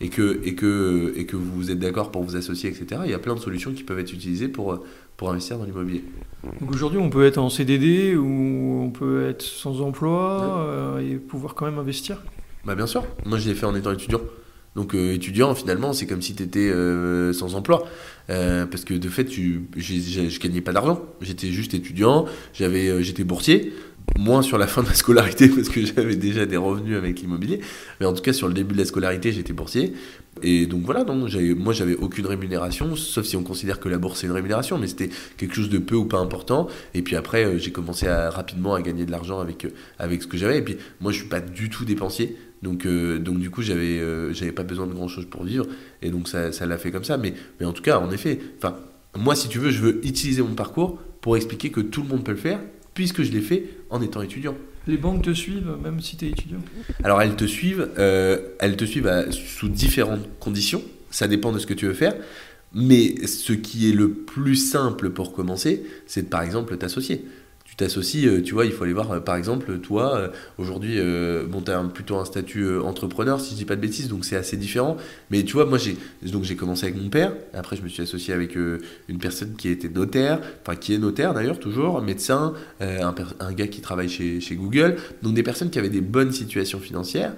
et 0.00 0.08
que, 0.08 0.40
et 0.44 0.54
que, 0.54 1.12
et 1.16 1.26
que 1.26 1.36
vous 1.36 1.70
êtes 1.70 1.78
d'accord 1.78 2.10
pour 2.10 2.22
vous 2.22 2.34
associer, 2.34 2.70
etc., 2.70 3.02
il 3.04 3.10
y 3.10 3.14
a 3.14 3.18
plein 3.18 3.34
de 3.34 3.40
solutions 3.40 3.72
qui 3.72 3.84
peuvent 3.84 3.98
être 3.98 4.12
utilisées 4.12 4.48
pour, 4.48 4.82
pour 5.16 5.30
investir 5.30 5.58
dans 5.58 5.64
l'immobilier. 5.64 6.02
Donc 6.60 6.72
aujourd'hui, 6.72 6.98
on 6.98 7.10
peut 7.10 7.24
être 7.24 7.38
en 7.38 7.50
CDD 7.50 8.16
ou 8.16 8.82
on 8.82 8.90
peut 8.90 9.28
être 9.28 9.42
sans 9.42 9.80
emploi 9.80 10.66
euh, 10.66 10.98
et 10.98 11.16
pouvoir 11.16 11.54
quand 11.54 11.66
même 11.66 11.78
investir? 11.78 12.22
Bah 12.64 12.74
bien 12.74 12.86
sûr, 12.86 13.04
moi 13.24 13.38
je 13.38 13.48
l'ai 13.48 13.54
fait 13.54 13.66
en 13.66 13.74
étant 13.74 13.92
étudiant. 13.92 14.20
Donc 14.76 14.94
euh, 14.94 15.12
étudiant, 15.12 15.54
finalement, 15.54 15.92
c'est 15.92 16.06
comme 16.06 16.22
si 16.22 16.34
tu 16.34 16.42
étais 16.42 16.70
euh, 16.70 17.32
sans 17.32 17.54
emploi. 17.54 17.86
Euh, 18.30 18.66
parce 18.66 18.84
que 18.84 18.94
de 18.94 19.08
fait, 19.08 19.30
je 19.30 20.38
gagnais 20.38 20.60
pas 20.60 20.72
d'argent. 20.72 21.02
J'étais 21.20 21.48
juste 21.48 21.74
étudiant, 21.74 22.26
j'avais, 22.54 23.02
j'étais 23.02 23.24
boursier. 23.24 23.72
Moins 24.18 24.42
sur 24.42 24.58
la 24.58 24.66
fin 24.66 24.82
de 24.82 24.88
la 24.88 24.94
scolarité 24.94 25.48
parce 25.54 25.68
que 25.70 25.86
j'avais 25.86 26.16
déjà 26.16 26.44
des 26.44 26.56
revenus 26.56 26.96
avec 26.96 27.20
l'immobilier. 27.20 27.60
Mais 28.00 28.06
en 28.06 28.12
tout 28.12 28.22
cas, 28.22 28.32
sur 28.32 28.48
le 28.48 28.52
début 28.52 28.74
de 28.74 28.78
la 28.78 28.84
scolarité, 28.84 29.32
j'étais 29.32 29.52
boursier. 29.52 29.94
Et 30.42 30.66
donc 30.66 30.82
voilà, 30.82 31.04
non, 31.04 31.26
moi 31.56 31.72
j'avais 31.72 31.94
aucune 31.94 32.26
rémunération, 32.26 32.96
sauf 32.96 33.24
si 33.24 33.36
on 33.36 33.42
considère 33.42 33.80
que 33.80 33.88
la 33.88 33.98
bourse 33.98 34.20
c'est 34.20 34.26
une 34.26 34.32
rémunération, 34.32 34.78
mais 34.78 34.86
c'était 34.86 35.10
quelque 35.36 35.54
chose 35.54 35.68
de 35.68 35.78
peu 35.78 35.94
ou 35.94 36.06
pas 36.06 36.18
important. 36.18 36.68
Et 36.94 37.02
puis 37.02 37.16
après, 37.16 37.58
j'ai 37.58 37.70
commencé 37.70 38.06
rapidement 38.08 38.74
à 38.74 38.82
gagner 38.82 39.06
de 39.06 39.10
l'argent 39.10 39.40
avec, 39.40 39.66
avec 39.98 40.22
ce 40.22 40.26
que 40.26 40.36
j'avais. 40.36 40.58
Et 40.58 40.62
puis 40.62 40.76
moi, 41.00 41.12
je 41.12 41.18
suis 41.18 41.28
pas 41.28 41.40
du 41.40 41.70
tout 41.70 41.84
dépensier. 41.84 42.36
Donc, 42.62 42.86
euh, 42.86 43.18
donc 43.18 43.38
du 43.38 43.50
coup, 43.50 43.62
j'avais 43.62 43.98
euh, 43.98 44.32
j'avais 44.32 44.52
pas 44.52 44.62
besoin 44.62 44.86
de 44.86 44.92
grand 44.92 45.08
chose 45.08 45.26
pour 45.26 45.44
vivre. 45.44 45.66
Et 46.00 46.10
donc, 46.10 46.28
ça, 46.28 46.52
ça 46.52 46.66
l'a 46.66 46.78
fait 46.78 46.90
comme 46.90 47.04
ça. 47.04 47.16
Mais, 47.16 47.34
mais 47.58 47.66
en 47.66 47.72
tout 47.72 47.82
cas, 47.82 47.98
en 47.98 48.10
effet, 48.10 48.38
moi, 49.18 49.34
si 49.34 49.48
tu 49.48 49.58
veux, 49.58 49.70
je 49.70 49.80
veux 49.80 50.06
utiliser 50.06 50.42
mon 50.42 50.54
parcours 50.54 51.00
pour 51.20 51.36
expliquer 51.36 51.70
que 51.70 51.80
tout 51.80 52.02
le 52.02 52.08
monde 52.08 52.24
peut 52.24 52.32
le 52.32 52.38
faire, 52.38 52.60
puisque 52.94 53.22
je 53.22 53.32
l'ai 53.32 53.40
fait 53.40 53.68
en 53.90 54.00
étant 54.00 54.22
étudiant. 54.22 54.56
Les 54.86 54.96
banques 54.96 55.22
te 55.22 55.32
suivent, 55.32 55.76
même 55.82 56.00
si 56.00 56.16
tu 56.16 56.26
es 56.26 56.30
étudiant? 56.30 56.60
Alors, 57.04 57.22
elles 57.22 57.36
te 57.36 57.44
suivent, 57.44 57.88
euh, 57.98 58.38
elles 58.58 58.76
te 58.76 58.84
suivent 58.84 59.28
sous 59.30 59.68
différentes 59.68 60.28
conditions. 60.40 60.82
Ça 61.10 61.28
dépend 61.28 61.52
de 61.52 61.58
ce 61.58 61.66
que 61.66 61.74
tu 61.74 61.86
veux 61.86 61.94
faire. 61.94 62.14
Mais 62.74 63.26
ce 63.26 63.52
qui 63.52 63.90
est 63.90 63.92
le 63.92 64.10
plus 64.10 64.56
simple 64.56 65.10
pour 65.10 65.32
commencer, 65.32 65.84
c'est 66.06 66.22
de, 66.22 66.28
par 66.28 66.42
exemple, 66.42 66.76
t'associer 66.78 67.24
tu 67.72 67.76
t'associes, 67.76 68.26
euh, 68.26 68.42
tu 68.42 68.52
vois, 68.52 68.66
il 68.66 68.72
faut 68.72 68.84
aller 68.84 68.92
voir, 68.92 69.10
euh, 69.12 69.20
par 69.20 69.34
exemple, 69.34 69.78
toi, 69.78 70.14
euh, 70.14 70.28
aujourd'hui, 70.58 71.00
bon, 71.48 71.62
tu 71.62 71.70
as 71.70 71.82
plutôt 71.84 72.16
un 72.16 72.26
statut 72.26 72.68
entrepreneur, 72.78 73.40
si 73.40 73.52
je 73.52 73.56
dis 73.56 73.64
pas 73.64 73.76
de 73.76 73.80
bêtises, 73.80 74.08
donc 74.08 74.26
c'est 74.26 74.36
assez 74.36 74.58
différent. 74.58 74.98
Mais 75.30 75.42
tu 75.42 75.54
vois, 75.54 75.64
moi, 75.64 75.78
j'ai 75.78 75.96
donc 76.30 76.44
j'ai 76.44 76.54
commencé 76.54 76.84
avec 76.84 77.00
mon 77.00 77.08
père, 77.08 77.32
après, 77.54 77.76
je 77.76 77.82
me 77.82 77.88
suis 77.88 78.02
associé 78.02 78.34
avec 78.34 78.56
une 78.56 79.18
personne 79.18 79.54
qui 79.56 79.68
était 79.68 79.88
notaire, 79.88 80.38
enfin, 80.62 80.76
qui 80.76 80.92
est 80.92 80.98
notaire 80.98 81.32
d'ailleurs, 81.32 81.58
toujours, 81.58 82.02
médecin, 82.02 82.52
un, 82.80 83.14
un, 83.40 83.52
gars 83.52 83.66
qui 83.66 83.80
travaille 83.80 84.08
chez, 84.08 84.40
chez, 84.40 84.54
Google, 84.54 84.96
donc 85.22 85.34
des 85.34 85.42
personnes 85.42 85.70
qui 85.70 85.78
avaient 85.78 85.88
des 85.88 86.00
bonnes 86.02 86.32
situations 86.32 86.78
financières, 86.78 87.34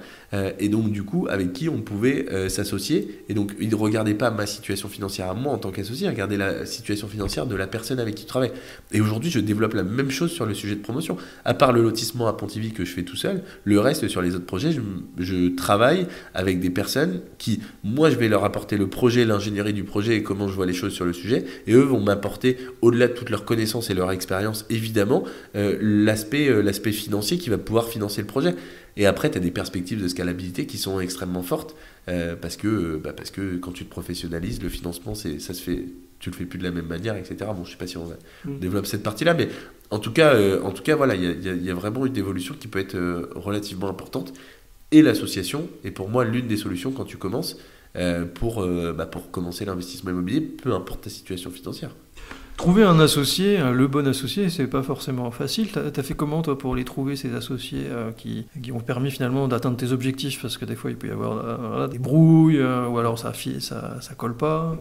et 0.58 0.68
donc, 0.68 0.90
du 0.90 1.04
coup, 1.04 1.28
avec 1.30 1.52
qui 1.52 1.68
on 1.68 1.80
pouvait 1.80 2.48
s'associer. 2.48 3.22
Et 3.28 3.34
donc, 3.34 3.52
ils 3.60 3.68
ne 3.68 3.76
regardaient 3.76 4.14
pas 4.14 4.30
ma 4.30 4.46
situation 4.46 4.88
financière 4.88 5.30
à 5.30 5.34
moi 5.34 5.52
en 5.52 5.58
tant 5.58 5.70
qu'associé, 5.70 6.06
ils 6.06 6.10
regardaient 6.10 6.36
la 6.36 6.66
situation 6.66 7.06
financière 7.06 7.46
de 7.46 7.54
la 7.54 7.68
personne 7.68 8.00
avec 8.00 8.16
qui 8.16 8.24
tu 8.24 8.28
travailles. 8.28 8.52
Et 8.92 9.00
aujourd'hui, 9.00 9.30
je 9.30 9.38
développe 9.38 9.74
la 9.74 9.84
même 9.84 10.10
chose 10.10 10.23
sur 10.28 10.46
le 10.46 10.54
sujet 10.54 10.74
de 10.74 10.80
promotion. 10.80 11.16
À 11.44 11.54
part 11.54 11.72
le 11.72 11.82
lotissement 11.82 12.26
à 12.26 12.32
Pontivy 12.32 12.72
que 12.72 12.84
je 12.84 12.92
fais 12.92 13.02
tout 13.02 13.16
seul, 13.16 13.42
le 13.64 13.80
reste 13.80 14.08
sur 14.08 14.22
les 14.22 14.34
autres 14.34 14.46
projets, 14.46 14.70
je, 15.18 15.54
travaille 15.54 16.06
avec 16.34 16.60
des 16.60 16.70
personnes 16.70 17.20
qui, 17.38 17.60
moi, 17.82 18.10
je 18.10 18.16
vais 18.16 18.28
leur 18.28 18.44
apporter 18.44 18.76
le 18.76 18.88
projet, 18.88 19.24
l'ingénierie 19.24 19.72
du 19.72 19.84
projet 19.84 20.16
et 20.16 20.22
comment 20.22 20.48
je 20.48 20.54
vois 20.54 20.66
les 20.66 20.72
choses 20.72 20.92
sur 20.92 21.04
le 21.04 21.12
sujet, 21.12 21.44
et 21.66 21.72
eux 21.72 21.82
vont 21.82 22.00
m'apporter, 22.00 22.56
au-delà 22.82 23.08
de 23.08 23.12
toutes 23.12 23.30
leurs 23.30 23.44
connaissances 23.44 23.90
et 23.90 23.94
leur 23.94 24.10
expérience, 24.10 24.66
évidemment, 24.70 25.24
euh, 25.56 25.76
l'aspect 25.80 26.48
euh, 26.48 26.62
l'aspect 26.62 26.92
financier 26.92 27.38
qui 27.38 27.50
va 27.50 27.58
pouvoir 27.58 27.88
financer 27.88 28.20
le 28.20 28.26
projet. 28.26 28.54
Et 28.96 29.06
après, 29.06 29.30
tu 29.30 29.38
as 29.38 29.40
des 29.40 29.50
perspectives 29.50 30.02
de 30.02 30.08
scalabilité 30.08 30.66
qui 30.66 30.78
sont 30.78 31.00
extrêmement 31.00 31.42
fortes 31.42 31.74
euh, 32.08 32.36
parce, 32.36 32.56
que, 32.56 33.00
bah, 33.02 33.12
parce 33.12 33.30
que 33.30 33.56
quand 33.56 33.72
tu 33.72 33.84
te 33.84 33.90
professionnalises, 33.90 34.62
le 34.62 34.68
financement, 34.68 35.14
ça 35.14 35.38
se 35.38 35.62
fait, 35.62 35.86
tu 36.24 36.30
le 36.30 36.36
fais 36.36 36.46
plus 36.46 36.58
de 36.58 36.64
la 36.64 36.70
même 36.70 36.86
manière, 36.86 37.16
etc. 37.16 37.36
Bon, 37.54 37.64
je 37.64 37.72
sais 37.72 37.76
pas 37.76 37.86
si 37.86 37.98
on, 37.98 38.06
va, 38.06 38.16
mm. 38.46 38.58
développe 38.58 38.86
cette 38.86 39.02
partie-là, 39.02 39.34
mais 39.34 39.48
en 39.90 39.98
tout 39.98 40.10
cas, 40.10 40.34
euh, 40.34 40.62
en 40.62 40.70
tout 40.70 40.82
cas 40.82 40.96
voilà, 40.96 41.14
il 41.14 41.22
y, 41.22 41.64
y 41.66 41.70
a, 41.70 41.74
vraiment 41.74 42.06
une 42.06 42.16
évolution 42.16 42.54
qui 42.58 42.66
peut 42.66 42.78
être 42.78 42.94
euh, 42.94 43.28
relativement 43.34 43.90
importante. 43.90 44.32
Et 44.90 45.02
l'association 45.02 45.68
est 45.84 45.90
pour 45.90 46.08
moi 46.08 46.24
l'une 46.24 46.46
des 46.46 46.56
solutions 46.56 46.92
quand 46.92 47.04
tu 47.04 47.16
commences 47.16 47.58
pour, 48.34 48.66
bah, 48.66 49.06
pour 49.06 49.30
commencer 49.30 49.64
l'investissement 49.64 50.10
immobilier, 50.10 50.40
peu 50.40 50.72
importe 50.72 51.02
ta 51.04 51.10
situation 51.10 51.50
financière. 51.50 51.90
Trouver 52.56 52.84
un 52.84 53.00
associé, 53.00 53.58
le 53.58 53.88
bon 53.88 54.06
associé, 54.06 54.48
c'est 54.48 54.68
pas 54.68 54.82
forcément 54.82 55.30
facile. 55.32 55.70
T'as 55.72 55.80
as 55.94 56.02
fait 56.04 56.14
comment 56.14 56.40
toi 56.40 56.56
pour 56.56 56.76
les 56.76 56.84
trouver 56.84 57.16
ces 57.16 57.34
associés 57.34 57.86
euh, 57.88 58.12
qui, 58.16 58.46
qui, 58.62 58.70
ont 58.70 58.78
permis 58.78 59.10
finalement 59.10 59.48
d'atteindre 59.48 59.76
tes 59.76 59.90
objectifs? 59.90 60.40
Parce 60.40 60.56
que 60.56 60.64
des 60.64 60.76
fois 60.76 60.90
il 60.90 60.96
peut 60.96 61.08
y 61.08 61.10
avoir 61.10 61.36
euh, 61.44 61.88
des 61.88 61.98
brouilles 61.98 62.58
euh, 62.58 62.86
ou 62.86 62.98
alors 62.98 63.18
ça, 63.18 63.32
ça, 63.58 64.00
ça 64.00 64.14
colle 64.14 64.36
pas. 64.36 64.76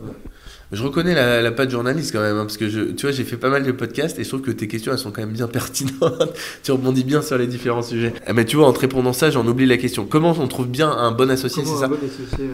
Je 0.71 0.83
reconnais 0.83 1.15
la, 1.15 1.41
la 1.41 1.51
patte 1.51 1.71
journaliste 1.71 2.11
quand 2.13 2.21
même, 2.21 2.37
hein, 2.37 2.45
parce 2.45 2.57
que 2.57 2.69
je, 2.69 2.81
tu 2.81 3.07
vois, 3.07 3.11
j'ai 3.11 3.23
fait 3.23 3.37
pas 3.37 3.49
mal 3.49 3.63
de 3.63 3.71
podcasts 3.71 4.19
et 4.19 4.23
je 4.23 4.29
trouve 4.29 4.41
que 4.41 4.51
tes 4.51 4.67
questions 4.67 4.91
elles 4.91 4.99
sont 4.99 5.11
quand 5.11 5.21
même 5.21 5.33
bien 5.33 5.47
pertinentes. 5.47 6.33
tu 6.63 6.71
rebondis 6.71 7.03
bien 7.03 7.23
sur 7.23 7.39
les 7.39 7.47
différents 7.47 7.81
sujets. 7.81 8.13
Ah, 8.27 8.33
mais 8.33 8.45
tu 8.45 8.55
vois, 8.55 8.67
en 8.67 8.73
te 8.73 8.79
répondant 8.79 9.13
ça, 9.13 9.31
j'en 9.31 9.45
oublie 9.47 9.65
la 9.65 9.77
question. 9.77 10.05
Comment 10.05 10.35
on 10.39 10.47
trouve 10.47 10.67
bien 10.67 10.91
un 10.91 11.11
bon 11.11 11.29
associé, 11.31 11.65
c'est 11.65 11.75
ça 11.75 11.87
bon 11.87 11.95
associé, 11.95 12.49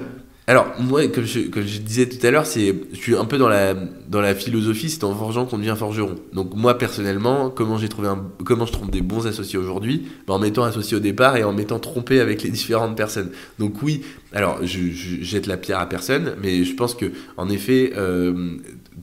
alors, 0.50 0.74
moi, 0.80 1.08
comme 1.10 1.26
je, 1.26 1.78
disais 1.78 2.10
tout 2.10 2.26
à 2.26 2.32
l'heure, 2.32 2.44
je 2.44 2.74
suis 2.94 3.16
un 3.16 3.26
peu 3.26 3.38
dans 3.38 3.50
la, 3.50 3.76
dans 3.76 4.20
la 4.20 4.34
philosophie, 4.34 4.90
c'est 4.90 5.04
en 5.04 5.14
forgeant 5.14 5.46
qu'on 5.46 5.60
devient 5.60 5.76
forgeron. 5.78 6.16
Donc, 6.34 6.56
moi, 6.56 6.76
personnellement, 6.76 7.52
comment 7.52 7.78
j'ai 7.78 7.88
trouvé 7.88 8.10
comment 8.46 8.66
je 8.66 8.72
trouve 8.72 8.90
des 8.90 9.04
bons 9.04 9.28
associés 9.28 9.60
aujourd'hui? 9.60 10.08
Ben, 10.26 10.34
En 10.34 10.40
m'étant 10.40 10.64
associé 10.64 10.98
au 10.98 11.00
départ 11.00 11.38
et 11.38 11.44
en 11.44 11.54
m'étant 11.54 11.78
trompé 11.78 12.20
avec 12.20 12.42
les 12.42 12.50
différentes 12.50 12.98
personnes. 12.98 13.30
Donc, 13.60 13.84
oui, 13.84 14.02
alors, 14.34 14.58
je, 14.64 14.90
je, 14.90 15.22
jette 15.22 15.46
la 15.46 15.56
pierre 15.56 15.78
à 15.78 15.88
personne, 15.88 16.34
mais 16.42 16.64
je 16.64 16.74
pense 16.74 16.96
que, 16.96 17.12
en 17.38 17.48
effet, 17.48 17.94
euh, 17.96 18.58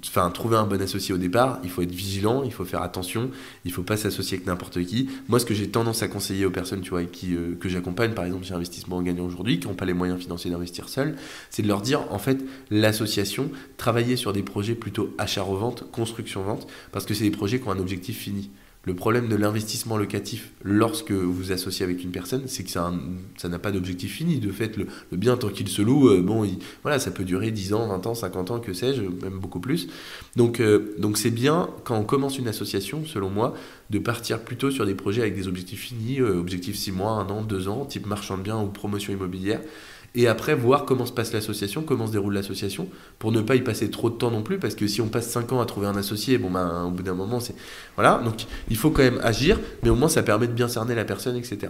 enfin, 0.06 0.30
trouver 0.30 0.56
un 0.56 0.66
bon 0.66 0.80
associé 0.80 1.14
au 1.14 1.18
départ, 1.18 1.58
il 1.64 1.70
faut 1.70 1.82
être 1.82 1.92
vigilant, 1.92 2.42
il 2.42 2.52
faut 2.52 2.64
faire 2.64 2.82
attention, 2.82 3.30
il 3.64 3.72
faut 3.72 3.82
pas 3.82 3.96
s'associer 3.96 4.36
avec 4.36 4.46
n'importe 4.46 4.82
qui. 4.84 5.08
Moi, 5.28 5.38
ce 5.38 5.46
que 5.46 5.54
j'ai 5.54 5.68
tendance 5.68 6.02
à 6.02 6.08
conseiller 6.08 6.44
aux 6.44 6.50
personnes, 6.50 6.80
tu 6.80 6.90
vois, 6.90 7.02
euh, 7.02 7.54
que 7.58 7.68
j'accompagne, 7.68 8.12
par 8.12 8.24
exemple, 8.24 8.44
chez 8.44 8.54
Investissement 8.54 8.96
en 8.96 9.02
Gagnant 9.02 9.24
aujourd'hui, 9.24 9.60
qui 9.60 9.66
n'ont 9.66 9.74
pas 9.74 9.84
les 9.84 9.94
moyens 9.94 10.20
financiers 10.20 10.50
d'investir 10.50 10.88
seuls, 10.88 11.16
c'est 11.50 11.62
de 11.62 11.68
leur 11.68 11.80
dire, 11.80 12.00
en 12.10 12.18
fait, 12.18 12.38
l'association, 12.70 13.50
travailler 13.76 14.16
sur 14.16 14.32
des 14.32 14.42
projets 14.42 14.74
plutôt 14.74 15.14
achat-revente, 15.18 15.90
construction-vente, 15.90 16.66
parce 16.92 17.06
que 17.06 17.14
c'est 17.14 17.24
des 17.24 17.30
projets 17.30 17.60
qui 17.60 17.68
ont 17.68 17.72
un 17.72 17.78
objectif 17.78 18.18
fini. 18.18 18.50
Le 18.86 18.94
problème 18.94 19.26
de 19.26 19.34
l'investissement 19.34 19.96
locatif 19.96 20.52
lorsque 20.62 21.10
vous 21.10 21.50
associez 21.50 21.84
avec 21.84 22.04
une 22.04 22.12
personne, 22.12 22.44
c'est 22.46 22.62
que 22.62 22.70
ça, 22.70 22.92
n'a 23.48 23.58
pas 23.58 23.72
d'objectif 23.72 24.12
fini. 24.12 24.38
De 24.38 24.52
fait, 24.52 24.76
le, 24.76 24.86
bien 25.10 25.36
tant 25.36 25.48
qu'il 25.48 25.66
se 25.66 25.82
loue, 25.82 26.08
euh, 26.08 26.22
bon, 26.22 26.48
voilà, 26.82 27.00
ça 27.00 27.10
peut 27.10 27.24
durer 27.24 27.50
10 27.50 27.74
ans, 27.74 27.88
20 27.88 28.06
ans, 28.06 28.14
50 28.14 28.50
ans, 28.52 28.60
que 28.60 28.72
sais-je, 28.72 29.02
même 29.02 29.40
beaucoup 29.40 29.58
plus. 29.58 29.88
Donc, 30.36 30.60
euh, 30.60 30.94
donc 30.98 31.18
c'est 31.18 31.32
bien 31.32 31.68
quand 31.82 31.98
on 31.98 32.04
commence 32.04 32.38
une 32.38 32.46
association, 32.46 33.04
selon 33.04 33.28
moi, 33.28 33.54
de 33.90 33.98
partir 33.98 34.38
plutôt 34.44 34.70
sur 34.70 34.86
des 34.86 34.94
projets 34.94 35.22
avec 35.22 35.34
des 35.34 35.48
objectifs 35.48 35.80
finis, 35.80 36.20
euh, 36.20 36.38
objectifs 36.38 36.76
6 36.76 36.92
mois, 36.92 37.10
1 37.10 37.28
an, 37.28 37.42
2 37.42 37.66
ans, 37.66 37.86
type 37.86 38.06
marchand 38.06 38.38
de 38.38 38.42
biens 38.42 38.62
ou 38.62 38.68
promotion 38.68 39.12
immobilière 39.12 39.62
et 40.16 40.26
après 40.26 40.54
voir 40.54 40.84
comment 40.84 41.06
se 41.06 41.12
passe 41.12 41.32
l'association, 41.32 41.82
comment 41.82 42.06
se 42.06 42.12
déroule 42.12 42.34
l'association, 42.34 42.88
pour 43.18 43.30
ne 43.30 43.42
pas 43.42 43.54
y 43.54 43.60
passer 43.60 43.90
trop 43.90 44.10
de 44.10 44.16
temps 44.16 44.30
non 44.30 44.42
plus, 44.42 44.58
parce 44.58 44.74
que 44.74 44.86
si 44.86 45.00
on 45.00 45.08
passe 45.08 45.28
5 45.28 45.52
ans 45.52 45.60
à 45.60 45.66
trouver 45.66 45.86
un 45.86 45.96
associé, 45.96 46.38
bon 46.38 46.50
ben 46.50 46.84
au 46.84 46.90
bout 46.90 47.02
d'un 47.02 47.14
moment 47.14 47.38
c'est... 47.38 47.54
Voilà, 47.94 48.20
donc 48.24 48.46
il 48.68 48.76
faut 48.76 48.90
quand 48.90 49.02
même 49.02 49.20
agir, 49.22 49.60
mais 49.82 49.90
au 49.90 49.94
moins 49.94 50.08
ça 50.08 50.22
permet 50.22 50.48
de 50.48 50.52
bien 50.52 50.68
cerner 50.68 50.94
la 50.94 51.04
personne, 51.04 51.36
etc 51.36 51.68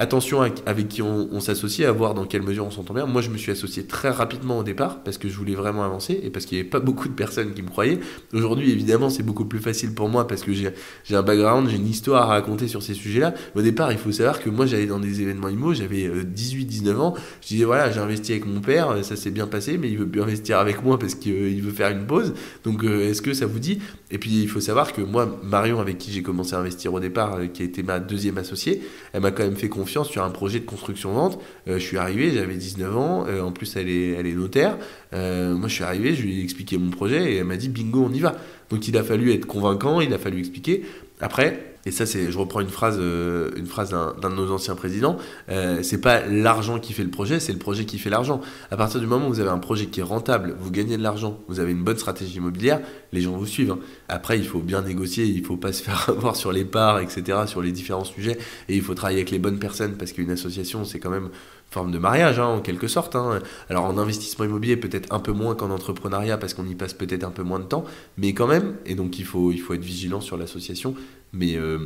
attention 0.00 0.40
avec, 0.40 0.88
qui 0.88 1.02
on, 1.02 1.40
s'associe, 1.40 1.86
à 1.86 1.92
voir 1.92 2.14
dans 2.14 2.24
quelle 2.24 2.42
mesure 2.42 2.64
on 2.64 2.70
s'entend 2.70 2.94
bien. 2.94 3.04
Moi, 3.04 3.20
je 3.20 3.28
me 3.28 3.36
suis 3.36 3.52
associé 3.52 3.84
très 3.84 4.08
rapidement 4.08 4.58
au 4.58 4.62
départ 4.62 5.02
parce 5.02 5.18
que 5.18 5.28
je 5.28 5.36
voulais 5.36 5.54
vraiment 5.54 5.84
avancer 5.84 6.18
et 6.22 6.30
parce 6.30 6.46
qu'il 6.46 6.56
n'y 6.56 6.62
avait 6.62 6.70
pas 6.70 6.80
beaucoup 6.80 7.06
de 7.06 7.12
personnes 7.12 7.52
qui 7.52 7.62
me 7.62 7.68
croyaient. 7.68 8.00
Aujourd'hui, 8.32 8.70
évidemment, 8.70 9.10
c'est 9.10 9.22
beaucoup 9.22 9.44
plus 9.44 9.58
facile 9.58 9.94
pour 9.94 10.08
moi 10.08 10.26
parce 10.26 10.42
que 10.42 10.52
j'ai 10.54 10.72
un 11.14 11.22
background, 11.22 11.68
j'ai 11.68 11.76
une 11.76 11.86
histoire 11.86 12.22
à 12.22 12.26
raconter 12.26 12.66
sur 12.66 12.82
ces 12.82 12.94
sujets-là. 12.94 13.34
Au 13.54 13.60
départ, 13.60 13.92
il 13.92 13.98
faut 13.98 14.10
savoir 14.10 14.40
que 14.40 14.48
moi, 14.48 14.64
j'allais 14.64 14.86
dans 14.86 14.98
des 14.98 15.20
événements 15.20 15.50
IMO, 15.50 15.74
j'avais 15.74 16.08
18-19 16.08 16.88
euh, 16.88 16.98
ans. 16.98 17.14
Je 17.42 17.48
disais, 17.48 17.64
voilà, 17.64 17.90
j'ai 17.90 18.00
investi 18.00 18.32
avec 18.32 18.46
mon 18.46 18.60
père, 18.60 19.04
ça 19.04 19.16
s'est 19.16 19.30
bien 19.30 19.46
passé, 19.46 19.76
mais 19.76 19.90
il 19.90 19.98
veut 19.98 20.08
plus 20.08 20.22
investir 20.22 20.58
avec 20.58 20.82
moi 20.82 20.98
parce 20.98 21.14
qu'il 21.14 21.32
euh, 21.32 21.60
veut 21.62 21.72
faire 21.72 21.90
une 21.90 22.06
pause. 22.06 22.32
Donc, 22.64 22.84
euh, 22.84 23.10
est-ce 23.10 23.20
que 23.20 23.34
ça 23.34 23.44
vous 23.44 23.58
dit? 23.58 23.80
Et 24.10 24.16
puis, 24.16 24.30
il 24.40 24.48
faut 24.48 24.60
savoir 24.60 24.94
que 24.94 25.02
moi, 25.02 25.38
Marion, 25.42 25.78
avec 25.78 25.98
qui 25.98 26.10
j'ai 26.10 26.22
commencé 26.22 26.54
à 26.54 26.58
investir 26.58 26.94
au 26.94 27.00
départ, 27.00 27.38
qui 27.52 27.60
a 27.60 27.66
été 27.66 27.82
ma 27.82 28.00
deuxième 28.00 28.38
associée, 28.38 28.80
elle 29.12 29.20
m'a 29.20 29.30
quand 29.30 29.44
même 29.44 29.56
fait 29.56 29.68
confiance 29.68 29.89
sur 30.04 30.22
un 30.22 30.30
projet 30.30 30.60
de 30.60 30.64
construction-vente. 30.64 31.38
Euh, 31.68 31.78
je 31.78 31.84
suis 31.84 31.98
arrivé, 31.98 32.32
j'avais 32.32 32.54
19 32.54 32.96
ans, 32.96 33.26
euh, 33.26 33.42
en 33.42 33.52
plus 33.52 33.76
elle 33.76 33.88
est, 33.88 34.10
elle 34.10 34.26
est 34.26 34.34
notaire. 34.34 34.78
Euh, 35.12 35.54
moi 35.54 35.68
je 35.68 35.74
suis 35.74 35.84
arrivé, 35.84 36.14
je 36.14 36.22
lui 36.22 36.40
ai 36.40 36.42
expliqué 36.42 36.78
mon 36.78 36.90
projet 36.90 37.32
et 37.32 37.36
elle 37.36 37.44
m'a 37.44 37.56
dit 37.56 37.68
bingo, 37.68 38.06
on 38.08 38.12
y 38.12 38.20
va. 38.20 38.36
Donc 38.70 38.86
il 38.88 38.96
a 38.96 39.02
fallu 39.02 39.32
être 39.32 39.46
convaincant, 39.46 40.00
il 40.00 40.12
a 40.14 40.18
fallu 40.18 40.38
expliquer. 40.38 40.84
Après, 41.20 41.69
et 41.86 41.90
ça 41.90 42.06
c'est, 42.06 42.30
je 42.30 42.38
reprends 42.38 42.60
une 42.60 42.68
phrase, 42.68 42.98
euh, 43.00 43.50
une 43.56 43.66
phrase 43.66 43.90
d'un, 43.90 44.14
de 44.30 44.34
nos 44.34 44.50
anciens 44.50 44.74
présidents, 44.74 45.16
euh, 45.48 45.82
c'est 45.82 46.00
pas 46.00 46.26
l'argent 46.26 46.78
qui 46.78 46.92
fait 46.92 47.04
le 47.04 47.10
projet, 47.10 47.40
c'est 47.40 47.52
le 47.52 47.58
projet 47.58 47.84
qui 47.84 47.98
fait 47.98 48.10
l'argent. 48.10 48.40
À 48.70 48.76
partir 48.76 49.00
du 49.00 49.06
moment 49.06 49.26
où 49.26 49.30
vous 49.30 49.40
avez 49.40 49.50
un 49.50 49.58
projet 49.58 49.86
qui 49.86 50.00
est 50.00 50.04
rentable, 50.04 50.56
vous 50.60 50.70
gagnez 50.70 50.96
de 50.96 51.02
l'argent, 51.02 51.38
vous 51.48 51.60
avez 51.60 51.72
une 51.72 51.82
bonne 51.82 51.98
stratégie 51.98 52.36
immobilière, 52.36 52.80
les 53.12 53.22
gens 53.22 53.32
vous 53.32 53.46
suivent. 53.46 53.72
Hein. 53.72 53.78
Après, 54.08 54.38
il 54.38 54.46
faut 54.46 54.60
bien 54.60 54.82
négocier, 54.82 55.24
il 55.24 55.44
faut 55.44 55.56
pas 55.56 55.72
se 55.72 55.82
faire 55.82 56.08
avoir 56.08 56.36
sur 56.36 56.52
les 56.52 56.64
parts, 56.64 57.00
etc., 57.00 57.38
sur 57.46 57.62
les 57.62 57.72
différents 57.72 58.04
sujets, 58.04 58.38
et 58.68 58.76
il 58.76 58.82
faut 58.82 58.94
travailler 58.94 59.18
avec 59.18 59.30
les 59.30 59.38
bonnes 59.38 59.58
personnes 59.58 59.94
parce 59.96 60.12
qu'une 60.12 60.30
association, 60.30 60.84
c'est 60.84 60.98
quand 60.98 61.10
même 61.10 61.30
forme 61.70 61.92
de 61.92 61.98
mariage 61.98 62.38
hein, 62.38 62.46
en 62.46 62.60
quelque 62.60 62.88
sorte. 62.88 63.16
Hein. 63.16 63.40
Alors 63.68 63.84
en 63.84 63.96
investissement 63.96 64.44
immobilier 64.44 64.76
peut-être 64.76 65.12
un 65.12 65.20
peu 65.20 65.32
moins 65.32 65.54
qu'en 65.54 65.70
entrepreneuriat 65.70 66.36
parce 66.36 66.54
qu'on 66.54 66.66
y 66.66 66.74
passe 66.74 66.94
peut-être 66.94 67.24
un 67.24 67.30
peu 67.30 67.42
moins 67.42 67.60
de 67.60 67.64
temps, 67.64 67.84
mais 68.16 68.34
quand 68.34 68.46
même, 68.46 68.74
et 68.86 68.94
donc 68.94 69.18
il 69.18 69.24
faut, 69.24 69.52
être 69.52 69.80
vigilant 69.80 70.20
sur 70.20 70.36
l'association, 70.36 70.94
mais, 71.32 71.56
euh, 71.56 71.78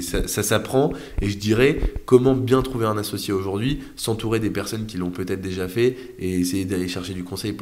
ça, 0.00 0.42
s'apprend, 0.42 0.92
et 1.20 1.28
je 1.28 1.36
dirais 1.36 1.78
comment 2.06 2.34
bien 2.34 2.62
trouver 2.62 2.86
un 2.86 2.96
associé 2.96 3.34
aujourd'hui, 3.34 3.80
s'entourer 3.94 4.40
des 4.40 4.50
personnes 4.50 4.86
qui 4.86 4.96
l'ont 4.96 5.10
peut-être 5.10 5.42
déjà 5.42 5.68
fait, 5.68 5.96
et 6.18 6.40
essayer 6.40 6.64
d'aller 6.64 6.88
chercher 6.88 7.12
du 7.12 7.24
conseil 7.24 7.54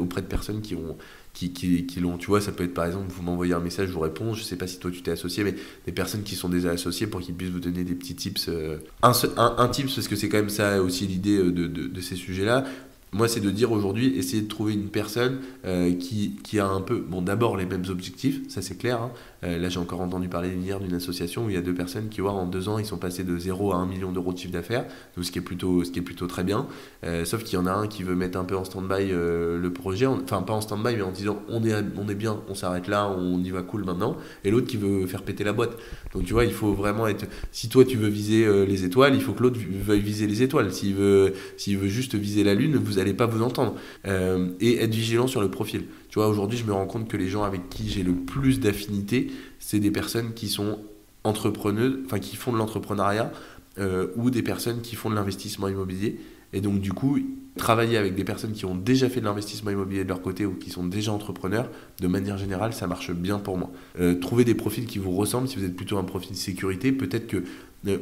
auprès 0.00 0.22
de 0.22 0.26
personnes 0.26 0.62
qui 0.62 0.74
ont 0.74 0.96
qui, 1.32 1.52
qui, 1.52 1.86
qui 1.86 2.00
l'ont. 2.00 2.18
Tu 2.18 2.26
vois, 2.26 2.40
ça 2.40 2.52
peut 2.52 2.64
être 2.64 2.74
par 2.74 2.86
exemple, 2.86 3.06
vous 3.08 3.22
m'envoyez 3.22 3.54
un 3.54 3.60
message, 3.60 3.88
je 3.88 3.92
vous 3.92 4.00
réponds. 4.00 4.34
Je 4.34 4.42
sais 4.42 4.56
pas 4.56 4.66
si 4.66 4.78
toi 4.78 4.90
tu 4.90 5.02
t'es 5.02 5.12
associé, 5.12 5.44
mais 5.44 5.54
des 5.86 5.92
personnes 5.92 6.22
qui 6.22 6.34
sont 6.34 6.48
déjà 6.48 6.70
associées 6.70 7.06
pour 7.06 7.20
qu'ils 7.20 7.34
puissent 7.34 7.50
vous 7.50 7.60
donner 7.60 7.84
des 7.84 7.94
petits 7.94 8.14
tips. 8.14 8.48
Euh, 8.48 8.78
un, 9.02 9.12
un, 9.36 9.54
un, 9.58 9.68
tips, 9.68 9.94
parce 9.94 10.08
que 10.08 10.16
c'est 10.16 10.28
quand 10.28 10.38
même 10.38 10.50
ça 10.50 10.82
aussi 10.82 11.06
l'idée 11.06 11.38
euh, 11.38 11.52
de, 11.52 11.66
de, 11.66 12.00
ces 12.00 12.16
sujets-là 12.16 12.64
moi, 13.12 13.26
c'est 13.26 13.40
de 13.40 13.50
dire 13.50 13.72
aujourd'hui, 13.72 14.16
essayer 14.16 14.42
de 14.42 14.48
trouver 14.48 14.74
une 14.74 14.88
personne 14.88 15.40
euh, 15.64 15.92
qui, 15.94 16.36
qui, 16.44 16.60
a 16.60 16.66
un 16.66 16.80
peu, 16.80 17.00
bon, 17.00 17.22
d'abord 17.22 17.56
les 17.56 17.66
mêmes 17.66 17.84
objectifs, 17.88 18.40
ça 18.48 18.62
c'est 18.62 18.76
clair. 18.76 19.02
Hein. 19.02 19.10
Euh, 19.44 19.58
là, 19.58 19.68
j'ai 19.68 19.78
encore 19.78 20.00
entendu 20.00 20.28
parler 20.28 20.50
hier 20.50 20.80
d'une 20.80 20.94
association 20.94 21.46
où 21.46 21.50
il 21.50 21.54
y 21.54 21.58
a 21.58 21.62
deux 21.62 21.74
personnes 21.74 22.08
qui, 22.08 22.20
voient 22.20 22.32
en 22.32 22.46
deux 22.46 22.68
ans, 22.68 22.78
ils 22.78 22.86
sont 22.86 22.98
passés 22.98 23.24
de 23.24 23.36
0 23.36 23.72
à 23.72 23.76
1 23.76 23.86
million 23.86 24.12
d'euros 24.12 24.32
de 24.32 24.38
chiffre 24.38 24.52
d'affaires, 24.52 24.84
donc 25.16 25.24
ce 25.24 25.32
qui 25.32 25.38
est 25.38 25.42
plutôt, 25.42 25.84
ce 25.84 25.90
qui 25.90 25.98
est 25.98 26.02
plutôt 26.02 26.26
très 26.26 26.44
bien. 26.44 26.66
Euh, 27.04 27.24
sauf 27.24 27.44
qu'il 27.44 27.58
y 27.58 27.62
en 27.62 27.66
a 27.66 27.72
un 27.72 27.86
qui 27.86 28.02
veut 28.02 28.14
mettre 28.14 28.38
un 28.38 28.44
peu 28.44 28.56
en 28.56 28.64
stand-by 28.64 29.08
le 29.10 29.70
projet, 29.72 30.06
enfin 30.06 30.42
pas 30.42 30.52
en 30.52 30.60
stand-by, 30.60 30.96
mais 30.96 31.02
en 31.02 31.12
disant 31.12 31.42
on 31.48 31.64
est, 31.64 31.74
on 31.96 32.08
est 32.08 32.14
bien, 32.14 32.40
on 32.48 32.54
s'arrête 32.54 32.88
là, 32.88 33.08
on 33.08 33.42
y 33.42 33.50
va 33.50 33.62
cool 33.62 33.84
maintenant, 33.84 34.16
et 34.44 34.50
l'autre 34.50 34.66
qui 34.66 34.76
veut 34.76 35.06
faire 35.06 35.22
péter 35.22 35.44
la 35.44 35.52
boîte. 35.52 35.76
Donc 36.12 36.24
tu 36.24 36.32
vois, 36.32 36.44
il 36.44 36.52
faut 36.52 36.72
vraiment 36.72 37.06
être. 37.06 37.26
Si 37.52 37.68
toi 37.68 37.84
tu 37.84 37.96
veux 37.96 38.08
viser 38.08 38.66
les 38.66 38.84
étoiles, 38.84 39.14
il 39.14 39.22
faut 39.22 39.32
que 39.32 39.42
l'autre 39.42 39.58
veuille 39.58 40.00
viser 40.00 40.26
les 40.26 40.42
étoiles. 40.42 40.72
S'il 40.72 40.94
veut, 40.94 41.34
s'il 41.56 41.78
veut 41.78 41.88
juste 41.88 42.14
viser 42.14 42.44
la 42.44 42.54
lune, 42.54 42.76
vous 42.76 42.94
n'allez 42.94 43.14
pas 43.14 43.26
vous 43.26 43.42
entendre. 43.42 43.74
Euh, 44.06 44.48
et 44.60 44.82
être 44.82 44.94
vigilant 44.94 45.26
sur 45.26 45.40
le 45.40 45.50
profil. 45.50 45.84
Tu 46.10 46.18
vois, 46.18 46.28
aujourd'hui, 46.28 46.58
je 46.58 46.64
me 46.64 46.72
rends 46.72 46.86
compte 46.86 47.08
que 47.08 47.16
les 47.16 47.28
gens 47.28 47.44
avec 47.44 47.68
qui 47.70 47.88
j'ai 47.88 48.02
le 48.02 48.12
plus 48.12 48.58
d'affinité, 48.58 49.30
c'est 49.60 49.78
des 49.78 49.92
personnes 49.92 50.34
qui 50.34 50.48
sont 50.48 50.80
entrepreneuses, 51.22 52.00
enfin 52.04 52.18
qui 52.18 52.34
font 52.34 52.52
de 52.52 52.58
l'entrepreneuriat 52.58 53.30
euh, 53.78 54.08
ou 54.16 54.30
des 54.30 54.42
personnes 54.42 54.80
qui 54.82 54.96
font 54.96 55.08
de 55.08 55.14
l'investissement 55.14 55.68
immobilier. 55.68 56.18
Et 56.52 56.60
donc 56.60 56.80
du 56.80 56.92
coup, 56.92 57.20
travailler 57.56 57.96
avec 57.96 58.16
des 58.16 58.24
personnes 58.24 58.52
qui 58.52 58.64
ont 58.64 58.74
déjà 58.74 59.08
fait 59.08 59.20
de 59.20 59.26
l'investissement 59.26 59.70
immobilier 59.70 60.02
de 60.02 60.08
leur 60.08 60.20
côté 60.20 60.46
ou 60.46 60.54
qui 60.54 60.70
sont 60.70 60.84
déjà 60.84 61.12
entrepreneurs, 61.12 61.68
de 62.00 62.08
manière 62.08 62.38
générale, 62.38 62.72
ça 62.72 62.88
marche 62.88 63.12
bien 63.12 63.38
pour 63.38 63.56
moi. 63.56 63.70
Euh, 64.00 64.18
trouver 64.18 64.44
des 64.44 64.56
profils 64.56 64.86
qui 64.86 64.98
vous 64.98 65.12
ressemblent, 65.12 65.46
si 65.46 65.58
vous 65.58 65.64
êtes 65.64 65.76
plutôt 65.76 65.98
un 65.98 66.04
profil 66.04 66.32
de 66.32 66.36
sécurité, 66.36 66.90
peut-être 66.90 67.28
que 67.28 67.44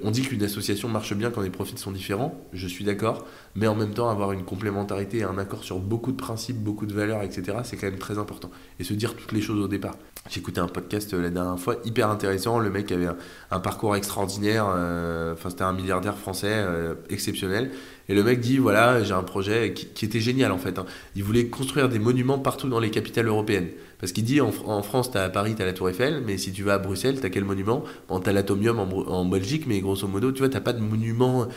on 0.02 0.10
dit 0.10 0.22
qu'une 0.22 0.42
association 0.42 0.88
marche 0.88 1.14
bien 1.14 1.30
quand 1.30 1.40
les 1.40 1.50
profils 1.50 1.78
sont 1.78 1.92
différents, 1.92 2.34
je 2.52 2.66
suis 2.66 2.84
d'accord, 2.84 3.24
mais 3.54 3.68
en 3.68 3.76
même 3.76 3.94
temps 3.94 4.08
avoir 4.10 4.32
une 4.32 4.44
complémentarité 4.44 5.18
et 5.18 5.22
un 5.22 5.38
accord 5.38 5.62
sur 5.62 5.78
beaucoup 5.78 6.10
de 6.10 6.16
principes, 6.16 6.56
beaucoup 6.56 6.84
de 6.84 6.92
valeurs, 6.92 7.22
etc., 7.22 7.58
c'est 7.62 7.76
quand 7.76 7.86
même 7.86 7.98
très 7.98 8.18
important. 8.18 8.50
Et 8.80 8.84
se 8.84 8.92
dire 8.92 9.14
toutes 9.14 9.30
les 9.32 9.40
choses 9.40 9.60
au 9.60 9.68
départ. 9.68 9.94
Écouté 10.36 10.60
un 10.60 10.68
podcast 10.68 11.14
euh, 11.14 11.22
la 11.22 11.30
dernière 11.30 11.58
fois, 11.58 11.76
hyper 11.84 12.10
intéressant, 12.10 12.58
le 12.58 12.70
mec 12.70 12.92
avait 12.92 13.08
un, 13.50 13.60
parcours 13.60 13.96
extraordinaire, 13.96 14.66
enfin 14.66 15.50
c'était 15.50 15.62
un 15.62 15.72
milliardaire 15.72 16.16
français 16.16 16.64
exceptionnel, 17.08 17.70
et 18.08 18.14
le 18.14 18.22
mec 18.22 18.40
dit 18.40 18.58
voilà, 18.58 19.02
j'ai 19.02 19.14
un 19.14 19.22
projet 19.22 19.72
qui, 19.72 20.04
était 20.04 20.20
génial 20.20 20.52
en 20.52 20.58
fait. 20.58 20.78
Hein. 20.78 20.86
Il 21.14 21.24
voulait 21.24 21.46
construire 21.46 21.88
des 21.88 21.98
monuments 21.98 22.38
partout 22.38 22.68
dans 22.68 22.80
les 22.80 22.90
capitales 22.90 23.26
européennes. 23.26 23.68
Parce 24.00 24.12
qu'il 24.12 24.24
dit 24.24 24.40
en, 24.40 24.52
France, 24.82 25.10
tu 25.10 25.18
as 25.18 25.24
à 25.24 25.28
Paris, 25.28 25.54
tu 25.56 25.62
as 25.62 25.64
la 25.64 25.72
Tour 25.72 25.88
Eiffel, 25.88 26.22
mais 26.24 26.38
si 26.38 26.52
tu 26.52 26.62
vas 26.62 26.74
à 26.74 26.78
Bruxelles, 26.78 27.18
tu 27.20 27.26
as 27.26 27.30
quel 27.30 27.44
monument? 27.44 27.82
Bon, 28.08 28.20
tu 28.20 28.28
as 28.28 28.32
l'Atomium 28.32 28.78
en, 28.78 29.24
Belgique, 29.24 29.64
mais 29.66 29.80
grosso 29.80 30.06
modo, 30.06 30.30
tu 30.30 30.38
vois, 30.38 30.48
tu 30.48 30.60
pas 30.60 30.72
de 30.72 30.80
monument. 30.80 31.48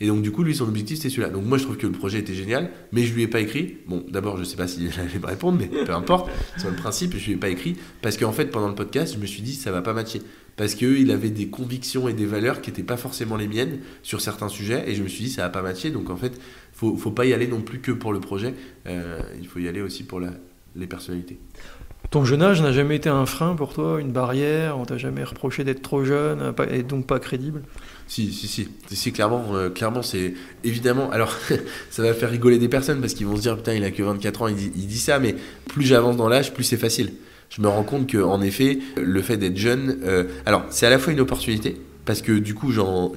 Et 0.00 0.06
donc, 0.06 0.22
du 0.22 0.30
coup, 0.30 0.42
lui, 0.42 0.54
son 0.54 0.66
objectif, 0.66 0.96
c'était 0.96 1.10
celui-là. 1.10 1.28
Donc, 1.28 1.44
moi, 1.44 1.58
je 1.58 1.64
trouve 1.64 1.76
que 1.76 1.86
le 1.86 1.92
projet 1.92 2.18
était 2.18 2.32
génial, 2.32 2.70
mais 2.92 3.04
je 3.04 3.12
lui 3.14 3.22
ai 3.22 3.28
pas 3.28 3.40
écrit. 3.40 3.76
Bon, 3.86 4.02
d'abord, 4.08 4.38
je 4.38 4.44
sais 4.44 4.56
pas 4.56 4.66
s'il 4.66 4.88
allait 4.98 5.18
me 5.18 5.26
répondre, 5.26 5.58
mais 5.60 5.84
peu 5.84 5.92
importe. 5.92 6.30
Sur 6.58 6.70
le 6.70 6.76
principe, 6.76 7.16
je 7.18 7.26
lui 7.26 7.32
ai 7.34 7.36
pas 7.36 7.50
écrit. 7.50 7.76
Parce 8.00 8.16
qu'en 8.16 8.32
fait, 8.32 8.46
pendant 8.46 8.68
le 8.68 8.74
podcast, 8.74 9.14
je 9.14 9.18
me 9.18 9.26
suis 9.26 9.42
dit, 9.42 9.54
ça 9.54 9.70
va 9.70 9.82
pas 9.82 9.92
matcher 9.92 10.22
parce 10.56 10.74
qu'il 10.74 11.10
avait 11.10 11.30
des 11.30 11.48
convictions 11.48 12.06
et 12.06 12.12
des 12.12 12.26
valeurs 12.26 12.60
qui 12.60 12.68
n'étaient 12.68 12.82
pas 12.82 12.98
forcément 12.98 13.36
les 13.36 13.48
miennes 13.48 13.78
sur 14.02 14.20
certains 14.20 14.50
sujets, 14.50 14.90
et 14.90 14.94
je 14.94 15.02
me 15.02 15.08
suis 15.08 15.24
dit 15.24 15.30
ça 15.30 15.40
va 15.40 15.48
pas 15.48 15.62
matcher, 15.62 15.90
donc 15.90 16.10
en 16.10 16.16
fait, 16.16 16.38
faut, 16.74 16.98
faut 16.98 17.12
pas 17.12 17.24
y 17.24 17.32
aller 17.32 17.46
non 17.46 17.62
plus 17.62 17.80
que 17.80 17.92
pour 17.92 18.12
le 18.12 18.20
projet, 18.20 18.52
euh, 18.86 19.22
il 19.40 19.46
faut 19.46 19.58
y 19.58 19.68
aller 19.68 19.80
aussi 19.80 20.04
pour 20.04 20.20
la, 20.20 20.32
les 20.76 20.86
personnalités. 20.86 21.38
Ton 22.10 22.24
jeune 22.24 22.42
âge 22.42 22.60
n'a 22.60 22.72
jamais 22.72 22.96
été 22.96 23.08
un 23.08 23.24
frein 23.24 23.54
pour 23.54 23.72
toi, 23.72 24.00
une 24.00 24.10
barrière 24.10 24.76
On 24.76 24.84
t'a 24.84 24.98
jamais 24.98 25.22
reproché 25.22 25.62
d'être 25.62 25.80
trop 25.80 26.04
jeune 26.04 26.52
et 26.70 26.82
donc 26.82 27.06
pas 27.06 27.20
crédible? 27.20 27.62
Si, 28.08 28.32
si, 28.32 28.48
si, 28.48 28.68
si, 28.90 29.12
clairement, 29.12 29.44
euh, 29.54 29.70
clairement, 29.70 30.02
c'est 30.02 30.34
évidemment. 30.64 31.10
Alors, 31.12 31.32
ça 31.90 32.02
va 32.02 32.12
faire 32.12 32.30
rigoler 32.30 32.58
des 32.58 32.68
personnes 32.68 33.00
parce 33.00 33.14
qu'ils 33.14 33.26
vont 33.26 33.36
se 33.36 33.42
dire 33.42 33.56
putain, 33.56 33.74
il 33.74 33.84
a 33.84 33.92
que 33.92 34.02
24 34.02 34.42
ans, 34.42 34.48
il 34.48 34.56
dit, 34.56 34.98
ça, 34.98 35.20
mais 35.20 35.36
plus 35.68 35.84
j'avance 35.84 36.16
dans 36.16 36.28
l'âge, 36.28 36.52
plus 36.52 36.64
c'est 36.64 36.76
facile 36.76 37.12
je 37.50 37.60
me 37.60 37.68
rends 37.68 37.82
compte 37.82 38.06
que 38.06 38.18
en 38.18 38.40
effet, 38.40 38.78
le 38.96 39.20
fait 39.22 39.36
d'être 39.36 39.56
jeune, 39.56 39.98
euh, 40.04 40.24
alors 40.46 40.64
c'est 40.70 40.86
à 40.86 40.90
la 40.90 40.98
fois 40.98 41.12
une 41.12 41.20
opportunité 41.20 41.76
parce 42.04 42.22
que 42.22 42.32
du 42.32 42.54
coup 42.54 42.70
j'en 42.70 43.12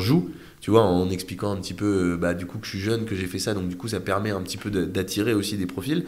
joue, 0.00 0.30
tu 0.60 0.70
vois, 0.70 0.82
en 0.82 1.08
expliquant 1.10 1.52
un 1.52 1.56
petit 1.56 1.74
peu, 1.74 2.14
euh, 2.14 2.16
bah, 2.16 2.34
du 2.34 2.46
coup 2.46 2.58
que 2.58 2.64
je 2.64 2.70
suis 2.70 2.80
jeune, 2.80 3.04
que 3.04 3.14
j'ai 3.14 3.26
fait 3.26 3.38
ça, 3.38 3.54
donc 3.54 3.68
du 3.68 3.76
coup 3.76 3.88
ça 3.88 4.00
permet 4.00 4.30
un 4.30 4.40
petit 4.40 4.56
peu 4.56 4.70
d'attirer 4.70 5.34
aussi 5.34 5.56
des 5.56 5.66
profils. 5.66 6.04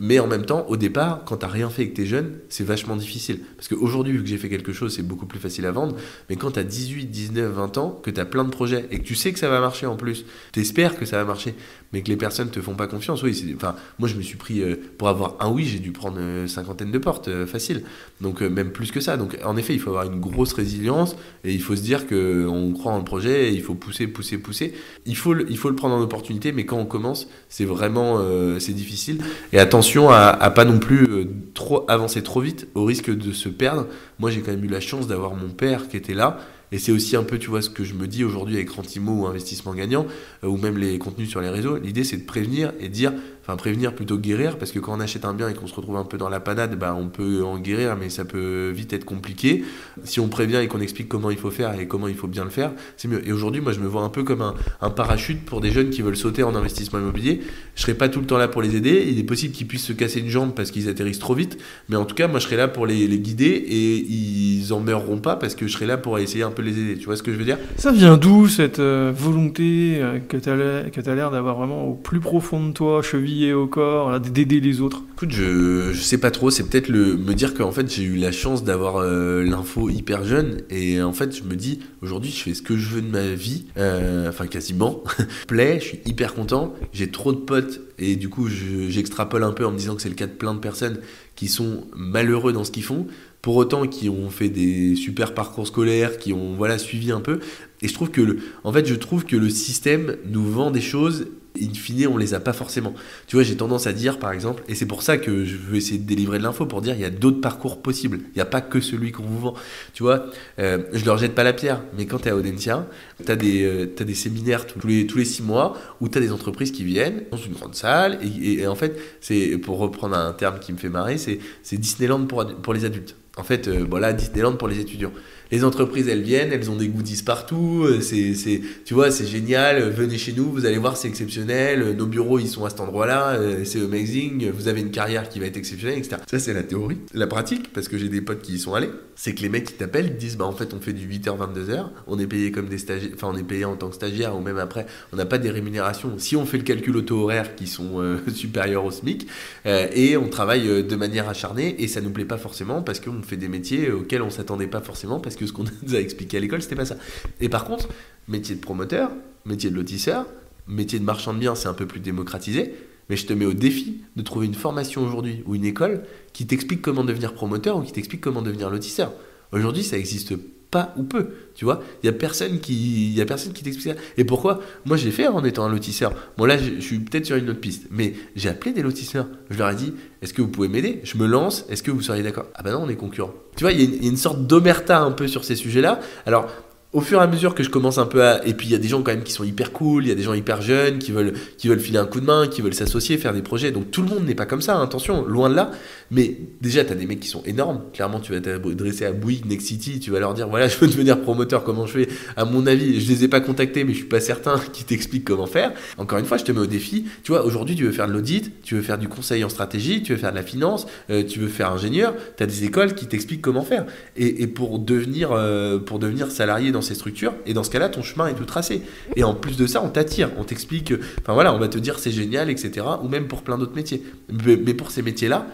Mais 0.00 0.18
en 0.18 0.26
même 0.26 0.44
temps, 0.44 0.66
au 0.68 0.76
départ, 0.76 1.22
quand 1.24 1.38
tu 1.38 1.46
n'as 1.46 1.52
rien 1.52 1.70
fait 1.70 1.82
et 1.82 1.90
que 1.90 1.96
tu 1.96 2.02
es 2.02 2.06
jeune, 2.06 2.38
c'est 2.48 2.64
vachement 2.64 2.96
difficile. 2.96 3.40
Parce 3.56 3.68
qu'aujourd'hui, 3.68 4.12
vu 4.12 4.22
que 4.22 4.28
j'ai 4.28 4.38
fait 4.38 4.48
quelque 4.48 4.72
chose, 4.72 4.94
c'est 4.94 5.02
beaucoup 5.02 5.26
plus 5.26 5.38
facile 5.38 5.66
à 5.66 5.72
vendre. 5.72 5.96
Mais 6.28 6.36
quand 6.36 6.52
tu 6.52 6.58
as 6.60 6.64
18, 6.64 7.06
19, 7.06 7.52
20 7.52 7.78
ans, 7.78 8.00
que 8.02 8.10
tu 8.10 8.20
as 8.20 8.24
plein 8.24 8.44
de 8.44 8.50
projets 8.50 8.86
et 8.90 8.98
que 8.98 9.04
tu 9.04 9.14
sais 9.14 9.32
que 9.32 9.38
ça 9.38 9.48
va 9.48 9.60
marcher 9.60 9.86
en 9.86 9.96
plus, 9.96 10.24
tu 10.52 10.60
espères 10.60 10.96
que 10.96 11.04
ça 11.04 11.16
va 11.18 11.24
marcher, 11.24 11.54
mais 11.92 12.02
que 12.02 12.08
les 12.08 12.16
personnes 12.16 12.50
te 12.50 12.60
font 12.60 12.74
pas 12.74 12.86
confiance, 12.86 13.22
oui, 13.22 13.54
enfin, 13.56 13.74
moi 13.98 14.08
je 14.08 14.14
me 14.14 14.22
suis 14.22 14.36
pris, 14.36 14.60
euh, 14.60 14.76
pour 14.98 15.08
avoir 15.08 15.36
un 15.40 15.50
oui, 15.50 15.64
j'ai 15.64 15.78
dû 15.78 15.92
prendre 15.92 16.18
une 16.18 16.44
euh, 16.44 16.46
cinquantaine 16.46 16.90
de 16.90 16.98
portes, 16.98 17.28
euh, 17.28 17.46
facile. 17.46 17.82
Donc 18.20 18.40
même 18.42 18.72
plus 18.72 18.90
que 18.90 19.00
ça. 19.00 19.16
Donc 19.16 19.38
en 19.44 19.56
effet, 19.56 19.74
il 19.74 19.80
faut 19.80 19.90
avoir 19.90 20.04
une 20.04 20.20
grosse 20.20 20.52
résilience 20.52 21.16
et 21.44 21.52
il 21.52 21.62
faut 21.62 21.76
se 21.76 21.82
dire 21.82 22.06
qu'on 22.06 22.72
croit 22.72 22.92
en 22.92 22.98
le 22.98 23.04
projet 23.04 23.48
et 23.48 23.52
il 23.52 23.62
faut 23.62 23.74
pousser, 23.74 24.06
pousser, 24.06 24.38
pousser. 24.38 24.74
Il 25.06 25.16
faut, 25.16 25.34
il 25.48 25.56
faut 25.56 25.68
le 25.68 25.76
prendre 25.76 25.94
en 25.94 26.00
opportunité, 26.00 26.52
mais 26.52 26.66
quand 26.66 26.78
on 26.78 26.86
commence, 26.86 27.28
c'est 27.48 27.64
vraiment 27.64 28.18
c'est 28.58 28.72
difficile. 28.72 29.22
Et 29.52 29.58
attention, 29.58 29.87
à, 29.96 30.50
pas 30.50 30.64
non 30.64 30.78
plus 30.78 31.04
euh, 31.04 31.24
trop 31.54 31.84
avancer 31.88 32.22
trop 32.22 32.40
vite 32.40 32.68
au 32.74 32.84
risque 32.84 33.10
de 33.10 33.32
se 33.32 33.48
perdre. 33.48 33.86
Moi, 34.18 34.30
j'ai 34.30 34.40
quand 34.40 34.50
même 34.50 34.64
eu 34.64 34.68
la 34.68 34.80
chance 34.80 35.06
d'avoir 35.06 35.34
mon 35.34 35.48
père 35.48 35.88
qui 35.88 35.96
était 35.96 36.14
là. 36.14 36.38
Et 36.70 36.78
c'est 36.78 36.92
aussi 36.92 37.16
un 37.16 37.22
peu, 37.22 37.38
tu 37.38 37.48
vois, 37.48 37.62
ce 37.62 37.70
que 37.70 37.82
je 37.82 37.94
me 37.94 38.06
dis 38.06 38.24
aujourd'hui 38.24 38.56
avec 38.56 38.70
Rentimo 38.70 39.22
ou 39.22 39.26
Investissement 39.26 39.74
Gagnant, 39.74 40.06
euh, 40.44 40.48
ou 40.48 40.56
même 40.58 40.76
les 40.76 40.98
contenus 40.98 41.30
sur 41.30 41.40
les 41.40 41.48
réseaux. 41.48 41.78
L'idée, 41.78 42.04
c'est 42.04 42.18
de 42.18 42.26
prévenir 42.26 42.72
et 42.78 42.88
de 42.88 42.92
dire 42.92 43.12
enfin 43.48 43.56
prévenir 43.56 43.94
plutôt 43.94 44.16
que 44.16 44.22
guérir, 44.22 44.58
parce 44.58 44.72
que 44.72 44.78
quand 44.78 44.94
on 44.94 45.00
achète 45.00 45.24
un 45.24 45.32
bien 45.32 45.48
et 45.48 45.54
qu'on 45.54 45.66
se 45.66 45.74
retrouve 45.74 45.96
un 45.96 46.04
peu 46.04 46.18
dans 46.18 46.28
la 46.28 46.38
panade, 46.38 46.78
bah, 46.78 46.94
on 46.94 47.08
peut 47.08 47.42
en 47.42 47.58
guérir, 47.58 47.96
mais 47.98 48.10
ça 48.10 48.26
peut 48.26 48.70
vite 48.74 48.92
être 48.92 49.06
compliqué. 49.06 49.64
Si 50.04 50.20
on 50.20 50.28
prévient 50.28 50.58
et 50.62 50.68
qu'on 50.68 50.80
explique 50.80 51.08
comment 51.08 51.30
il 51.30 51.38
faut 51.38 51.50
faire 51.50 51.80
et 51.80 51.88
comment 51.88 52.08
il 52.08 52.14
faut 52.14 52.26
bien 52.26 52.44
le 52.44 52.50
faire, 52.50 52.72
c'est 52.98 53.08
mieux. 53.08 53.26
Et 53.26 53.32
aujourd'hui, 53.32 53.62
moi, 53.62 53.72
je 53.72 53.80
me 53.80 53.86
vois 53.86 54.02
un 54.02 54.10
peu 54.10 54.22
comme 54.22 54.42
un, 54.42 54.90
parachute 54.90 55.44
pour 55.46 55.62
des 55.62 55.70
jeunes 55.70 55.88
qui 55.88 56.02
veulent 56.02 56.16
sauter 56.16 56.42
en 56.42 56.54
investissement 56.54 56.98
immobilier. 56.98 57.40
Je 57.74 57.82
serai 57.82 57.94
pas 57.94 58.10
tout 58.10 58.20
le 58.20 58.26
temps 58.26 58.36
là 58.36 58.48
pour 58.48 58.60
les 58.60 58.76
aider. 58.76 59.06
Il 59.08 59.18
est 59.18 59.24
possible 59.24 59.54
qu'ils 59.54 59.66
puissent 59.66 59.86
se 59.86 59.92
casser 59.94 60.20
une 60.20 60.28
jambe 60.28 60.52
parce 60.54 60.70
qu'ils 60.70 60.90
atterrissent 60.90 61.18
trop 61.18 61.34
vite, 61.34 61.56
mais 61.88 61.96
en 61.96 62.04
tout 62.04 62.14
cas, 62.14 62.28
moi, 62.28 62.40
je 62.40 62.44
serai 62.44 62.56
là 62.56 62.68
pour 62.68 62.86
les, 62.86 63.06
les 63.06 63.18
guider 63.18 63.46
et 63.46 63.96
ils 63.96 64.72
en 64.74 64.80
meurront 64.80 65.18
pas 65.18 65.36
parce 65.36 65.54
que 65.54 65.66
je 65.66 65.72
serai 65.72 65.86
là 65.86 65.96
pour 65.96 66.18
essayer 66.18 66.44
un 66.44 66.50
peu 66.50 66.60
les 66.60 66.78
aider. 66.78 66.98
Tu 66.98 67.06
vois 67.06 67.16
ce 67.16 67.22
que 67.22 67.32
je 67.32 67.38
veux 67.38 67.44
dire? 67.44 67.58
Ça 67.76 67.92
vient 67.92 68.18
d'où 68.18 68.46
cette 68.48 68.78
euh, 68.78 69.10
volonté 69.14 69.98
euh, 70.00 70.18
que 70.18 70.36
tu 70.36 70.50
as 70.50 71.14
l'air 71.14 71.30
d'avoir 71.30 71.56
vraiment 71.56 71.86
au 71.86 71.94
plus 71.94 72.20
profond 72.20 72.66
de 72.66 72.72
toi, 72.72 73.00
cheville 73.00 73.37
au 73.52 73.66
corps, 73.66 74.20
d'aider 74.20 74.60
les 74.60 74.80
autres 74.80 75.02
Écoute, 75.14 75.30
je, 75.32 75.92
je 75.92 76.00
sais 76.00 76.18
pas 76.18 76.30
trop, 76.30 76.50
c'est 76.50 76.68
peut-être 76.68 76.88
le 76.88 77.16
me 77.16 77.34
dire 77.34 77.54
qu'en 77.54 77.72
fait 77.72 77.90
j'ai 77.90 78.04
eu 78.04 78.16
la 78.16 78.32
chance 78.32 78.62
d'avoir 78.62 78.96
euh, 78.96 79.42
l'info 79.42 79.90
hyper 79.90 80.24
jeune 80.24 80.62
et 80.70 81.02
en 81.02 81.12
fait 81.12 81.36
je 81.36 81.42
me 81.42 81.56
dis 81.56 81.80
aujourd'hui 82.02 82.30
je 82.30 82.42
fais 82.42 82.54
ce 82.54 82.62
que 82.62 82.76
je 82.76 82.88
veux 82.88 83.02
de 83.02 83.10
ma 83.10 83.28
vie, 83.34 83.64
euh, 83.76 84.28
enfin 84.28 84.46
quasiment, 84.46 85.02
plaît, 85.48 85.78
je 85.80 85.86
suis 85.86 86.00
hyper 86.06 86.34
content, 86.34 86.74
j'ai 86.92 87.10
trop 87.10 87.32
de 87.32 87.38
potes 87.38 87.80
et 87.98 88.16
du 88.16 88.28
coup 88.28 88.48
j'extrapole 88.48 89.42
un 89.42 89.52
peu 89.52 89.66
en 89.66 89.72
me 89.72 89.78
disant 89.78 89.96
que 89.96 90.02
c'est 90.02 90.08
le 90.08 90.14
cas 90.14 90.26
de 90.26 90.32
plein 90.32 90.54
de 90.54 90.60
personnes 90.60 91.00
qui 91.34 91.48
sont 91.48 91.86
malheureux 91.96 92.52
dans 92.52 92.64
ce 92.64 92.70
qu'ils 92.70 92.84
font, 92.84 93.06
pour 93.42 93.56
autant 93.56 93.86
qui 93.86 94.08
ont 94.08 94.30
fait 94.30 94.48
des 94.48 94.94
super 94.96 95.34
parcours 95.34 95.66
scolaires, 95.66 96.18
qui 96.18 96.32
ont 96.32 96.54
voilà 96.54 96.78
suivi 96.78 97.12
un 97.12 97.20
peu. 97.20 97.40
Et 97.82 97.88
je 97.88 97.94
trouve 97.94 98.10
que 98.10 98.38
en 98.64 98.72
fait 98.72 98.86
je 98.86 98.94
trouve 98.94 99.24
que 99.24 99.36
le 99.36 99.48
système 99.48 100.16
nous 100.26 100.44
vend 100.44 100.70
des 100.70 100.80
choses 100.80 101.26
in 101.62 101.74
fine, 101.74 102.06
on 102.06 102.16
les 102.16 102.34
a 102.34 102.40
pas 102.40 102.52
forcément. 102.52 102.94
Tu 103.26 103.36
vois, 103.36 103.42
j'ai 103.42 103.56
tendance 103.56 103.86
à 103.86 103.92
dire, 103.92 104.18
par 104.18 104.32
exemple, 104.32 104.62
et 104.68 104.74
c'est 104.74 104.86
pour 104.86 105.02
ça 105.02 105.18
que 105.18 105.44
je 105.44 105.56
veux 105.56 105.76
essayer 105.76 105.98
de 105.98 106.06
délivrer 106.06 106.38
de 106.38 106.42
l'info 106.42 106.66
pour 106.66 106.80
dire 106.82 106.94
il 106.94 107.00
y 107.00 107.04
a 107.04 107.10
d'autres 107.10 107.40
parcours 107.40 107.82
possibles. 107.82 108.20
Il 108.28 108.36
n'y 108.36 108.42
a 108.42 108.46
pas 108.46 108.60
que 108.60 108.80
celui 108.80 109.12
qu'on 109.12 109.24
vous 109.24 109.38
vend. 109.38 109.54
Tu 109.94 110.02
vois, 110.02 110.26
euh, 110.58 110.78
je 110.92 111.04
leur 111.04 111.18
jette 111.18 111.34
pas 111.34 111.44
la 111.44 111.52
pierre, 111.52 111.82
mais 111.96 112.06
quand 112.06 112.18
tu 112.18 112.28
es 112.28 112.30
à 112.30 112.36
Audencia, 112.36 112.86
tu 113.24 113.30
as, 113.30 113.36
des, 113.36 113.64
euh, 113.64 113.86
des 113.86 114.14
séminaires 114.14 114.66
tous 114.66 114.86
les, 114.86 115.06
tous 115.06 115.18
les 115.18 115.24
six 115.24 115.42
mois 115.42 115.76
où 116.00 116.08
tu 116.08 116.18
as 116.18 116.20
des 116.20 116.32
entreprises 116.32 116.72
qui 116.72 116.84
viennent 116.84 117.24
dans 117.30 117.36
une 117.36 117.52
grande 117.52 117.74
salle. 117.74 118.18
Et, 118.22 118.66
en 118.66 118.74
fait, 118.74 118.98
c'est 119.20 119.58
pour 119.58 119.78
reprendre 119.78 120.16
un 120.16 120.32
terme 120.32 120.58
qui 120.58 120.72
me 120.72 120.78
fait 120.78 120.88
marrer, 120.88 121.18
c'est 121.18 121.76
Disneyland 121.76 122.26
pour, 122.26 122.46
pour 122.62 122.72
les 122.72 122.84
adultes. 122.84 123.16
En 123.36 123.44
fait, 123.44 123.68
voilà, 123.68 124.08
euh, 124.08 124.12
Disneyland 124.12 124.56
pour 124.56 124.68
les 124.68 124.80
étudiants 124.80 125.12
les 125.50 125.64
entreprises, 125.64 126.08
elles 126.08 126.22
viennent, 126.22 126.52
elles 126.52 126.70
ont 126.70 126.76
des 126.76 126.88
goodies 126.88 127.22
partout. 127.22 127.84
Euh, 127.84 128.00
c'est, 128.00 128.34
c'est, 128.34 128.60
tu 128.84 128.94
vois, 128.94 129.10
c'est 129.10 129.26
génial. 129.26 129.90
Venez 129.90 130.18
chez 130.18 130.32
nous, 130.32 130.50
vous 130.50 130.66
allez 130.66 130.78
voir, 130.78 130.96
c'est 130.96 131.08
exceptionnel. 131.08 131.96
Nos 131.96 132.06
bureaux, 132.06 132.38
ils 132.38 132.48
sont 132.48 132.64
à 132.64 132.70
cet 132.70 132.80
endroit-là. 132.80 133.30
Euh, 133.32 133.64
c'est 133.64 133.80
amazing. 133.80 134.50
Vous 134.50 134.68
avez 134.68 134.80
une 134.80 134.90
carrière 134.90 135.28
qui 135.28 135.40
va 135.40 135.46
être 135.46 135.56
exceptionnelle, 135.56 135.98
etc. 135.98 136.16
Ça, 136.30 136.38
c'est 136.38 136.52
la 136.52 136.62
théorie. 136.62 136.98
La 137.14 137.26
pratique, 137.26 137.72
parce 137.72 137.88
que 137.88 137.96
j'ai 137.96 138.08
des 138.08 138.20
potes 138.20 138.42
qui 138.42 138.54
y 138.54 138.58
sont 138.58 138.74
allés, 138.74 138.90
c'est 139.14 139.34
que 139.34 139.40
les 139.40 139.48
mecs 139.48 139.64
qui 139.64 139.74
t'appellent, 139.74 140.06
ils 140.06 140.16
disent, 140.16 140.36
bah, 140.36 140.44
en 140.44 140.52
fait, 140.52 140.74
on 140.74 140.80
fait 140.80 140.92
du 140.92 141.08
8h, 141.08 141.38
22h. 141.38 141.86
On 142.06 142.18
est 142.18 142.26
payé 142.26 142.52
comme 142.52 142.68
des 142.68 142.78
stagiaires, 142.78 143.12
enfin, 143.14 143.28
on 143.32 143.36
est 143.36 143.42
payé 143.42 143.64
en 143.64 143.76
tant 143.76 143.88
que 143.88 143.94
stagiaire 143.94 144.36
ou 144.36 144.40
même 144.40 144.58
après. 144.58 144.86
On 145.12 145.16
n'a 145.16 145.26
pas 145.26 145.38
des 145.38 145.50
rémunérations. 145.50 146.18
Si 146.18 146.36
on 146.36 146.44
fait 146.44 146.58
le 146.58 146.64
calcul 146.64 146.96
auto-horaire 146.96 147.54
qui 147.54 147.66
sont 147.66 148.00
euh, 148.00 148.18
supérieurs 148.34 148.84
au 148.84 148.90
SMIC, 148.90 149.26
et 149.64 150.16
on 150.16 150.28
travaille 150.28 150.84
de 150.84 150.96
manière 150.96 151.28
acharnée, 151.28 151.82
et 151.82 151.88
ça 151.88 152.00
nous 152.00 152.10
plaît 152.10 152.24
pas 152.24 152.38
forcément 152.38 152.82
parce 152.82 153.00
qu'on 153.00 153.22
fait 153.22 153.36
des 153.36 153.48
métiers 153.48 153.90
auxquels 153.90 154.22
on 154.22 154.30
s'attendait 154.30 154.66
pas 154.66 154.80
forcément 154.80 155.20
parce 155.20 155.36
que 155.38 155.46
ce 155.46 155.52
qu'on 155.52 155.64
nous 155.82 155.94
a 155.94 155.98
expliqué 155.98 156.36
à 156.36 156.40
l'école, 156.40 156.60
c'était 156.60 156.76
pas 156.76 156.84
ça. 156.84 156.96
Et 157.40 157.48
par 157.48 157.64
contre, 157.64 157.88
métier 158.28 158.54
de 158.54 158.60
promoteur, 158.60 159.10
métier 159.46 159.70
de 159.70 159.76
lotisseur, 159.76 160.26
métier 160.66 160.98
de 160.98 161.04
marchand 161.04 161.32
de 161.32 161.38
biens, 161.38 161.54
c'est 161.54 161.68
un 161.68 161.74
peu 161.74 161.86
plus 161.86 162.00
démocratisé. 162.00 162.74
Mais 163.08 163.16
je 163.16 163.24
te 163.24 163.32
mets 163.32 163.46
au 163.46 163.54
défi 163.54 164.02
de 164.16 164.22
trouver 164.22 164.46
une 164.46 164.54
formation 164.54 165.02
aujourd'hui 165.02 165.42
ou 165.46 165.54
une 165.54 165.64
école 165.64 166.02
qui 166.34 166.46
t'explique 166.46 166.82
comment 166.82 167.04
devenir 167.04 167.32
promoteur 167.32 167.78
ou 167.78 167.82
qui 167.82 167.92
t'explique 167.92 168.20
comment 168.20 168.42
devenir 168.42 168.68
lotisseur. 168.68 169.12
Aujourd'hui, 169.52 169.82
ça 169.82 169.96
existe 169.96 170.34
pas 170.70 170.94
ou 170.96 171.02
peu. 171.02 171.28
Tu 171.54 171.64
vois, 171.64 171.82
il 172.02 172.06
y 172.06 172.08
a 172.08 172.12
personne 172.12 172.60
qui, 172.60 173.12
y 173.12 173.20
a 173.20 173.26
personne 173.26 173.52
qui 173.52 173.62
t'explique 173.62 173.94
ça. 173.94 174.00
Et 174.16 174.24
pourquoi? 174.24 174.60
Moi, 174.84 174.96
j'ai 174.96 175.10
fait 175.10 175.26
en 175.26 175.44
étant 175.44 175.64
un 175.64 175.70
lotisseur. 175.70 176.12
Bon, 176.36 176.44
là, 176.44 176.56
je, 176.58 176.80
suis 176.80 176.98
peut-être 176.98 177.26
sur 177.26 177.36
une 177.36 177.50
autre 177.50 177.60
piste, 177.60 177.86
mais 177.90 178.14
j'ai 178.36 178.48
appelé 178.48 178.72
des 178.72 178.82
lotisseurs. 178.82 179.26
Je 179.50 179.58
leur 179.58 179.70
ai 179.70 179.74
dit, 179.74 179.94
est-ce 180.22 180.34
que 180.34 180.42
vous 180.42 180.48
pouvez 180.48 180.68
m'aider? 180.68 181.00
Je 181.04 181.16
me 181.16 181.26
lance. 181.26 181.64
Est-ce 181.68 181.82
que 181.82 181.90
vous 181.90 182.02
seriez 182.02 182.22
d'accord? 182.22 182.46
Ah 182.54 182.62
ben 182.62 182.72
non, 182.72 182.82
on 182.84 182.88
est 182.88 182.96
concurrents. 182.96 183.34
Tu 183.56 183.64
vois, 183.64 183.72
il 183.72 183.80
y, 183.80 184.06
a 184.06 184.08
une 184.08 184.16
sorte 184.16 184.46
d'omerta 184.46 185.00
un 185.00 185.10
peu 185.10 185.26
sur 185.26 185.44
ces 185.44 185.56
sujets-là. 185.56 186.00
Alors, 186.26 186.48
au 186.94 187.02
fur 187.02 187.20
et 187.20 187.22
à 187.22 187.26
mesure 187.26 187.54
que 187.54 187.62
je 187.62 187.68
commence 187.68 187.98
un 187.98 188.06
peu 188.06 188.22
à. 188.22 188.46
Et 188.46 188.54
puis 188.54 188.66
il 188.66 188.72
y 188.72 188.74
a 188.74 188.78
des 188.78 188.88
gens 188.88 189.02
quand 189.02 189.10
même 189.10 189.22
qui 189.22 189.32
sont 189.32 189.44
hyper 189.44 189.72
cool, 189.72 190.04
il 190.06 190.08
y 190.08 190.12
a 190.12 190.14
des 190.14 190.22
gens 190.22 190.32
hyper 190.32 190.62
jeunes 190.62 190.98
qui 190.98 191.12
veulent, 191.12 191.34
qui 191.58 191.68
veulent 191.68 191.80
filer 191.80 191.98
un 191.98 192.06
coup 192.06 192.20
de 192.20 192.24
main, 192.24 192.46
qui 192.46 192.62
veulent 192.62 192.74
s'associer, 192.74 193.18
faire 193.18 193.34
des 193.34 193.42
projets. 193.42 193.72
Donc 193.72 193.90
tout 193.90 194.00
le 194.00 194.08
monde 194.08 194.24
n'est 194.24 194.34
pas 194.34 194.46
comme 194.46 194.62
ça, 194.62 194.76
hein, 194.76 194.82
attention, 194.82 195.24
loin 195.26 195.50
de 195.50 195.54
là. 195.54 195.70
Mais 196.10 196.36
déjà, 196.62 196.84
tu 196.84 196.92
as 196.92 196.94
des 196.94 197.06
mecs 197.06 197.20
qui 197.20 197.28
sont 197.28 197.42
énormes. 197.44 197.82
Clairement, 197.92 198.20
tu 198.20 198.32
vas 198.32 198.40
t'adresser 198.40 199.04
à 199.04 199.12
Bouygues, 199.12 199.44
Next 199.44 199.66
City, 199.66 200.00
tu 200.00 200.10
vas 200.10 200.18
leur 200.18 200.32
dire 200.32 200.48
voilà, 200.48 200.68
je 200.68 200.78
veux 200.78 200.86
devenir 200.86 201.20
promoteur, 201.20 201.62
comment 201.62 201.86
je 201.86 202.04
fais? 202.04 202.08
À 202.36 202.46
mon 202.46 202.66
avis, 202.66 203.00
je 203.00 203.08
les 203.12 203.24
ai 203.24 203.28
pas 203.28 203.40
contactés, 203.40 203.84
mais 203.84 203.92
je 203.92 203.98
suis 203.98 204.08
pas 204.08 204.20
certain 204.20 204.58
qu'ils 204.72 204.86
t'expliquent 204.86 205.24
comment 205.24 205.46
faire. 205.46 205.72
Encore 205.98 206.18
une 206.18 206.24
fois, 206.24 206.38
je 206.38 206.44
te 206.44 206.52
mets 206.52 206.60
au 206.60 206.66
défi. 206.66 207.04
Tu 207.22 207.32
vois, 207.32 207.44
aujourd'hui, 207.44 207.76
tu 207.76 207.84
veux 207.84 207.92
faire 207.92 208.08
de 208.08 208.12
l'audit, 208.14 208.50
tu 208.62 208.76
veux 208.76 208.82
faire 208.82 208.96
du 208.96 209.08
conseil 209.08 209.44
en 209.44 209.50
stratégie, 209.50 210.02
tu 210.02 210.12
veux 210.12 210.18
faire 210.18 210.30
de 210.30 210.36
la 210.36 210.42
finance, 210.42 210.86
euh, 211.10 211.22
tu 211.22 211.38
veux 211.38 211.48
faire 211.48 211.70
ingénieur. 211.70 212.14
Tu 212.38 212.42
as 212.42 212.46
des 212.46 212.64
écoles 212.64 212.94
qui 212.94 213.06
t'expliquent 213.06 213.42
comment 213.42 213.62
faire. 213.62 213.84
Et, 214.16 214.46
pour, 214.46 214.78
devenir, 214.78 215.32
euh, 215.32 215.78
pour 215.78 215.98
devenir 215.98 216.30
salarié 216.30 216.72
dans 216.72 216.77
ces 216.80 216.94
structures, 216.94 217.34
et 217.46 217.54
dans 217.54 217.64
ce 217.64 217.70
cas-là, 217.70 217.88
ton 217.88 218.02
chemin 218.02 218.28
est 218.28 218.34
tout 218.34 218.44
tracé. 218.44 218.82
Et 219.16 219.24
en 219.24 219.34
plus 219.34 219.56
de 219.56 219.66
ça, 219.66 219.82
on 219.82 219.88
t'attire, 219.88 220.30
on 220.38 220.44
t'explique, 220.44 220.92
enfin 221.20 221.34
voilà, 221.34 221.54
on 221.54 221.58
va 221.58 221.68
te 221.68 221.78
dire 221.78 221.98
c'est 221.98 222.10
génial, 222.10 222.50
etc. 222.50 222.86
Ou 223.02 223.08
même 223.08 223.28
pour 223.28 223.42
plein 223.42 223.58
d'autres 223.58 223.74
métiers. 223.74 224.02
Mais, 224.28 224.74
pour 224.74 224.90
ces 224.90 225.02
métiers-là, 225.02 225.46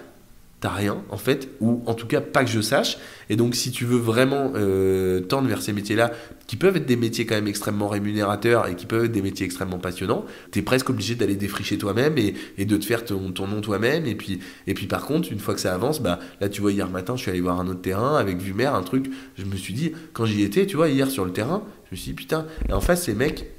rien 0.70 1.02
en 1.10 1.16
fait, 1.16 1.48
ou 1.60 1.82
en 1.86 1.94
tout 1.94 2.06
cas 2.06 2.20
pas 2.20 2.44
que 2.44 2.50
je 2.50 2.60
sache. 2.60 2.98
Et 3.30 3.36
donc 3.36 3.54
si 3.54 3.70
tu 3.70 3.84
veux 3.84 3.98
vraiment 3.98 4.52
euh, 4.54 5.20
tendre 5.20 5.48
vers 5.48 5.62
ces 5.62 5.72
métiers-là, 5.72 6.12
qui 6.46 6.56
peuvent 6.56 6.76
être 6.76 6.86
des 6.86 6.96
métiers 6.96 7.26
quand 7.26 7.34
même 7.34 7.48
extrêmement 7.48 7.88
rémunérateurs 7.88 8.68
et 8.68 8.76
qui 8.76 8.86
peuvent 8.86 9.06
être 9.06 9.12
des 9.12 9.22
métiers 9.22 9.46
extrêmement 9.46 9.78
passionnants, 9.78 10.24
t'es 10.50 10.62
presque 10.62 10.90
obligé 10.90 11.14
d'aller 11.14 11.36
défricher 11.36 11.78
toi-même 11.78 12.18
et, 12.18 12.34
et, 12.58 12.64
de 12.66 12.76
te 12.76 12.84
faire 12.84 13.04
ton, 13.04 13.32
ton 13.32 13.46
nom 13.46 13.60
toi-même. 13.60 14.06
Et 14.06 14.14
puis, 14.14 14.40
et 14.66 14.74
puis 14.74 14.86
par 14.86 15.06
contre, 15.06 15.32
une 15.32 15.38
fois 15.38 15.54
que 15.54 15.60
ça 15.60 15.74
avance, 15.74 16.00
bah 16.00 16.18
là 16.40 16.48
tu 16.48 16.60
vois 16.60 16.72
hier 16.72 16.88
matin, 16.90 17.16
je 17.16 17.22
suis 17.22 17.30
allé 17.30 17.40
voir 17.40 17.60
un 17.60 17.66
autre 17.68 17.82
terrain 17.82 18.16
avec 18.16 18.38
Vumer, 18.38 18.66
un 18.66 18.82
truc. 18.82 19.10
Je 19.36 19.44
me 19.44 19.56
suis 19.56 19.74
dit 19.74 19.92
quand 20.12 20.26
j'y 20.26 20.42
étais, 20.42 20.66
tu 20.66 20.76
vois 20.76 20.88
hier 20.88 21.10
sur 21.10 21.24
le 21.24 21.32
terrain, 21.32 21.64
je 21.86 21.94
me 21.94 21.96
suis 21.96 22.10
dit 22.10 22.16
putain. 22.16 22.46
Et 22.68 22.72
en 22.72 22.80
face 22.80 23.04
ces 23.04 23.14
mecs 23.14 23.53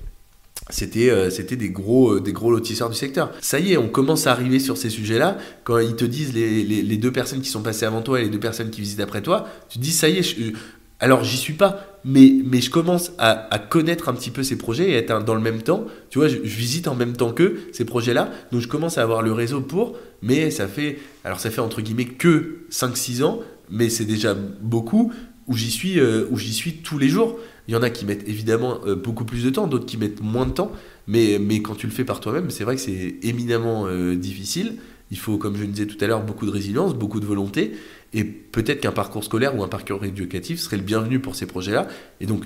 c'était 0.69 1.11
euh, 1.11 1.29
c'était 1.29 1.55
des 1.55 1.69
gros 1.69 2.13
euh, 2.13 2.21
des 2.21 2.33
gros 2.33 2.51
lotisseurs 2.51 2.89
du 2.89 2.95
secteur. 2.95 3.31
Ça 3.39 3.59
y 3.59 3.73
est, 3.73 3.77
on 3.77 3.87
commence 3.87 4.25
à 4.25 4.31
arriver 4.31 4.59
sur 4.59 4.77
ces 4.77 4.89
sujets-là. 4.89 5.37
Quand 5.63 5.77
ils 5.77 5.95
te 5.95 6.05
disent 6.05 6.33
les, 6.33 6.63
les, 6.63 6.97
deux 6.97 7.11
personnes 7.11 7.41
qui 7.41 7.49
sont 7.49 7.61
passées 7.61 7.85
avant 7.85 8.01
toi 8.01 8.19
et 8.19 8.23
les 8.23 8.29
deux 8.29 8.39
personnes 8.39 8.71
qui 8.71 8.81
visitent 8.81 8.99
après 8.99 9.21
toi, 9.21 9.47
tu 9.69 9.77
te 9.77 9.83
dis 9.83 9.91
ça 9.91 10.09
y 10.09 10.17
est. 10.17 10.39
Euh, 10.39 10.53
alors 10.99 11.23
j'y 11.23 11.37
suis 11.37 11.53
pas, 11.53 11.99
mais, 12.03 12.33
mais 12.45 12.61
je 12.61 12.71
commence 12.71 13.11
à, 13.19 13.53
à, 13.53 13.59
connaître 13.59 14.07
un 14.07 14.13
petit 14.13 14.31
peu 14.31 14.43
ces 14.43 14.57
projets 14.57 14.91
et 14.91 14.93
être 14.93 15.23
dans 15.23 15.35
le 15.35 15.41
même 15.41 15.61
temps. 15.61 15.85
Tu 16.09 16.17
vois, 16.17 16.29
je, 16.29 16.37
visite 16.37 16.87
en 16.87 16.95
même 16.95 17.15
temps 17.15 17.31
qu'eux 17.31 17.59
ces 17.71 17.85
projets-là, 17.85 18.31
donc 18.51 18.61
je 18.61 18.67
commence 18.67 18.97
à 18.97 19.03
avoir 19.03 19.21
le 19.21 19.33
réseau 19.33 19.61
pour. 19.61 19.97
Mais 20.23 20.49
ça 20.49 20.67
fait 20.67 20.97
alors 21.23 21.39
ça 21.39 21.51
fait 21.51 21.61
entre 21.61 21.81
guillemets 21.81 22.05
que 22.05 22.65
5-6 22.71 23.23
ans, 23.23 23.41
mais 23.69 23.89
c'est 23.89 24.05
déjà 24.05 24.33
beaucoup 24.33 25.13
où 25.47 25.55
j'y 25.55 25.69
suis 25.69 26.01
où 26.01 26.37
j'y 26.39 26.53
suis 26.53 26.77
tous 26.77 26.97
les 26.97 27.09
jours. 27.09 27.37
Il 27.67 27.73
y 27.73 27.77
en 27.77 27.81
a 27.81 27.89
qui 27.89 28.05
mettent 28.05 28.27
évidemment 28.27 28.79
euh, 28.85 28.95
beaucoup 28.95 29.25
plus 29.25 29.43
de 29.43 29.49
temps, 29.49 29.67
d'autres 29.67 29.85
qui 29.85 29.97
mettent 29.97 30.21
moins 30.21 30.45
de 30.45 30.51
temps. 30.51 30.71
Mais, 31.07 31.37
mais 31.39 31.61
quand 31.61 31.75
tu 31.75 31.87
le 31.87 31.93
fais 31.93 32.05
par 32.05 32.19
toi-même, 32.19 32.49
c'est 32.49 32.63
vrai 32.63 32.75
que 32.75 32.81
c'est 32.81 33.15
éminemment 33.23 33.85
euh, 33.87 34.15
difficile. 34.15 34.77
Il 35.11 35.17
faut, 35.17 35.37
comme 35.37 35.55
je 35.55 35.61
le 35.61 35.67
disais 35.67 35.85
tout 35.85 36.03
à 36.03 36.07
l'heure, 36.07 36.23
beaucoup 36.23 36.45
de 36.45 36.51
résilience, 36.51 36.95
beaucoup 36.95 37.19
de 37.19 37.25
volonté. 37.25 37.73
Et 38.13 38.23
peut-être 38.23 38.81
qu'un 38.81 38.91
parcours 38.91 39.23
scolaire 39.23 39.55
ou 39.55 39.63
un 39.63 39.67
parcours 39.67 40.03
éducatif 40.03 40.59
serait 40.59 40.77
le 40.77 40.83
bienvenu 40.83 41.19
pour 41.19 41.35
ces 41.35 41.45
projets-là. 41.45 41.87
Et 42.21 42.25
donc, 42.25 42.45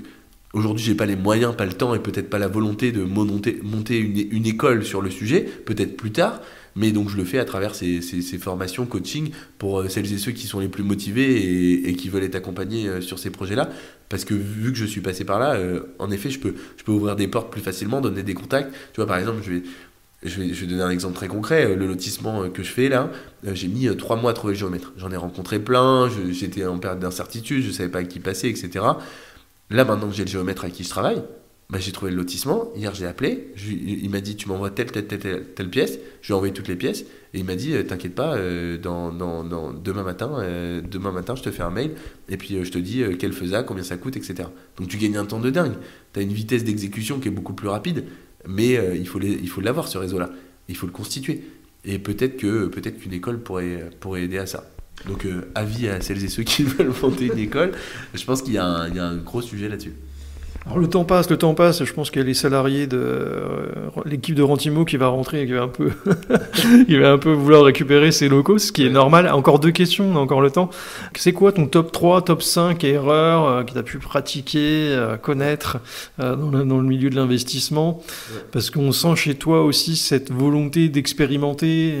aujourd'hui, 0.52 0.84
j'ai 0.84 0.94
pas 0.94 1.06
les 1.06 1.16
moyens, 1.16 1.54
pas 1.56 1.66
le 1.66 1.72
temps 1.72 1.94
et 1.94 2.00
peut-être 2.00 2.28
pas 2.28 2.38
la 2.38 2.48
volonté 2.48 2.92
de 2.92 3.02
monter, 3.02 3.58
monter 3.62 3.98
une, 3.98 4.18
une 4.30 4.46
école 4.46 4.84
sur 4.84 5.00
le 5.00 5.10
sujet. 5.10 5.40
Peut-être 5.40 5.96
plus 5.96 6.12
tard. 6.12 6.40
Mais 6.76 6.92
donc 6.92 7.08
je 7.08 7.16
le 7.16 7.24
fais 7.24 7.38
à 7.38 7.44
travers 7.44 7.74
ces, 7.74 8.00
ces, 8.00 8.38
formations, 8.38 8.86
coaching, 8.86 9.30
pour 9.58 9.80
euh, 9.80 9.88
celles 9.88 10.12
et 10.12 10.18
ceux 10.18 10.32
qui 10.32 10.46
sont 10.46 10.60
les 10.60 10.68
plus 10.68 10.82
motivés 10.82 11.88
et, 11.88 11.94
qui 11.94 12.08
veulent 12.08 12.24
être 12.24 12.36
accompagnés 12.36 12.88
euh, 12.88 13.00
sur 13.00 13.18
ces 13.18 13.30
projets-là. 13.30 13.68
Parce 14.08 14.24
que 14.24 14.34
vu 14.34 14.72
que 14.72 14.78
je 14.78 14.84
suis 14.84 15.00
passé 15.00 15.24
par 15.24 15.38
là, 15.38 15.54
euh, 15.54 15.80
en 15.98 16.10
effet, 16.10 16.30
je 16.30 16.38
peux, 16.38 16.54
je 16.76 16.84
peux 16.84 16.92
ouvrir 16.92 17.16
des 17.16 17.28
portes 17.28 17.50
plus 17.50 17.60
facilement, 17.60 18.00
donner 18.00 18.22
des 18.22 18.34
contacts. 18.34 18.72
Tu 18.92 18.96
vois, 18.96 19.06
par 19.06 19.18
exemple, 19.18 19.40
je 19.42 19.52
vais, 19.52 19.62
je 20.22 20.40
vais, 20.40 20.54
je 20.54 20.60
vais, 20.60 20.66
donner 20.66 20.82
un 20.82 20.90
exemple 20.90 21.14
très 21.14 21.28
concret. 21.28 21.74
Le 21.74 21.86
lotissement 21.86 22.48
que 22.50 22.62
je 22.62 22.70
fais 22.70 22.88
là, 22.88 23.10
j'ai 23.52 23.68
mis 23.68 23.88
trois 23.96 24.16
mois 24.16 24.30
à 24.30 24.34
trouver 24.34 24.54
le 24.54 24.58
géomètre. 24.58 24.92
J'en 24.96 25.10
ai 25.10 25.16
rencontré 25.16 25.58
plein, 25.58 26.10
j'étais 26.30 26.64
en 26.66 26.78
période 26.78 27.00
d'incertitude, 27.00 27.62
je 27.62 27.68
ne 27.68 27.72
savais 27.72 27.88
pas 27.88 28.00
à 28.00 28.04
qui 28.04 28.20
passer, 28.20 28.48
etc. 28.48 28.84
Là, 29.70 29.84
maintenant 29.84 30.08
que 30.08 30.14
j'ai 30.14 30.24
le 30.24 30.30
géomètre 30.30 30.64
avec 30.64 30.74
qui 30.74 30.84
je 30.84 30.90
travaille, 30.90 31.22
bah, 31.70 31.78
j'ai 31.78 31.92
trouvé 31.92 32.10
le 32.10 32.16
lotissement. 32.16 32.72
Hier, 32.74 32.92
j'ai 32.96 33.06
appelé. 33.06 33.52
il 33.64 34.10
m'a 34.10 34.20
dit 34.20 34.34
Tu 34.34 34.48
m'envoies 34.48 34.70
telle, 34.70 34.90
telle, 34.90 35.06
telle, 35.06 35.70
pièce. 35.70 36.00
Je 36.20 36.26
lui 36.26 36.32
ai 36.32 36.34
envoyé 36.34 36.52
toutes 36.52 36.66
les 36.66 36.74
pièces. 36.74 37.02
Et 37.32 37.38
il 37.38 37.44
m'a 37.44 37.54
dit 37.54 37.74
euh, 37.74 37.84
T'inquiète 37.84 38.16
pas, 38.16 38.34
euh, 38.34 38.76
demain, 38.76 40.02
matin, 40.02 40.32
euh, 40.40 40.80
demain 40.82 41.12
matin, 41.12 41.36
je 41.36 41.42
te 41.44 41.50
fais 41.52 41.62
un 41.62 41.70
mail. 41.70 41.92
Et 42.28 42.36
puis, 42.36 42.58
je 42.64 42.70
te 42.70 42.78
dis 42.78 43.04
quel 43.20 43.32
faisait, 43.32 43.64
combien 43.64 43.84
ça 43.84 43.96
coûte, 43.96 44.16
etc. 44.16 44.48
Donc, 44.78 44.88
tu 44.88 44.96
gagnes 44.96 45.16
un 45.16 45.24
temps 45.24 45.38
de 45.38 45.50
dingue. 45.50 45.74
Tu 46.12 46.18
as 46.18 46.22
une 46.24 46.32
vitesse 46.32 46.64
d'exécution 46.64 47.20
qui 47.20 47.28
est 47.28 47.32
beaucoup 47.32 47.54
plus 47.54 47.68
rapide. 47.68 48.04
Mais 48.48 48.72
il 48.96 49.06
faut 49.06 49.20
il 49.20 49.48
faut 49.48 49.60
l'avoir, 49.60 49.86
ce 49.86 49.98
réseau-là. 49.98 50.30
Il 50.68 50.76
faut 50.76 50.86
le 50.86 50.92
constituer. 50.92 51.44
Et 51.84 52.00
peut-être 52.00 52.36
que 52.36 52.66
peut-être 52.66 52.98
qu'une 52.98 53.12
école 53.12 53.40
pourrait, 53.40 53.90
pourrait 54.00 54.24
aider 54.24 54.38
à 54.38 54.46
ça. 54.46 54.68
Donc, 55.06 55.24
avis 55.54 55.88
à 55.88 56.00
celles 56.00 56.24
et 56.24 56.28
ceux 56.28 56.42
qui 56.42 56.62
veulent 56.64 56.92
monter 57.00 57.26
une 57.26 57.38
école. 57.38 57.72
Je 58.12 58.24
pense 58.24 58.42
qu'il 58.42 58.54
y, 58.54 58.58
a 58.58 58.66
un 58.66 59.16
gros 59.18 59.40
sujet 59.40 59.68
là-dessus. 59.68 59.94
Alors 60.66 60.78
le 60.78 60.88
temps 60.88 61.04
passe, 61.04 61.30
le 61.30 61.38
temps 61.38 61.54
passe. 61.54 61.84
Je 61.84 61.92
pense 61.92 62.10
qu'il 62.10 62.20
y 62.20 62.24
a 62.24 62.26
les 62.26 62.34
salariés 62.34 62.86
de 62.86 62.98
euh, 62.98 63.66
l'équipe 64.04 64.34
de 64.34 64.42
Rentimo 64.42 64.84
qui 64.84 64.98
va 64.98 65.08
rentrer 65.08 65.42
et 65.42 65.46
qui 65.46 65.52
va 65.52 65.62
un 65.62 65.68
peu, 65.68 65.90
va 66.88 67.12
un 67.12 67.18
peu 67.18 67.32
vouloir 67.32 67.64
récupérer 67.64 68.12
ses 68.12 68.28
locaux, 68.28 68.58
ce 68.58 68.70
qui 68.70 68.84
est 68.84 68.90
normal. 68.90 69.28
Encore 69.30 69.58
deux 69.58 69.70
questions, 69.70 70.10
on 70.12 70.16
a 70.16 70.18
encore 70.18 70.42
le 70.42 70.50
temps. 70.50 70.68
C'est 71.16 71.32
quoi 71.32 71.52
ton 71.52 71.66
top 71.66 71.92
3, 71.92 72.22
top 72.22 72.42
5 72.42 72.84
erreurs 72.84 73.46
euh, 73.46 73.62
que 73.62 73.72
tu 73.72 73.78
as 73.78 73.82
pu 73.82 73.98
pratiquer, 73.98 74.88
euh, 74.90 75.16
connaître 75.16 75.78
dans 76.18 76.50
le, 76.50 76.64
dans, 76.64 76.78
le, 76.78 76.86
milieu 76.86 77.08
de 77.08 77.16
l'investissement? 77.16 78.02
Parce 78.52 78.70
qu'on 78.70 78.92
sent 78.92 79.16
chez 79.16 79.34
toi 79.36 79.64
aussi 79.64 79.96
cette 79.96 80.30
volonté 80.30 80.90
d'expérimenter 80.90 81.94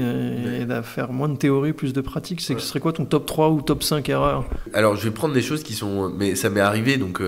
et, 0.60 0.64
de 0.66 0.82
faire 0.82 1.12
moins 1.12 1.28
de 1.28 1.36
théorie, 1.36 1.72
plus 1.72 1.94
de 1.94 2.00
pratique. 2.02 2.42
C'est, 2.42 2.60
Ce 2.60 2.66
serait 2.66 2.80
quoi 2.80 2.92
ton 2.92 3.06
top 3.06 3.24
3 3.24 3.48
ou 3.48 3.62
top 3.62 3.82
5 3.82 4.08
erreurs? 4.10 4.44
Alors 4.74 4.96
je 4.96 5.04
vais 5.04 5.10
prendre 5.10 5.32
des 5.32 5.42
choses 5.42 5.62
qui 5.62 5.72
sont, 5.72 6.12
mais 6.16 6.34
ça 6.34 6.50
m'est 6.50 6.60
arrivé 6.60 6.98
donc 6.98 7.20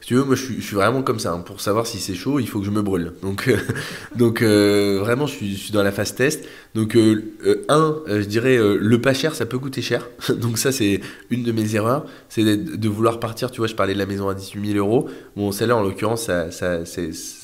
si 0.00 0.08
tu 0.08 0.14
veux, 0.14 0.24
moi 0.24 0.34
je 0.34 0.47
je, 0.56 0.60
suis 0.60 0.74
vraiment 0.74 1.02
comme 1.02 1.18
ça. 1.18 1.32
Hein. 1.32 1.40
Pour 1.40 1.60
savoir 1.60 1.86
si 1.86 1.98
c'est 1.98 2.14
chaud, 2.14 2.40
il 2.40 2.48
faut 2.48 2.60
que 2.60 2.66
je 2.66 2.70
me 2.70 2.82
brûle. 2.82 3.12
Donc, 3.22 3.48
euh, 3.48 3.56
donc 4.16 4.42
euh, 4.42 4.98
vraiment, 5.00 5.26
je 5.26 5.34
suis, 5.34 5.72
dans 5.72 5.82
la 5.82 5.92
phase 5.92 6.14
test. 6.14 6.44
Donc, 6.74 6.96
euh, 6.96 7.34
un, 7.68 7.96
je 8.06 8.24
dirais, 8.24 8.58
le 8.58 9.00
pas 9.00 9.14
cher, 9.14 9.34
ça 9.34 9.46
peut 9.46 9.58
coûter 9.58 9.82
cher. 9.82 10.08
donc 10.40 10.58
ça, 10.58 10.72
c'est 10.72 11.00
une 11.30 11.42
de 11.42 11.52
mes 11.52 11.74
erreurs. 11.74 12.06
C'est 12.28 12.44
de, 12.44 12.88
vouloir 12.88 13.20
partir. 13.20 13.50
Tu 13.50 13.58
vois, 13.58 13.66
je 13.66 13.74
parlais 13.74 13.94
de 13.94 13.98
la 13.98 14.06
maison 14.06 14.28
à 14.28 14.34
18 14.34 14.72
000 14.72 14.78
euros. 14.78 15.08
Bon, 15.36 15.52
celle-là, 15.52 15.76
en 15.76 15.82
l'occurrence, 15.82 16.24
ça, 16.24 16.50
ça, 16.50 16.84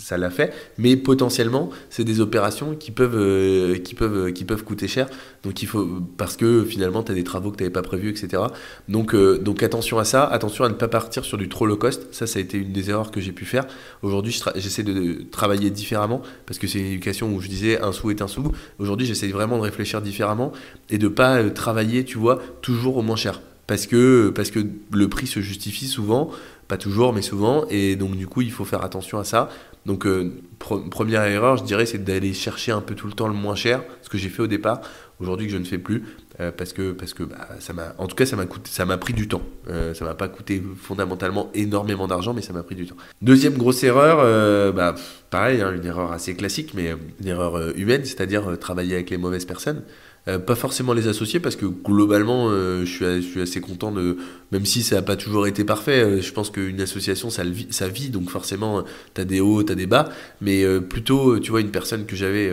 ça 0.05 0.19
l'a 0.19 0.31
fait. 0.31 0.53
Mais 0.79 0.97
potentiellement, 0.97 1.71
c'est 1.91 2.05
des 2.05 2.21
opérations 2.21 2.75
qui 2.75 2.91
peuvent, 2.91 3.81
qui, 3.81 3.95
peuvent, 3.95 4.33
qui 4.33 4.45
peuvent 4.45 4.65
coûter 4.65 4.89
cher. 4.89 5.09
Donc, 5.43 5.63
il 5.63 5.67
faut, 5.67 5.87
parce 6.17 6.37
que 6.37 6.65
finalement, 6.65 7.03
tu 7.03 7.13
as 7.13 7.15
des 7.15 7.25
travaux 7.25 7.51
que 7.51 7.57
tu 7.57 7.63
n'avais 7.63 7.73
pas 7.73 7.83
prévus, 7.83 8.11
etc. 8.11 8.43
Donc, 8.89 9.15
donc, 9.15 9.63
attention 9.63 9.99
à 9.99 10.05
ça. 10.05 10.25
Attention 10.25 10.65
à 10.65 10.69
ne 10.69 10.75
pas 10.75 10.89
partir 10.89 11.25
sur 11.25 11.39
du 11.39 11.49
trop 11.49 11.67
low 11.67 11.77
cost. 11.77 12.07
Ça, 12.13 12.27
ça 12.27 12.39
a 12.39 12.43
été 12.43 12.59
une 12.59 12.73
des 12.73 12.91
erreurs 12.91 13.11
que 13.11 13.21
j'ai 13.21 13.33
pu 13.33 13.45
faire. 13.45 13.67
Aujourd'hui, 14.03 14.39
j'essaie 14.57 14.83
de 14.83 15.25
travailler 15.31 15.71
différemment 15.71 16.23
parce 16.47 16.59
que 16.59 16.67
c'est 16.67 16.79
une 16.79 16.87
éducation 16.87 17.35
où 17.35 17.41
je 17.41 17.49
disais 17.49 17.81
un 17.81 17.93
sou 17.93 18.11
est 18.11 18.23
un 18.23 18.29
sou. 18.29 18.53
Aujourd'hui, 18.79 19.07
j'essaie 19.07 19.29
vraiment 19.29 19.57
de 19.57 19.63
réfléchir 19.63 20.03
différemment 20.03 20.53
et 20.91 20.99
de 20.99 21.09
pas 21.09 21.37
euh, 21.37 21.51
travailler, 21.51 22.05
tu 22.05 22.19
vois, 22.19 22.41
toujours 22.63 22.97
au 22.97 23.03
moins 23.03 23.17
cher. 23.17 23.41
Parce 23.67 23.87
que, 23.87 24.31
parce 24.35 24.51
que 24.51 24.61
le 24.93 25.09
prix 25.09 25.27
se 25.27 25.41
justifie 25.41 25.87
souvent, 25.87 26.31
pas 26.69 26.77
toujours, 26.77 27.13
mais 27.13 27.23
souvent, 27.23 27.65
et 27.71 27.97
donc 27.97 28.17
du 28.17 28.27
coup, 28.27 28.43
il 28.43 28.53
faut 28.53 28.65
faire 28.65 28.85
attention 28.85 29.19
à 29.19 29.25
ça. 29.25 29.49
Donc, 29.87 30.07
euh, 30.07 30.33
première 30.59 31.25
erreur, 31.25 31.59
je 31.59 31.65
dirais, 31.65 31.85
c'est 31.85 32.03
d'aller 32.03 32.33
chercher 32.33 32.73
un 32.73 32.81
peu 32.81 32.95
tout 32.95 33.07
le 33.07 33.13
temps 33.13 33.29
le 33.29 33.35
moins 33.35 33.55
cher, 33.55 33.83
ce 34.01 34.09
que 34.09 34.17
j'ai 34.17 34.31
fait 34.31 34.41
au 34.41 34.47
départ, 34.47 34.81
aujourd'hui 35.21 35.47
que 35.47 35.53
je 35.53 35.59
ne 35.59 35.65
fais 35.65 35.77
plus, 35.77 36.05
euh, 36.41 36.51
parce 36.57 36.73
que, 36.73 36.93
parce 36.93 37.13
que 37.13 37.23
bah, 37.23 37.49
ça 37.61 37.75
m'a, 37.75 37.95
en 37.99 38.07
tout 38.07 38.17
cas, 38.17 38.25
ça 38.25 38.35
m'a 38.37 38.47
coûté, 38.47 38.71
ça 38.71 38.87
m'a 38.87 38.97
pris 38.97 39.13
du 39.13 39.29
temps. 39.29 39.43
Euh, 39.69 39.93
ça 39.93 40.07
m'a 40.07 40.15
pas 40.15 40.29
coûté 40.29 40.63
fondamentalement 40.81 41.51
énormément 41.55 42.09
d'argent, 42.09 42.33
mais 42.33 42.43
ça 42.43 42.55
m'a 42.55 42.63
pris 42.63 42.75
du 42.75 42.87
temps. 42.87 42.97
Deuxième 43.21 43.55
grosse 43.55 43.85
erreur, 43.85 44.19
euh, 44.21 44.73
bah, 44.73 44.95
pareil, 45.31 45.61
hein, 45.61 45.73
une 45.75 45.85
erreur 45.85 46.13
assez 46.13 46.35
classique, 46.35 46.73
mais 46.75 46.95
une 47.21 47.29
erreur 47.29 47.77
humaine, 47.77 48.05
c'est-à-dire 48.05 48.59
travailler 48.59 48.95
avec 48.95 49.11
les 49.11 49.19
mauvaises 49.19 49.45
personnes. 49.45 49.83
Euh, 50.27 50.39
pas 50.39 50.55
forcément 50.55 50.95
les 50.95 51.07
associer 51.07 51.39
parce 51.39 51.55
que 51.55 51.67
globalement, 51.67 52.49
euh, 52.49 52.87
je, 52.87 52.91
suis, 52.91 53.05
je, 53.05 53.29
suis, 53.29 53.41
assez 53.43 53.61
content 53.61 53.93
de. 53.93 54.17
Même 54.53 54.65
si 54.65 54.83
ça 54.83 54.97
n'a 54.97 55.03
pas 55.03 55.17
toujours 55.17 55.47
été 55.47 55.65
parfait, 55.65 56.03
euh, 56.03 56.23
je 56.23 56.33
pense 56.33 56.49
qu'une 56.49 56.81
association, 56.81 57.29
ça, 57.29 57.45
vit, 57.45 57.67
ça 57.69 57.89
vit, 57.89 58.09
donc 58.09 58.31
forcément, 58.31 58.85
tu 59.15 59.21
as 59.21 59.27
des 59.27 59.41
hauts, 59.41 59.63
tu 59.63 59.73
as 59.73 59.75
des 59.75 59.87
bas. 59.87 60.09
Mais 60.41 60.65
plutôt, 60.81 61.39
tu 61.41 61.51
vois, 61.51 61.61
une 61.61 61.71
personne 61.71 62.07
que 62.07 62.17
j'avais. 62.17 62.51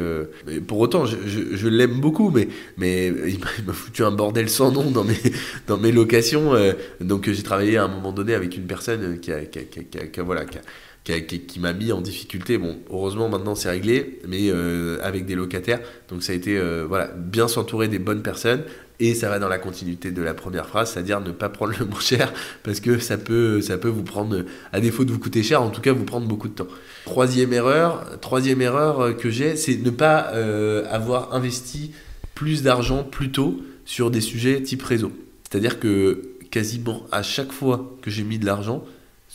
pour 0.67 0.79
autant, 0.79 1.05
je, 1.05 1.15
je, 1.25 1.67
l'aime 1.69 2.01
beaucoup, 2.01 2.29
mais, 2.29 2.49
mais 2.75 3.07
il 3.07 3.39
m'a 3.65 3.73
foutu 3.73 4.03
un 4.03 4.11
bordel 4.11 4.49
sans 4.49 4.71
nom 4.71 4.91
dans 4.91 5.05
mes, 5.05 5.19
dans 5.67 5.77
mes 5.77 5.93
locations. 5.93 6.53
donc 6.99 7.29
j'ai 7.29 7.43
travaillé 7.43 7.77
à 7.77 7.85
un 7.85 7.87
moment 7.87 8.11
donné 8.11 8.33
avec 8.33 8.57
une 8.57 8.65
personne 8.65 9.19
qui 9.19 9.31
a, 9.31 9.45
qui 9.45 9.59
a, 9.59 9.61
qui 9.61 10.19
a, 10.19 10.23
voilà, 10.23 10.43
qui 10.43 10.57
a 10.57 10.61
qui, 11.03 11.59
m'a 11.59 11.73
mis 11.73 11.91
en 11.91 12.01
difficulté. 12.01 12.57
Bon, 12.57 12.77
heureusement 12.89 13.29
maintenant 13.29 13.55
c'est 13.55 13.69
réglé, 13.69 14.19
mais 14.27 14.49
euh, 14.49 14.99
avec 15.01 15.25
des 15.25 15.35
locataires. 15.35 15.79
Donc 16.09 16.23
ça 16.23 16.33
a 16.33 16.35
été 16.35 16.57
euh, 16.57 16.85
voilà, 16.87 17.07
bien 17.07 17.47
s'entourer 17.47 17.87
des 17.87 17.99
bonnes 17.99 18.21
personnes. 18.21 18.63
Et 18.99 19.15
ça 19.15 19.29
va 19.29 19.39
dans 19.39 19.49
la 19.49 19.57
continuité 19.57 20.11
de 20.11 20.21
la 20.21 20.35
première 20.35 20.67
phrase, 20.67 20.91
c'est-à-dire 20.91 21.21
ne 21.21 21.31
pas 21.31 21.49
prendre 21.49 21.73
le 21.79 21.85
moins 21.87 21.99
cher, 21.99 22.31
parce 22.61 22.79
que 22.79 22.99
ça 22.99 23.17
peut, 23.17 23.59
ça 23.59 23.79
peut 23.79 23.87
vous 23.87 24.03
prendre, 24.03 24.45
à 24.71 24.79
défaut 24.79 25.05
de 25.05 25.11
vous 25.11 25.17
coûter 25.17 25.41
cher, 25.41 25.63
en 25.63 25.71
tout 25.71 25.81
cas 25.81 25.91
vous 25.91 26.03
prendre 26.03 26.27
beaucoup 26.27 26.47
de 26.47 26.53
temps. 26.53 26.67
Troisième 27.05 27.51
erreur, 27.51 28.05
troisième 28.19 28.61
erreur 28.61 29.17
que 29.17 29.31
j'ai, 29.31 29.55
c'est 29.55 29.77
ne 29.77 29.89
pas 29.89 30.29
euh, 30.35 30.85
avoir 30.91 31.33
investi 31.33 31.93
plus 32.35 32.61
d'argent 32.61 33.03
plus 33.03 33.31
tôt 33.31 33.59
sur 33.85 34.11
des 34.11 34.21
sujets 34.21 34.61
type 34.61 34.83
réseau. 34.83 35.11
C'est-à-dire 35.49 35.79
que 35.79 36.33
quasiment 36.51 37.07
à 37.11 37.23
chaque 37.23 37.51
fois 37.51 37.97
que 38.03 38.11
j'ai 38.11 38.23
mis 38.23 38.37
de 38.37 38.45
l'argent, 38.45 38.85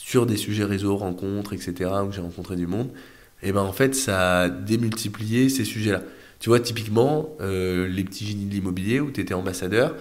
sur 0.07 0.25
des 0.25 0.37
sujets 0.37 0.63
réseau, 0.63 0.97
rencontres, 0.97 1.53
etc., 1.53 1.91
où 2.07 2.13
j'ai 2.13 2.21
rencontré 2.21 2.55
du 2.55 2.69
monde, 2.69 2.91
et 3.43 3.51
ben 3.51 3.63
en 3.63 3.73
fait, 3.73 3.93
ça 3.97 4.43
a 4.43 4.49
démultiplié 4.49 5.49
ces 5.49 5.65
sujets-là. 5.65 6.01
Tu 6.39 6.49
vois, 6.49 6.61
typiquement, 6.61 7.31
euh, 7.41 7.89
les 7.89 8.05
petits 8.05 8.25
génies 8.25 8.45
de 8.45 8.53
l'immobilier 8.53 9.01
où 9.01 9.11
tu 9.11 9.21
étais 9.21 9.35
ambassadeur, 9.35 9.97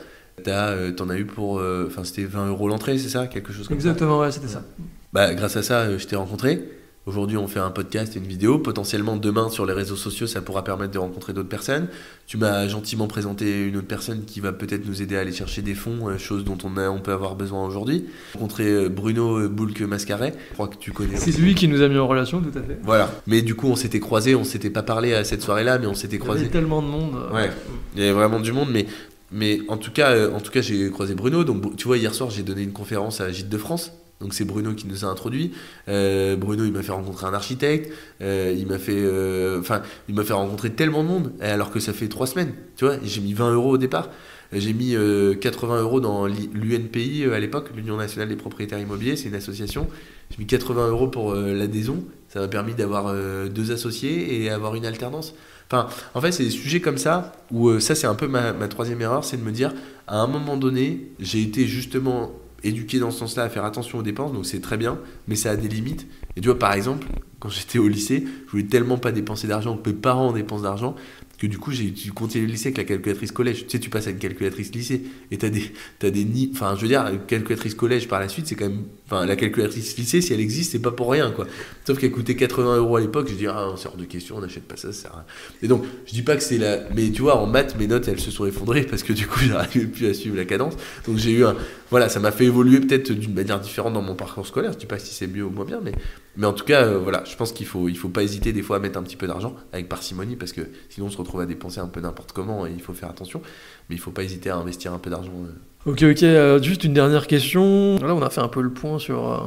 euh, 0.47 0.91
t'en 0.91 1.09
as 1.09 1.17
eu 1.17 1.25
pour. 1.25 1.57
Euh, 1.57 1.87
enfin, 1.87 2.03
c'était 2.03 2.25
20 2.25 2.49
euros 2.49 2.67
l'entrée, 2.67 2.99
c'est 2.99 3.09
ça? 3.09 3.25
Quelque 3.25 3.51
chose 3.51 3.67
comme 3.67 3.77
Exactement, 3.77 4.19
ouais, 4.19 4.31
c'était 4.31 4.47
ça. 4.47 4.63
Bah, 5.11 5.33
grâce 5.33 5.57
à 5.57 5.63
ça, 5.63 5.97
je 5.97 6.05
t'ai 6.05 6.15
rencontré. 6.15 6.61
Aujourd'hui, 7.05 7.37
on 7.37 7.47
fait 7.47 7.59
un 7.59 7.69
podcast 7.69 8.15
et 8.15 8.19
une 8.19 8.25
vidéo. 8.25 8.57
Potentiellement, 8.57 9.15
demain, 9.15 9.49
sur 9.49 9.67
les 9.67 9.73
réseaux 9.73 9.95
sociaux, 9.95 10.25
ça 10.25 10.41
pourra 10.41 10.63
permettre 10.63 10.91
de 10.91 10.97
rencontrer 10.97 11.33
d'autres 11.33 11.49
personnes. 11.49 11.87
Tu 12.25 12.35
m'as 12.37 12.67
gentiment 12.67 13.05
présenté 13.05 13.61
une 13.61 13.77
autre 13.77 13.85
personne 13.85 14.25
qui 14.25 14.39
va 14.39 14.51
peut-être 14.51 14.87
nous 14.87 15.03
aider 15.03 15.15
à 15.15 15.19
aller 15.19 15.31
chercher 15.31 15.61
des 15.61 15.75
fonds, 15.75 16.09
euh, 16.09 16.17
chose 16.17 16.43
dont 16.43 16.57
on, 16.63 16.77
a, 16.77 16.89
on 16.89 17.01
peut 17.01 17.11
avoir 17.11 17.35
besoin 17.35 17.63
aujourd'hui. 17.63 18.05
Rencontrer 18.33 18.67
euh, 18.67 18.89
Bruno 18.89 19.37
euh, 19.37 19.47
Boulke 19.47 19.81
Mascaret, 19.81 20.33
je 20.49 20.53
crois 20.55 20.67
que 20.67 20.77
tu 20.77 20.91
connais. 20.93 21.15
C'est 21.17 21.37
lui 21.37 21.53
qui 21.53 21.67
nous 21.67 21.83
a 21.83 21.87
mis 21.89 21.97
en 21.99 22.07
relation, 22.07 22.41
tout 22.41 22.57
à 22.57 22.63
fait. 22.63 22.79
Voilà. 22.81 23.11
Mais 23.27 23.43
du 23.43 23.53
coup, 23.53 23.67
on 23.67 23.75
s'était 23.75 23.99
croisés, 23.99 24.33
on 24.33 24.43
s'était 24.43 24.71
pas 24.71 24.81
parlé 24.81 25.13
à 25.13 25.23
cette 25.23 25.43
soirée-là, 25.43 25.77
mais 25.77 25.85
on 25.85 25.93
s'était 25.93 26.17
croisés. 26.17 26.39
Il 26.39 26.43
y 26.45 26.49
avait 26.49 26.59
tellement 26.59 26.81
de 26.81 26.87
monde. 26.87 27.13
Ouais. 27.31 27.51
Il 27.93 28.01
y 28.01 28.03
avait 28.03 28.13
vraiment 28.13 28.39
du 28.39 28.51
monde, 28.51 28.69
mais 28.71 28.87
mais 29.31 29.59
en 29.67 29.77
tout 29.77 29.91
cas, 29.91 30.31
en 30.31 30.39
tout 30.39 30.51
cas, 30.51 30.61
j'ai 30.61 30.89
croisé 30.89 31.13
Bruno. 31.13 31.43
Donc, 31.43 31.75
tu 31.75 31.87
vois, 31.87 31.97
hier 31.97 32.15
soir, 32.15 32.31
j'ai 32.31 32.41
donné 32.41 32.63
une 32.63 32.73
conférence 32.73 33.21
à 33.21 33.31
Gîte 33.31 33.49
de 33.49 33.57
France. 33.59 33.91
Donc 34.21 34.33
c'est 34.33 34.45
Bruno 34.45 34.73
qui 34.73 34.87
nous 34.87 35.03
a 35.03 35.07
introduit. 35.07 35.51
Euh, 35.89 36.35
Bruno, 36.37 36.63
il 36.63 36.71
m'a 36.71 36.83
fait 36.83 36.93
rencontrer 36.93 37.25
un 37.25 37.33
architecte. 37.33 37.91
Euh, 38.21 38.55
il 38.57 38.65
m'a 38.65 38.79
fait, 38.79 38.95
euh, 38.95 39.59
enfin, 39.59 39.81
il 40.07 40.15
m'a 40.15 40.23
fait 40.23 40.33
rencontrer 40.33 40.71
tellement 40.71 41.03
de 41.03 41.09
monde, 41.09 41.33
alors 41.41 41.71
que 41.71 41.79
ça 41.79 41.91
fait 41.91 42.07
trois 42.07 42.27
semaines. 42.27 42.53
Tu 42.77 42.85
vois, 42.85 42.95
j'ai 43.03 43.21
mis 43.21 43.33
20 43.33 43.53
euros 43.53 43.71
au 43.71 43.77
départ. 43.77 44.09
J'ai 44.53 44.73
mis 44.73 44.95
80 45.41 45.81
euros 45.81 45.99
dans 45.99 46.27
l'UNPI 46.27 47.25
à 47.25 47.39
l'époque, 47.39 47.71
l'Union 47.75 47.97
nationale 47.97 48.29
des 48.29 48.35
propriétaires 48.35 48.79
immobiliers. 48.79 49.17
C'est 49.17 49.27
une 49.27 49.35
association. 49.35 49.87
J'ai 50.29 50.37
mis 50.37 50.45
80 50.45 50.89
euros 50.89 51.07
pour 51.07 51.33
l'adhésion. 51.33 52.05
Ça 52.29 52.39
m'a 52.39 52.47
permis 52.47 52.73
d'avoir 52.73 53.13
deux 53.49 53.71
associés 53.71 54.43
et 54.43 54.49
avoir 54.49 54.75
une 54.75 54.85
alternance. 54.85 55.33
Enfin, 55.69 55.87
en 56.13 56.21
fait, 56.21 56.31
c'est 56.31 56.43
des 56.43 56.51
sujets 56.51 56.79
comme 56.79 56.99
ça 56.99 57.33
où 57.51 57.79
ça, 57.79 57.95
c'est 57.95 58.07
un 58.07 58.15
peu 58.15 58.27
ma, 58.27 58.53
ma 58.53 58.67
troisième 58.67 59.01
erreur, 59.01 59.25
c'est 59.25 59.35
de 59.35 59.41
me 59.41 59.51
dire, 59.51 59.73
à 60.07 60.19
un 60.19 60.27
moment 60.27 60.57
donné, 60.57 61.11
j'ai 61.19 61.41
été 61.41 61.65
justement 61.65 62.31
éduqué 62.67 62.99
dans 62.99 63.11
ce 63.11 63.19
sens-là 63.19 63.43
à 63.43 63.49
faire 63.49 63.65
attention 63.65 63.99
aux 63.99 64.03
dépenses, 64.03 64.33
donc 64.33 64.45
c'est 64.45 64.61
très 64.61 64.77
bien, 64.77 64.99
mais 65.27 65.35
ça 65.35 65.51
a 65.51 65.55
des 65.55 65.67
limites. 65.67 66.07
Et 66.35 66.41
tu 66.41 66.47
vois, 66.47 66.59
par 66.59 66.73
exemple, 66.73 67.07
quand 67.39 67.49
j'étais 67.49 67.79
au 67.79 67.87
lycée, 67.87 68.25
je 68.45 68.51
voulais 68.51 68.63
tellement 68.63 68.97
pas 68.97 69.11
dépenser 69.11 69.47
d'argent 69.47 69.77
que 69.77 69.89
mes 69.89 69.95
parents 69.95 70.31
dépensent 70.33 70.63
d'argent 70.63 70.95
que 71.37 71.47
du 71.47 71.57
coup 71.57 71.71
j'ai 71.71 71.93
continué 72.13 72.45
le 72.45 72.51
lycée 72.51 72.67
avec 72.67 72.77
la 72.77 72.83
calculatrice 72.85 73.31
collège. 73.31 73.63
Tu 73.63 73.71
sais, 73.71 73.79
tu 73.79 73.89
passes 73.89 74.07
à 74.07 74.11
une 74.11 74.17
calculatrice 74.17 74.73
lycée 74.73 75.03
et 75.31 75.37
tu 75.37 75.45
as 75.45 75.49
des, 75.49 75.71
as 76.01 76.09
des 76.09 76.23
nids. 76.23 76.51
Enfin, 76.53 76.75
je 76.75 76.81
veux 76.81 76.87
dire, 76.87 77.11
calculatrice 77.27 77.75
collège 77.75 78.07
par 78.07 78.19
la 78.19 78.29
suite, 78.29 78.47
c'est 78.47 78.55
quand 78.55 78.69
même. 78.69 78.85
Enfin, 79.05 79.27
la 79.27 79.35
calculatrice 79.35 79.97
lycée, 79.97 80.19
si 80.19 80.33
elle 80.33 80.39
existe, 80.39 80.71
c'est 80.71 80.79
pas 80.79 80.91
pour 80.91 81.11
rien, 81.11 81.29
quoi. 81.29 81.45
Sauf 81.85 81.99
qu'elle 81.99 82.11
coûtait 82.11 82.35
80 82.35 82.77
euros 82.77 82.95
à 82.95 83.01
l'époque, 83.01 83.27
je 83.29 83.35
dis, 83.35 83.45
ah, 83.45 83.69
c'est 83.77 83.87
hors 83.87 83.97
de 83.97 84.05
question, 84.05 84.37
on 84.37 84.41
n'achète 84.41 84.63
pas 84.63 84.77
ça, 84.77 84.91
ça 84.91 85.01
sert 85.01 85.11
à 85.11 85.17
rien. 85.17 85.25
Et 85.61 85.67
donc, 85.67 85.83
je 86.07 86.13
dis 86.13 86.23
pas 86.23 86.35
que 86.35 86.41
c'est 86.41 86.57
la. 86.57 86.79
Mais 86.95 87.11
tu 87.11 87.21
vois, 87.21 87.37
en 87.37 87.45
maths, 87.45 87.77
mes 87.77 87.85
notes, 87.85 88.07
elles 88.07 88.19
se 88.19 88.31
sont 88.31 88.47
effondrées 88.47 88.81
parce 88.83 89.03
que 89.03 89.13
du 89.13 89.27
coup, 89.27 89.39
j'arrivais 89.47 89.85
plus 89.85 90.07
à 90.07 90.13
suivre 90.15 90.35
la 90.35 90.45
cadence. 90.45 90.73
Donc, 91.05 91.17
j'ai 91.17 91.31
eu 91.31 91.45
un. 91.45 91.55
Voilà, 91.91 92.09
ça 92.09 92.19
m'a 92.19 92.31
fait 92.31 92.45
évoluer 92.45 92.79
peut-être 92.79 93.11
d'une 93.11 93.35
manière 93.35 93.59
différente 93.59 93.93
dans 93.93 94.01
mon 94.01 94.15
parcours 94.15 94.47
scolaire. 94.47 94.73
Je 94.73 94.79
dis 94.79 94.87
pas 94.87 94.97
si 94.97 95.13
c'est 95.13 95.27
mieux 95.27 95.43
ou 95.43 95.51
moins 95.51 95.65
bien, 95.65 95.81
mais, 95.83 95.91
mais 96.35 96.47
en 96.47 96.53
tout 96.53 96.65
cas, 96.65 96.83
euh, 96.83 96.97
voilà, 96.97 97.23
je 97.25 97.35
pense 97.35 97.51
qu'il 97.51 97.67
faut, 97.67 97.87
il 97.87 97.97
faut 97.97 98.09
pas 98.09 98.23
hésiter 98.23 98.53
des 98.53 98.63
fois 98.63 98.77
à 98.77 98.79
mettre 98.79 98.97
un 98.97 99.03
petit 99.03 99.17
peu 99.17 99.27
d'argent 99.27 99.55
avec 99.71 99.87
parcimonie 99.87 100.35
parce 100.35 100.51
que 100.51 100.61
sinon 100.89 101.07
on 101.07 101.09
se 101.11 101.17
retrouve 101.17 101.41
à 101.41 101.45
dépenser 101.45 101.79
un 101.79 101.87
peu 101.87 102.01
n'importe 102.01 102.31
comment 102.31 102.65
et 102.65 102.71
il 102.71 102.81
faut 102.81 102.93
faire 102.93 103.09
attention. 103.09 103.43
Mais 103.89 103.95
il 103.95 103.99
faut 103.99 104.09
pas 104.09 104.23
hésiter 104.23 104.49
à 104.49 104.57
investir 104.57 104.93
un 104.93 104.99
peu 104.99 105.11
d'argent. 105.11 105.31
Euh, 105.31 105.51
Ok, 105.85 106.01
ok. 106.01 106.23
Euh, 106.23 106.59
juste 106.59 106.83
une 106.83 106.95
dernière 106.95 107.27
question. 107.27 107.97
Là, 107.99 108.15
on 108.15 108.21
a 108.23 108.31
fait 108.31 108.41
un 108.41 108.47
peu 108.47 108.61
le 108.61 108.71
point 108.71 108.97
sur, 108.97 109.31
euh, 109.31 109.37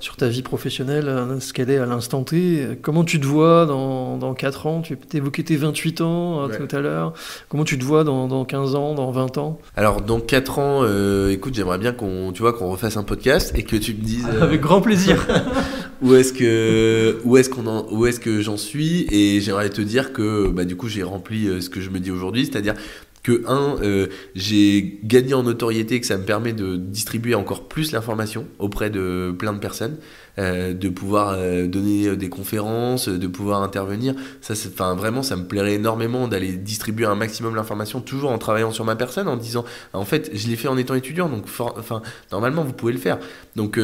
sur 0.00 0.16
ta 0.16 0.28
vie 0.28 0.42
professionnelle, 0.42 1.08
euh, 1.08 1.40
ce 1.40 1.54
qu'elle 1.54 1.70
est 1.70 1.78
à 1.78 1.86
l'instant 1.86 2.24
T. 2.24 2.78
Comment 2.82 3.04
tu 3.04 3.18
te 3.18 3.24
vois 3.24 3.64
dans, 3.64 4.18
dans 4.18 4.34
4 4.34 4.66
ans? 4.66 4.82
Tu 4.82 4.98
évoqué 5.14 5.42
tes 5.44 5.56
28 5.56 6.02
ans 6.02 6.48
tout 6.48 6.76
à 6.76 6.80
l'heure. 6.80 7.14
Comment 7.48 7.64
tu 7.64 7.78
te 7.78 7.84
vois 7.84 8.04
dans, 8.04 8.28
dans, 8.28 8.44
15 8.44 8.74
ans, 8.74 8.94
dans 8.94 9.10
20 9.10 9.38
ans? 9.38 9.58
Alors, 9.76 10.02
dans 10.02 10.20
4 10.20 10.58
ans, 10.58 11.28
écoute, 11.30 11.54
j'aimerais 11.54 11.78
bien 11.78 11.92
qu'on 11.92 12.32
tu 12.32 12.42
vois, 12.42 12.52
qu'on 12.52 12.70
refasse 12.70 12.98
un 12.98 13.02
podcast 13.02 13.52
et 13.56 13.62
que 13.62 13.76
tu 13.76 13.94
me 13.94 14.02
dises. 14.02 14.26
Avec 14.42 14.60
grand 14.60 14.82
plaisir. 14.82 15.26
où 16.02 16.14
est-ce 16.14 16.34
que 16.34 17.18
où 17.24 17.38
est-ce 17.38 17.48
qu'on 17.48 17.86
où 17.90 18.04
est-ce 18.04 18.20
que 18.20 18.42
j'en 18.42 18.58
suis? 18.58 19.06
Et 19.10 19.40
j'aimerais 19.40 19.70
te 19.70 19.80
dire 19.80 20.12
que 20.12 20.48
bah, 20.48 20.64
du 20.64 20.76
coup 20.76 20.88
j'ai 20.88 21.02
rempli 21.02 21.48
ce 21.62 21.70
que 21.70 21.80
je 21.80 21.90
me 21.90 21.98
dis 21.98 22.10
aujourd'hui 22.10 22.44
c'est-à-dire 22.44 22.74
que 23.22 23.42
un, 23.46 23.76
euh, 23.82 24.06
j'ai 24.34 25.00
gagné 25.04 25.34
en 25.34 25.42
notoriété, 25.42 26.00
que 26.00 26.06
ça 26.06 26.16
me 26.16 26.24
permet 26.24 26.52
de 26.52 26.76
distribuer 26.76 27.34
encore 27.34 27.68
plus 27.68 27.92
l'information 27.92 28.46
auprès 28.58 28.90
de 28.90 29.34
plein 29.38 29.52
de 29.52 29.58
personnes. 29.58 29.96
Euh, 30.38 30.72
de 30.72 30.88
pouvoir 30.88 31.34
euh, 31.36 31.66
donner 31.66 32.06
euh, 32.06 32.16
des 32.16 32.28
conférences, 32.28 33.08
de 33.08 33.26
pouvoir 33.26 33.60
intervenir. 33.60 34.14
Ça, 34.40 34.54
enfin, 34.54 34.94
vraiment, 34.94 35.24
ça 35.24 35.34
me 35.34 35.44
plairait 35.44 35.74
énormément 35.74 36.28
d'aller 36.28 36.52
distribuer 36.52 37.06
un 37.06 37.16
maximum 37.16 37.56
l'information, 37.56 38.00
toujours 38.00 38.30
en 38.30 38.38
travaillant 38.38 38.70
sur 38.70 38.84
ma 38.84 38.94
personne, 38.94 39.26
en 39.26 39.36
disant, 39.36 39.64
en 39.92 40.04
fait, 40.04 40.30
je 40.32 40.46
l'ai 40.46 40.54
fait 40.54 40.68
en 40.68 40.76
étant 40.76 40.94
étudiant, 40.94 41.28
donc 41.28 41.46
enfin, 41.76 42.02
normalement, 42.30 42.62
vous 42.62 42.72
pouvez 42.72 42.92
le 42.92 43.00
faire. 43.00 43.18
Donc, 43.56 43.80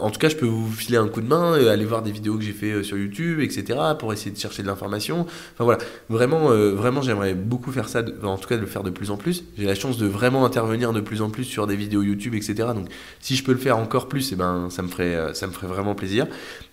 en 0.00 0.10
tout 0.10 0.18
cas, 0.18 0.28
je 0.28 0.36
peux 0.36 0.46
vous 0.46 0.70
filer 0.72 0.98
un 0.98 1.06
coup 1.06 1.20
de 1.20 1.28
main, 1.28 1.52
aller 1.68 1.84
voir 1.84 2.02
des 2.02 2.10
vidéos 2.10 2.36
que 2.36 2.42
j'ai 2.42 2.52
fait 2.52 2.82
sur 2.82 2.96
YouTube, 2.96 3.40
etc., 3.40 3.78
pour 3.98 4.12
essayer 4.12 4.32
de 4.32 4.38
chercher 4.38 4.62
de 4.62 4.68
l'information. 4.68 5.20
Enfin 5.20 5.64
voilà, 5.64 5.78
vraiment, 6.08 6.48
vraiment, 6.48 7.02
j'aimerais 7.02 7.34
beaucoup 7.34 7.70
faire 7.70 7.88
ça, 7.88 8.02
en 8.24 8.38
tout 8.38 8.48
cas, 8.48 8.56
de 8.56 8.62
le 8.62 8.66
faire 8.66 8.82
de 8.82 8.90
plus 8.90 9.10
en 9.10 9.16
plus. 9.16 9.44
J'ai 9.56 9.66
la 9.66 9.76
chance 9.76 9.98
de 9.98 10.06
vraiment 10.06 10.44
intervenir 10.44 10.92
de 10.92 11.00
plus 11.00 11.22
en 11.22 11.30
plus 11.30 11.44
sur 11.44 11.66
des 11.68 11.76
vidéos 11.76 12.02
YouTube, 12.02 12.34
etc. 12.34 12.54
Donc, 12.74 12.88
si 13.20 13.36
je 13.36 13.44
peux 13.44 13.52
le 13.52 13.58
faire 13.58 13.78
encore 13.78 14.08
plus, 14.08 14.32
et 14.32 14.34
eh 14.34 14.36
ben, 14.36 14.68
ça 14.70 14.82
me 14.82 14.88
ferait, 14.88 15.32
ça 15.34 15.46
me 15.46 15.52
ferait 15.52 15.68
vraiment 15.68 15.75
plaisir. 15.94 16.26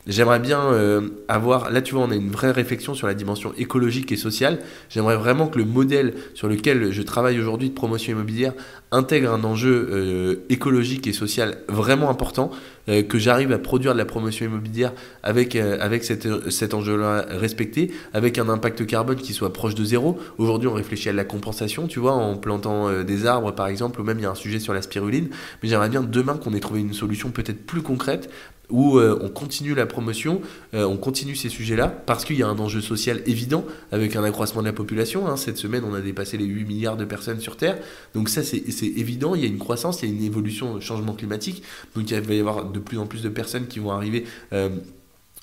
J'aimerais 0.06 0.39
bien 0.39 0.60
euh, 0.60 1.01
avoir, 1.30 1.72
là 1.72 1.82
tu 1.82 1.95
vois, 1.95 2.04
on 2.04 2.12
a 2.12 2.16
une 2.16 2.30
vraie 2.30 2.51
réflexion 2.51 2.93
sur 2.93 3.08
la 3.08 3.14
dimension 3.14 3.54
écologique 3.58 4.12
et 4.12 4.18
sociale. 4.18 4.60
J'aimerais 4.89 5.16
vraiment 5.16 5.47
que 5.47 5.58
le 5.58 5.64
modèle 5.64 6.14
sur 6.34 6.49
lequel 6.49 6.91
je 6.91 7.01
travaille 7.01 7.39
aujourd'hui 7.39 7.70
de 7.70 7.74
promotion 7.74 8.12
immobilière 8.12 8.54
intègre 8.91 9.32
un 9.32 9.43
enjeu 9.43 9.88
euh, 9.91 10.36
écologique 10.49 11.08
et 11.08 11.14
social 11.14 11.58
vraiment 11.70 12.10
important, 12.10 12.51
euh, 12.89 13.01
que 13.01 13.18
j'arrive 13.18 13.54
à 13.54 13.58
produire 13.58 13.93
de 13.93 13.97
la 13.97 14.06
promotion 14.06 14.45
immobilière 14.45 14.91
avec, 15.24 15.56
avec 15.56 16.04
cette, 16.04 16.51
cet 16.51 16.74
enjeu-là 16.74 17.26
respecté, 17.30 17.91
avec 18.14 18.38
un 18.38 18.49
impact 18.49 18.86
carbone 18.86 19.16
qui 19.16 19.34
soit 19.34 19.54
proche 19.54 19.74
de 19.74 19.86
zéro. 19.86 20.20
Aujourd'hui, 20.38 20.68
on 20.68 20.74
réfléchit 20.74 21.10
à 21.10 21.14
la 21.14 21.24
compensation, 21.24 21.88
tu 21.88 21.99
vois, 21.99 22.12
en 22.12 22.36
plantant 22.36 23.04
des 23.04 23.26
arbres 23.26 23.51
par 23.51 23.68
exemple, 23.68 24.01
ou 24.01 24.04
même 24.04 24.20
il 24.20 24.24
y 24.24 24.26
a 24.26 24.32
un 24.32 24.36
sujet 24.36 24.60
sur 24.60 24.74
la 24.74 24.82
spiruline. 24.82 25.30
Mais 25.64 25.70
j'aimerais 25.70 25.89
bien 25.89 26.04
demain 26.04 26.36
qu'on 26.36 26.54
ait 26.54 26.60
trouvé 26.60 26.82
une 26.82 26.93
solution 26.93 27.32
peut-être 27.32 27.66
plus 27.66 27.82
concrète 27.82 28.30
où 28.70 28.97
euh, 28.97 29.18
on 29.22 29.30
continue 29.30 29.76
la 29.76 29.86
promotion, 29.86 30.41
euh, 30.74 30.86
on 30.86 30.97
continue 30.97 31.36
ces 31.36 31.49
sujets-là, 31.49 31.88
parce 31.88 32.26
qu'il 32.26 32.38
y 32.38 32.43
a 32.43 32.47
un 32.47 32.57
enjeu 32.59 32.82
social 32.82 33.22
évident 33.26 33.66
avec 33.91 34.16
un 34.16 34.24
accroissement 34.24 34.61
de 34.61 34.68
la 34.68 34.74
population. 34.74 35.28
Hein. 35.28 35.38
Cette 35.38 35.57
semaine, 35.57 35.84
on 35.86 35.93
a 35.93 36.01
dépassé 36.01 36.38
les 36.38 36.45
8 36.45 36.66
milliards 36.66 36.97
de 36.97 37.05
personnes 37.05 37.39
sur 37.39 37.57
Terre. 37.57 37.78
Donc 38.14 38.30
ça, 38.30 38.43
c'est 38.43 38.57
évident, 38.57 39.36
il 39.36 39.41
y 39.41 39.45
a 39.45 39.47
une 39.47 39.59
croissance, 39.59 40.01
il 40.01 40.09
y 40.09 40.11
a 40.11 40.16
une 40.16 40.24
évolution, 40.24 40.80
changement 40.80 41.14
climatique. 41.14 41.64
Donc 41.95 42.09
il 42.09 42.20
va 42.20 42.34
y 42.34 42.39
avoir 42.39 42.66
de 42.66 42.80
plus 42.80 42.97
en 42.97 43.05
plus 43.05 43.22
de 43.22 43.30
personnes 43.30 43.68
qui 43.68 43.80
vont 43.80 43.91
arriver. 43.91 44.26
Euh, 44.53 44.70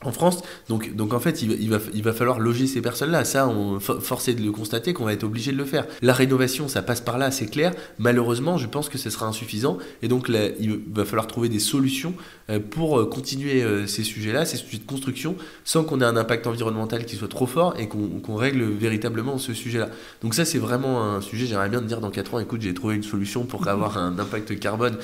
en 0.02 0.12
France. 0.12 0.42
Donc, 0.68 0.94
donc 0.94 1.12
en 1.12 1.20
fait, 1.20 1.42
il 1.42 1.68
va, 1.68 1.78
il 1.92 2.02
va, 2.02 2.12
falloir 2.12 2.40
loger 2.40 2.66
ces 2.66 2.80
personnes-là. 2.80 3.24
Ça, 3.24 3.46
on 3.48 3.78
forcé 3.80 4.34
de 4.34 4.42
le 4.42 4.50
constater 4.50 4.94
qu'on 4.94 5.04
va 5.04 5.12
être 5.12 5.24
obligé 5.24 5.52
de 5.52 5.58
le 5.58 5.64
faire. 5.64 5.86
La 6.00 6.14
rénovation, 6.14 6.68
ça 6.68 6.80
passe 6.80 7.00
par 7.00 7.18
là, 7.18 7.30
c'est 7.30 7.46
clair. 7.46 7.72
Malheureusement, 7.98 8.56
je 8.56 8.66
pense 8.66 8.88
que 8.88 8.96
ce 8.96 9.10
sera 9.10 9.26
insuffisant. 9.26 9.78
Et 10.02 10.08
donc, 10.08 10.28
là, 10.28 10.48
il 10.58 10.80
va 10.92 11.04
falloir 11.04 11.26
trouver 11.26 11.48
des 11.48 11.58
solutions 11.58 12.14
euh, 12.48 12.58
pour 12.58 12.98
euh, 12.98 13.06
continuer 13.06 13.62
euh, 13.62 13.86
ces 13.86 14.02
sujets-là, 14.02 14.46
ces 14.46 14.56
sujets 14.56 14.78
de 14.78 14.86
construction, 14.86 15.36
sans 15.64 15.84
qu'on 15.84 16.00
ait 16.00 16.04
un 16.04 16.16
impact 16.16 16.46
environnemental 16.46 17.04
qui 17.04 17.16
soit 17.16 17.28
trop 17.28 17.46
fort 17.46 17.74
et 17.78 17.88
qu'on 17.88 18.36
règle 18.36 18.62
véritablement 18.64 19.36
ce 19.36 19.52
sujet-là. 19.52 19.90
Donc 20.22 20.34
ça, 20.34 20.44
c'est 20.46 20.58
vraiment 20.58 21.02
un 21.02 21.20
sujet, 21.20 21.46
j'aimerais 21.46 21.68
bien 21.68 21.80
te 21.80 21.84
dire 21.84 22.00
dans 22.00 22.10
4 22.10 22.34
ans, 22.34 22.38
écoute, 22.38 22.62
j'ai 22.62 22.72
trouvé 22.72 22.96
une 22.96 23.02
solution 23.02 23.44
pour 23.44 23.68
avoir 23.68 23.98
un 23.98 24.18
impact 24.18 24.58
carbone 24.58 24.96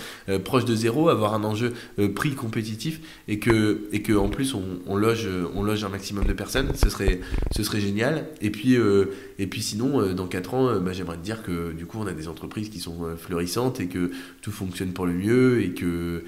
proche 0.44 0.64
de 0.64 0.74
zéro, 0.74 1.08
avoir 1.08 1.34
un 1.34 1.44
enjeu 1.44 1.72
prix 2.14 2.34
compétitif 2.34 3.00
et 3.28 3.38
que, 3.38 3.88
et 3.92 4.02
que 4.02 4.12
en 4.12 4.28
plus, 4.28 4.54
on 4.54 4.85
on, 4.86 4.96
loge, 4.96 5.28
on 5.54 5.62
loge 5.62 5.84
un 5.84 5.88
maximum 5.88 6.24
de 6.24 6.32
personnes, 6.32 6.70
ce 6.74 6.88
serait, 6.88 7.20
ce 7.54 7.62
serait 7.62 7.80
génial. 7.80 8.26
Et 8.40 8.50
puis, 8.50 8.76
euh, 8.76 9.06
et 9.38 9.46
puis 9.46 9.62
sinon, 9.62 10.00
euh, 10.00 10.14
dans 10.14 10.26
4 10.26 10.54
ans, 10.54 10.80
bah, 10.80 10.92
j'aimerais 10.92 11.16
te 11.16 11.22
dire 11.22 11.42
que 11.42 11.72
du 11.72 11.86
coup, 11.86 11.98
on 12.00 12.06
a 12.06 12.12
des 12.12 12.28
entreprises 12.28 12.68
qui 12.68 12.80
sont 12.80 13.16
fleurissantes 13.16 13.80
et 13.80 13.86
que 13.86 14.10
tout 14.42 14.52
fonctionne 14.52 14.92
pour 14.92 15.06
le 15.06 15.14
mieux. 15.14 15.62
Et, 15.62 15.70
que, 15.70 16.24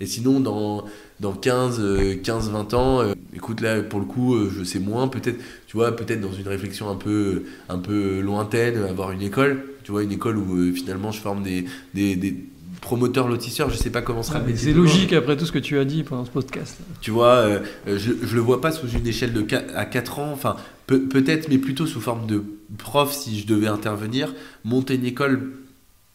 et 0.00 0.06
sinon, 0.06 0.40
dans, 0.40 0.84
dans 1.20 1.32
15, 1.32 1.82
15, 2.22 2.50
20 2.50 2.74
ans, 2.74 3.02
écoute, 3.34 3.60
là, 3.60 3.82
pour 3.82 4.00
le 4.00 4.06
coup, 4.06 4.36
je 4.50 4.64
sais 4.64 4.78
moins, 4.78 5.08
peut-être, 5.08 5.38
tu 5.66 5.76
vois, 5.76 5.94
peut-être 5.96 6.20
dans 6.20 6.32
une 6.32 6.48
réflexion 6.48 6.90
un 6.90 6.96
peu, 6.96 7.44
un 7.68 7.78
peu 7.78 8.20
lointaine, 8.20 8.76
avoir 8.84 9.12
une 9.12 9.22
école, 9.22 9.64
tu 9.84 9.92
vois, 9.92 10.02
une 10.02 10.12
école 10.12 10.38
où 10.38 10.72
finalement 10.74 11.10
je 11.12 11.20
forme 11.20 11.42
des, 11.42 11.64
des, 11.94 12.16
des 12.16 12.36
promoteur 12.82 13.28
lotisseur, 13.28 13.70
je 13.70 13.76
sais 13.76 13.88
pas 13.88 14.02
comment 14.02 14.22
sera 14.22 14.40
ah, 14.40 14.50
C'est 14.54 14.74
logique 14.74 15.14
après 15.14 15.36
tout 15.38 15.46
ce 15.46 15.52
que 15.52 15.58
tu 15.58 15.78
as 15.78 15.86
dit 15.86 16.02
pendant 16.02 16.26
ce 16.26 16.30
podcast. 16.30 16.76
Tu 17.00 17.10
vois, 17.10 17.36
euh, 17.36 17.60
je, 17.86 18.12
je 18.22 18.34
le 18.34 18.40
vois 18.40 18.60
pas 18.60 18.72
sous 18.72 18.88
une 18.88 19.06
échelle 19.06 19.32
de 19.32 19.40
4, 19.40 19.74
à 19.74 19.86
4 19.86 20.18
ans, 20.18 20.30
enfin 20.32 20.56
peut-être, 20.86 21.48
mais 21.48 21.56
plutôt 21.56 21.86
sous 21.86 22.00
forme 22.00 22.26
de 22.26 22.44
prof 22.76 23.12
si 23.14 23.38
je 23.38 23.46
devais 23.46 23.68
intervenir, 23.68 24.34
monter 24.64 24.96
une 24.96 25.06
école 25.06 25.52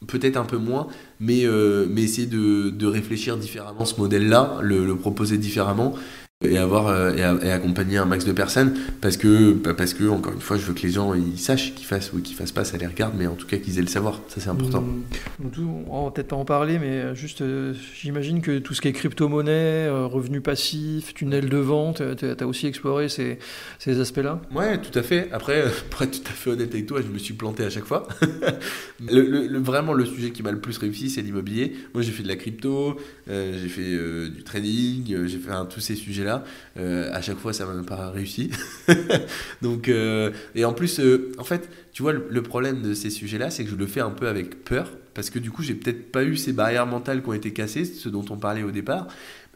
peut-être 0.05 0.38
un 0.38 0.43
peu 0.43 0.57
moins, 0.57 0.88
mais, 1.20 1.45
euh, 1.45 1.88
mais 1.89 2.03
essayer 2.03 2.28
de, 2.28 2.70
de, 2.70 2.86
réfléchir 2.86 3.38
différemment 3.38 3.86
ce 3.86 3.99
modèle-là, 3.99 4.59
le, 4.61 4.86
le, 4.86 4.95
proposer 4.95 5.39
différemment 5.39 5.95
et 6.45 6.59
avoir 6.59 6.88
euh, 6.88 7.13
et, 7.41 7.51
accompagner 7.51 7.97
un 7.97 8.05
max 8.05 8.23
de 8.23 8.31
personnes 8.31 8.77
parce 9.01 9.17
que 9.17 9.53
bah, 9.53 9.73
parce 9.73 9.95
que 9.95 10.07
encore 10.07 10.33
une 10.33 10.39
fois 10.39 10.55
je 10.55 10.67
veux 10.67 10.75
que 10.75 10.83
les 10.83 10.91
gens 10.91 11.15
ils 11.15 11.39
sachent 11.39 11.73
qu'ils 11.73 11.88
fassent 11.88 12.13
ou 12.13 12.21
qu'ils 12.21 12.35
fassent 12.35 12.51
pas 12.51 12.63
ça 12.63 12.77
les 12.77 12.85
regarde 12.85 13.15
mais 13.17 13.25
en 13.25 13.33
tout 13.33 13.47
cas 13.47 13.57
qu'ils 13.57 13.79
aient 13.79 13.81
le 13.81 13.88
savoir. 13.88 14.21
Ça 14.27 14.39
c'est 14.39 14.49
important. 14.49 14.81
Mmh. 14.81 15.67
on 15.89 16.05
va 16.05 16.11
peut-être 16.11 16.27
pas 16.27 16.35
en 16.35 16.45
parler 16.45 16.77
mais 16.77 16.89
euh, 16.89 17.15
juste 17.15 17.41
euh, 17.41 17.73
j'imagine 17.95 18.41
que 18.41 18.59
tout 18.59 18.75
ce 18.75 18.81
qui 18.81 18.88
est 18.88 18.93
crypto-monnaie 18.93 19.89
revenus 19.89 20.43
passifs 20.43 21.15
tunnel 21.15 21.49
de 21.49 21.57
vente 21.57 22.03
tu 22.17 22.25
as 22.25 22.47
aussi 22.47 22.67
exploré 22.67 23.09
ces, 23.09 23.39
ces 23.79 23.99
aspects 23.99 24.17
là 24.17 24.39
ouais 24.53 24.79
tout 24.79 24.97
à 24.97 25.01
fait. 25.01 25.29
Après 25.31 25.63
pour 25.89 26.03
être 26.03 26.21
tout 26.21 26.29
à 26.29 26.33
fait 26.33 26.51
honnête 26.51 26.71
avec 26.71 26.85
toi 26.85 27.01
je 27.01 27.11
me 27.11 27.17
suis 27.17 27.33
planté 27.33 27.63
à 27.63 27.71
chaque 27.71 27.85
fois. 27.85 28.07
Le, 29.09 29.59
vraiment 29.59 29.93
le 29.93 30.05
sujet 30.05 30.31
qui 30.31 30.41
m'a 30.41 30.51
le 30.51 30.59
plus 30.59 30.77
réussi 30.77 31.09
c'est 31.09 31.21
l'immobilier. 31.21 31.75
Moi 31.93 32.03
j'ai 32.03 32.11
fait 32.11 32.23
de 32.23 32.27
la 32.27 32.35
crypto 32.35 32.97
j'ai 33.27 33.69
fait 33.69 34.29
du 34.29 34.43
trading 34.43 35.25
j'ai 35.25 35.38
fait 35.38 35.51
tous 35.69 35.79
ces 35.79 35.95
sujets 35.95 36.23
là 36.23 36.26
euh, 36.78 37.11
à 37.13 37.21
chaque 37.21 37.38
fois, 37.38 37.53
ça 37.53 37.65
m'a 37.65 37.84
pas 37.84 38.11
réussi. 38.11 38.51
Donc, 39.61 39.89
euh, 39.89 40.32
et 40.55 40.65
en 40.65 40.73
plus, 40.73 40.99
euh, 40.99 41.32
en 41.38 41.43
fait, 41.43 41.69
tu 41.91 42.01
vois, 42.03 42.13
le, 42.13 42.41
problème 42.41 42.82
de 42.82 42.93
ces 42.93 43.09
sujets-là, 43.09 43.49
c'est 43.49 43.63
que 43.63 43.69
je 43.69 43.75
le 43.75 43.88
fais 43.88 44.01
un 44.01 44.11
peu 44.11 44.28
avec 44.28 44.63
peur, 44.63 44.91
parce 45.13 45.30
que 45.30 45.39
du 45.39 45.51
coup, 45.51 45.63
j'ai 45.63 45.73
peut-être 45.73 46.11
pas 46.11 46.23
eu 46.23 46.38
ces 46.38 46.53
barrières 46.53 46.86
mentales 46.86 47.23
qui 47.23 47.30
ont 47.30 47.34
été 47.34 47.51
cassées, 47.51 47.86
ce 47.86 48.09
dont 48.09 48.25
on 48.30 48.38
parlait 48.38 48.63
au 48.63 48.71
départ. 48.71 49.07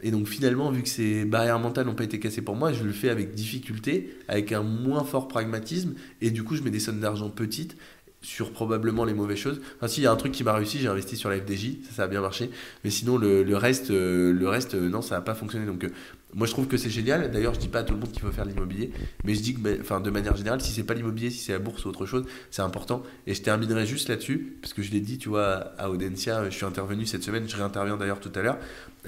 Et 0.04 0.10
donc 0.10 0.26
finalement, 0.26 0.70
vu 0.72 0.82
que 0.82 0.88
ces 0.88 1.24
barrières 1.24 1.60
mentales 1.60 1.86
n'ont 1.86 1.94
pas 1.94 2.02
été 2.02 2.18
cassées 2.18 2.42
pour 2.42 2.56
moi, 2.56 2.72
je 2.72 2.82
le 2.82 2.90
fais 2.90 3.08
avec 3.08 3.34
difficulté, 3.34 4.16
avec 4.26 4.50
un 4.50 4.62
moins 4.62 5.04
fort 5.04 5.28
pragmatisme, 5.28 5.94
et 6.20 6.32
du 6.32 6.42
coup, 6.42 6.56
je 6.56 6.62
mets 6.62 6.70
des 6.70 6.80
sommes 6.80 6.98
d'argent 6.98 7.30
petites 7.30 7.76
sur 8.20 8.52
probablement 8.52 9.04
les 9.04 9.14
mauvaises 9.14 9.38
choses. 9.38 9.60
Enfin, 9.76 9.88
si, 9.88 10.00
il 10.00 10.04
y 10.04 10.06
a 10.06 10.12
un 10.12 10.16
truc 10.16 10.32
qui 10.32 10.44
m'a 10.44 10.54
réussi, 10.54 10.78
j'ai 10.78 10.88
investi 10.88 11.16
sur 11.16 11.28
la 11.28 11.38
FDJ, 11.38 11.82
ça, 11.84 11.92
ça 11.96 12.02
a 12.04 12.08
bien 12.08 12.20
marché. 12.20 12.50
Mais 12.84 12.90
sinon, 12.90 13.16
le, 13.16 13.42
le 13.42 13.56
reste, 13.56 13.90
le 13.90 14.48
reste 14.48 14.74
non, 14.74 15.02
ça 15.02 15.16
n'a 15.16 15.20
pas 15.20 15.34
fonctionné. 15.34 15.66
Donc, 15.66 15.88
moi, 16.34 16.46
je 16.46 16.52
trouve 16.52 16.66
que 16.66 16.76
c'est 16.76 16.90
génial. 16.90 17.30
D'ailleurs, 17.30 17.54
je 17.54 17.60
dis 17.60 17.68
pas 17.68 17.80
à 17.80 17.82
tout 17.82 17.92
le 17.92 18.00
monde 18.00 18.10
qu'il 18.10 18.22
faut 18.22 18.30
faire 18.30 18.44
l'immobilier, 18.44 18.90
mais 19.24 19.34
je 19.34 19.42
dis 19.42 19.54
que, 19.54 19.80
enfin, 19.80 20.00
de 20.00 20.10
manière 20.10 20.34
générale, 20.36 20.60
si 20.60 20.72
c'est 20.72 20.84
pas 20.84 20.94
l'immobilier, 20.94 21.30
si 21.30 21.38
c'est 21.38 21.52
la 21.52 21.58
bourse 21.58 21.84
ou 21.84 21.88
autre 21.88 22.06
chose, 22.06 22.24
c'est 22.50 22.62
important. 22.62 23.02
Et 23.26 23.34
je 23.34 23.42
terminerai 23.42 23.86
juste 23.86 24.08
là-dessus, 24.08 24.56
parce 24.60 24.72
que 24.72 24.82
je 24.82 24.92
l'ai 24.92 25.00
dit, 25.00 25.18
tu 25.18 25.28
vois, 25.28 25.72
à 25.78 25.90
Audencia, 25.90 26.48
je 26.48 26.56
suis 26.56 26.64
intervenu 26.64 27.04
cette 27.04 27.22
semaine, 27.22 27.48
je 27.48 27.56
réinterviens 27.56 27.96
d'ailleurs 27.96 28.20
tout 28.20 28.32
à 28.34 28.42
l'heure. 28.42 28.58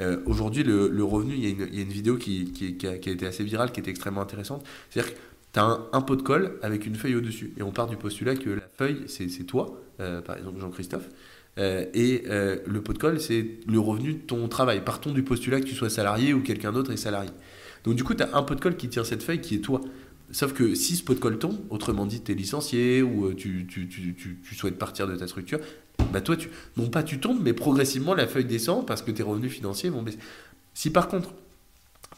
Euh, 0.00 0.18
aujourd'hui, 0.26 0.64
le, 0.64 1.04
revenu, 1.04 1.34
il 1.34 1.44
y, 1.44 1.78
a 1.78 1.82
une, 1.82 1.88
vidéo 1.88 2.16
qui, 2.16 2.52
qui, 2.52 2.86
a, 2.86 2.94
été 2.94 3.26
assez 3.26 3.44
virale, 3.44 3.72
qui 3.72 3.80
était 3.80 3.90
extrêmement 3.90 4.20
intéressante. 4.20 4.64
C'est-à-dire 4.90 5.14
que 5.14 5.18
tu 5.52 5.60
as 5.60 5.80
un, 5.92 6.00
pot 6.02 6.16
de 6.16 6.22
colle 6.22 6.58
avec 6.62 6.84
une 6.84 6.96
feuille 6.96 7.14
au-dessus. 7.14 7.52
Et 7.56 7.62
on 7.62 7.70
part 7.70 7.86
du 7.86 7.96
postulat 7.96 8.36
que 8.36 8.50
la 8.50 8.68
feuille, 8.76 9.04
c'est 9.06 9.28
toi, 9.44 9.80
euh, 10.00 10.20
par 10.20 10.36
exemple 10.36 10.60
Jean-Christophe. 10.60 11.08
Euh, 11.58 11.86
et 11.94 12.24
euh, 12.28 12.58
le 12.66 12.82
pot 12.82 12.92
de 12.92 12.98
colle, 12.98 13.20
c'est 13.20 13.46
le 13.66 13.78
revenu 13.78 14.14
de 14.14 14.18
ton 14.18 14.48
travail. 14.48 14.82
Partons 14.84 15.12
du 15.12 15.22
postulat 15.22 15.60
que 15.60 15.66
tu 15.66 15.74
sois 15.74 15.90
salarié 15.90 16.34
ou 16.34 16.42
quelqu'un 16.42 16.72
d'autre 16.72 16.92
est 16.92 16.96
salarié. 16.96 17.30
Donc 17.84 17.94
du 17.94 18.04
coup, 18.04 18.14
tu 18.14 18.22
as 18.22 18.36
un 18.36 18.42
pot 18.42 18.54
de 18.54 18.60
colle 18.60 18.76
qui 18.76 18.88
tire 18.88 19.06
cette 19.06 19.22
feuille 19.22 19.40
qui 19.40 19.56
est 19.56 19.60
toi. 19.60 19.80
Sauf 20.30 20.52
que 20.52 20.74
si 20.74 20.96
ce 20.96 21.04
pot 21.04 21.14
de 21.14 21.20
colle 21.20 21.38
tombe, 21.38 21.58
autrement 21.70 22.06
dit, 22.06 22.22
tu 22.22 22.32
es 22.32 22.34
licencié 22.34 23.02
ou 23.02 23.26
euh, 23.26 23.34
tu, 23.34 23.66
souhaites 24.56 24.78
partir 24.78 25.06
de 25.06 25.14
ta 25.16 25.28
structure, 25.28 25.60
bah 26.12 26.20
toi, 26.20 26.36
non 26.76 26.88
pas 26.88 27.02
tu 27.02 27.20
tombes, 27.20 27.40
mais 27.42 27.52
progressivement 27.52 28.14
la 28.14 28.26
feuille 28.26 28.46
descend 28.46 28.86
parce 28.86 29.02
que 29.02 29.10
tes 29.10 29.22
revenus 29.22 29.52
financiers 29.52 29.90
vont 29.90 30.02
baisser. 30.02 30.18
Si 30.72 30.90
par 30.90 31.08
contre, 31.08 31.34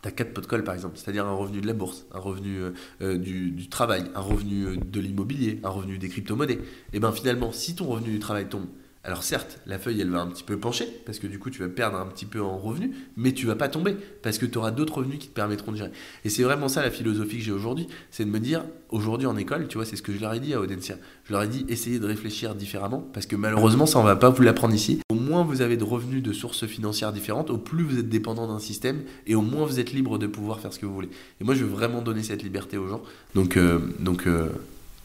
tu 0.03 0.09
as 0.09 0.13
quatre 0.13 0.33
pots 0.33 0.41
de 0.41 0.47
colle 0.47 0.65
par 0.65 0.75
exemple, 0.75 0.97
c'est-à-dire 0.97 1.27
un 1.27 1.35
revenu 1.35 1.61
de 1.61 1.67
la 1.67 1.75
bourse, 1.75 2.07
un 2.13 2.21
revenu 2.21 2.61
du, 3.01 3.51
du, 3.51 3.69
travail, 3.69 4.05
un 4.15 4.21
revenu 4.21 4.79
de 4.79 5.01
l'immobilier, 5.01 5.61
un 5.63 5.69
revenu 5.69 5.99
des 5.99 6.09
crypto-monnaies, 6.09 6.55
et 6.55 6.61
eh 6.95 7.01
bien 7.01 7.13
finalement, 7.13 7.53
si 7.53 7.75
ton 7.75 7.87
revenu 7.87 8.13
du 8.13 8.19
travail 8.19 8.49
tombe, 8.49 8.67
alors 9.07 9.23
certes, 9.23 9.61
la 9.67 9.79
feuille, 9.79 10.01
elle 10.01 10.11
va 10.11 10.21
un 10.21 10.27
petit 10.27 10.43
peu 10.43 10.59
pencher, 10.59 10.85
parce 11.07 11.21
que 11.21 11.29
du 11.29 11.39
coup, 11.39 11.49
tu 11.49 11.61
vas 11.61 11.69
perdre 11.69 11.97
un 11.97 12.07
petit 12.07 12.27
peu 12.27 12.43
en 12.43 12.59
revenus, 12.59 12.91
mais 13.17 13.33
tu 13.33 13.47
vas 13.47 13.55
pas 13.55 13.69
tomber, 13.69 13.97
parce 14.21 14.37
que 14.37 14.47
tu 14.47 14.59
auras 14.59 14.73
d'autres 14.73 14.99
revenus 14.99 15.21
qui 15.21 15.29
te 15.29 15.33
permettront 15.33 15.71
de 15.71 15.77
gérer. 15.77 15.93
Et 16.25 16.29
c'est 16.29 16.43
vraiment 16.43 16.67
ça 16.67 16.83
la 16.83 16.91
philosophie 16.91 17.39
que 17.39 17.45
j'ai 17.45 17.53
aujourd'hui, 17.53 17.87
c'est 18.11 18.25
de 18.25 18.31
me 18.31 18.41
dire, 18.41 18.65
aujourd'hui 18.91 19.29
en 19.29 19.37
école, 19.37 19.69
tu 19.69 19.79
vois, 19.79 19.85
c'est 19.85 19.95
ce 19.95 20.03
que 20.03 20.13
je 20.13 20.21
leur 20.21 20.35
ai 20.35 20.41
dit 20.41 20.55
à 20.55 20.61
Audencia. 20.61 20.97
Je 21.23 21.33
leur 21.33 21.45
ai 21.45 21.47
dit, 21.47 21.65
essayez 21.69 22.01
de 22.01 22.07
réfléchir 22.07 22.57
différemment, 22.57 23.09
parce 23.13 23.27
que 23.27 23.37
malheureusement, 23.37 23.87
ça, 23.87 24.01
on 24.01 24.03
va 24.03 24.17
pas 24.17 24.31
vous 24.31 24.43
l'apprendre 24.43 24.75
ici. 24.75 24.99
Au 25.09 25.15
moins, 25.15 25.45
vous 25.45 25.63
avez 25.63 25.77
de 25.77 25.85
revenus 25.85 26.21
de 26.21 26.33
sources 26.33 26.67
financières 26.67 27.13
différentes, 27.13 27.51
au 27.51 27.59
plus 27.59 27.85
vous 27.85 28.01
êtes 28.01 28.09
dépendant 28.09 28.49
d'un 28.49 28.59
système, 28.59 29.03
et 29.29 29.37
au 29.37 29.43
moins 29.43 29.67
vous 29.67 29.79
êtes 29.79 29.93
libre 29.93 30.19
de 30.19 30.27
pouvoir 30.27 30.59
faire 30.59 30.73
ce 30.73 30.81
que 30.81 30.87
vous 30.87 30.95
voulez. 30.95 31.11
Et 31.41 31.45
moi, 31.45 31.55
je 31.55 31.63
veux 31.63 31.71
vraiment 31.71 32.03
donner 32.03 32.25
cette 32.25 32.43
liberté 32.43 32.77
aux 32.77 32.89
gens. 32.89 33.03
Donc, 33.37 33.57
euh, 33.57 33.79
donc 34.01 34.27
euh, 34.27 34.49